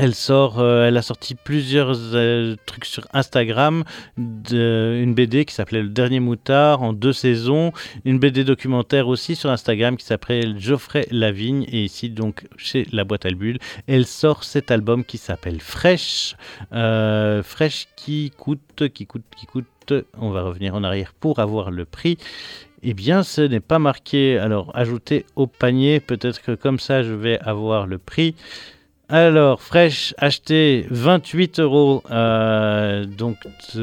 [0.01, 3.83] Elle sort, euh, elle a sorti plusieurs euh, trucs sur Instagram,
[4.17, 7.73] de, une BD qui s'appelait Le Dernier Moutard en deux saisons,
[8.05, 13.03] une BD documentaire aussi sur Instagram qui s'appelle Geoffrey Lavigne et ici donc chez La
[13.03, 13.59] Boîte à Bulles,
[13.89, 16.37] elle sort cet album qui s'appelle Fresh,
[16.73, 19.67] euh, Fresh qui coûte, qui coûte, qui coûte,
[20.21, 22.19] on va revenir en arrière pour avoir le prix.
[22.85, 24.39] Eh bien, ce n'est pas marqué.
[24.39, 28.37] Alors, ajouté au panier, peut-être que comme ça, je vais avoir le prix.
[29.11, 32.03] Alors, fraîche acheté 28 euros.
[32.11, 33.37] euh, donc,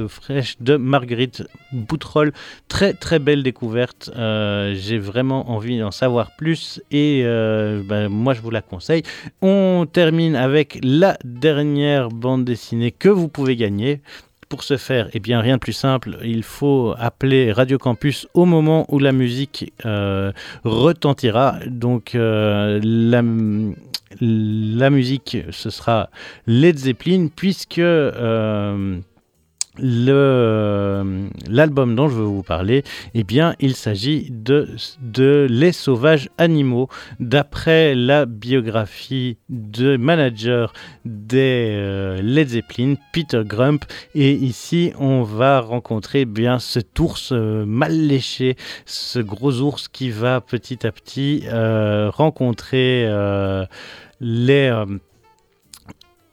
[0.08, 2.32] fraîche de Marguerite Boutroll.
[2.68, 4.12] Très, très belle découverte.
[4.16, 9.02] Euh, J'ai vraiment envie d'en savoir plus et euh, ben, moi, je vous la conseille.
[9.42, 14.02] On termine avec la dernière bande dessinée que vous pouvez gagner.
[14.50, 18.46] Pour ce faire, eh bien, rien de plus simple, il faut appeler Radio Campus au
[18.46, 20.32] moment où la musique euh,
[20.64, 21.56] retentira.
[21.66, 23.24] Donc, euh, la,
[24.92, 26.12] musique, ce sera
[26.46, 29.00] Led Zeppelin, puisque euh,
[29.78, 31.30] l'album
[31.96, 32.84] dont je veux vous parler,
[33.14, 36.90] eh bien, il s'agit de, Les Sauvages Animaux,
[37.20, 40.74] d'après la biographie de manager
[41.06, 43.86] des euh, Led Zeppelin, Peter Grump.
[44.14, 50.10] Et ici, on va rencontrer bien cet ours euh, mal léché, ce gros ours qui
[50.10, 53.66] va petit à petit euh, rencontrer euh,
[54.20, 54.86] les euh,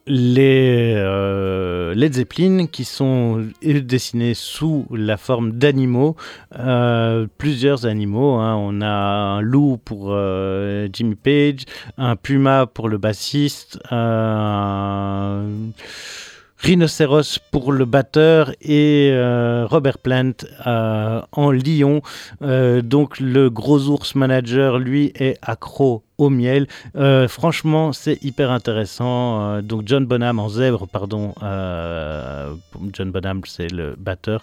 [0.06, 6.16] les euh, Led Zeppelin qui sont dessinés sous la forme d'animaux,
[6.58, 8.34] euh, plusieurs animaux.
[8.34, 8.56] hein.
[8.56, 11.64] On a un loup pour euh, Jimmy Page,
[11.98, 15.46] un puma pour le bassiste, un
[16.58, 20.32] rhinocéros pour le batteur et euh, Robert Plant
[20.66, 22.02] euh, en lion.
[22.42, 26.66] Euh, donc le gros ours manager, lui, est accro au miel.
[26.96, 29.40] Euh, franchement, c'est hyper intéressant.
[29.40, 31.34] Euh, donc John Bonham en zèbre, pardon.
[31.42, 32.54] euh,
[32.92, 34.42] John Bonham, c'est le batteur,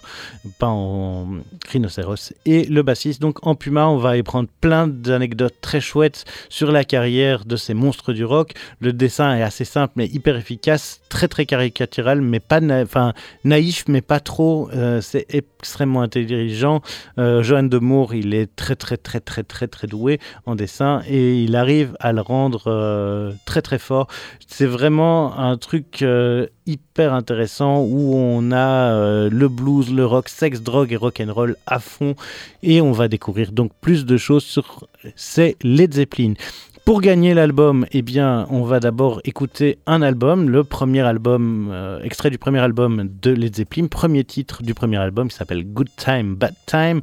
[0.58, 1.26] pas en
[1.70, 2.32] rhinocéros.
[2.44, 6.70] Et le bassiste, donc en puma, on va y prendre plein d'anecdotes très chouettes sur
[6.70, 8.52] la carrière de ces monstres du rock.
[8.80, 13.84] Le dessin est assez simple, mais hyper efficace, très très caricatural, mais pas enfin naïf,
[13.88, 14.68] mais pas trop.
[15.00, 16.82] C'est extrêmement intelligent.
[17.16, 21.42] Johan de Moore, il est très très très très très très doué en dessin et
[21.42, 24.08] il arrive arrive à le rendre euh, très très fort.
[24.48, 30.28] C'est vraiment un truc euh, hyper intéressant où on a euh, le blues, le rock,
[30.28, 32.16] sex, drogue et rock and roll à fond
[32.64, 36.34] et on va découvrir donc plus de choses sur ces Led Zeppelin.
[36.84, 41.72] Pour gagner l'album, eh bien, on va d'abord écouter un album, le premier album,
[42.02, 45.90] extrait du premier album de Led Zeppelin, premier titre du premier album qui s'appelle Good
[45.96, 47.02] Time, Bad Time.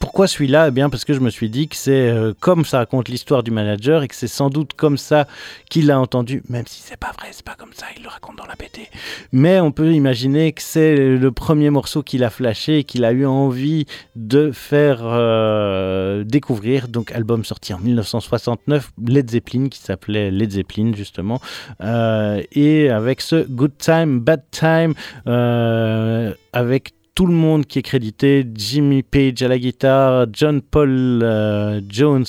[0.00, 0.68] Pourquoi celui-là?
[0.68, 3.42] Eh bien, parce que je me suis dit que c'est euh, comme ça raconte l'histoire
[3.42, 5.26] du manager et que c'est sans doute comme ça
[5.70, 8.36] qu'il l'a entendu, même si c'est pas vrai, c'est pas comme ça, il le raconte
[8.36, 8.88] dans la BD.
[9.32, 13.12] Mais on peut imaginer que c'est le premier morceau qu'il a flashé et qu'il a
[13.12, 13.86] eu envie
[14.16, 16.88] de faire euh, découvrir.
[16.88, 21.40] Donc, album sorti en 1969, Led Zeppelin, qui s'appelait Led Zeppelin justement,
[21.82, 24.94] euh, et avec ce Good Time, Bad Time,
[26.52, 31.80] avec tout le monde qui est crédité, Jimmy Page à la guitare, John Paul euh,
[31.88, 32.26] Jones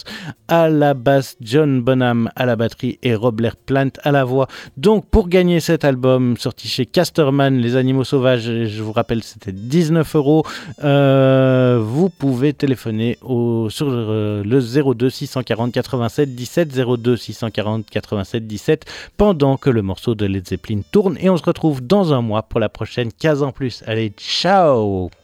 [0.48, 4.48] à la basse, John Bonham à la batterie et Robert Plant à la voix.
[4.78, 9.52] Donc pour gagner cet album sorti chez Casterman, Les Animaux Sauvages, je vous rappelle c'était
[9.52, 10.44] 19 euros,
[10.84, 18.86] euh, vous pouvez téléphoner sur euh, le 02 640 87 17 02 640 87 17
[19.18, 22.42] pendant que le morceau de Led Zeppelin tourne et on se retrouve dans un mois
[22.42, 23.84] pour la prochaine 15 ans plus.
[23.86, 25.19] Allez, ciao In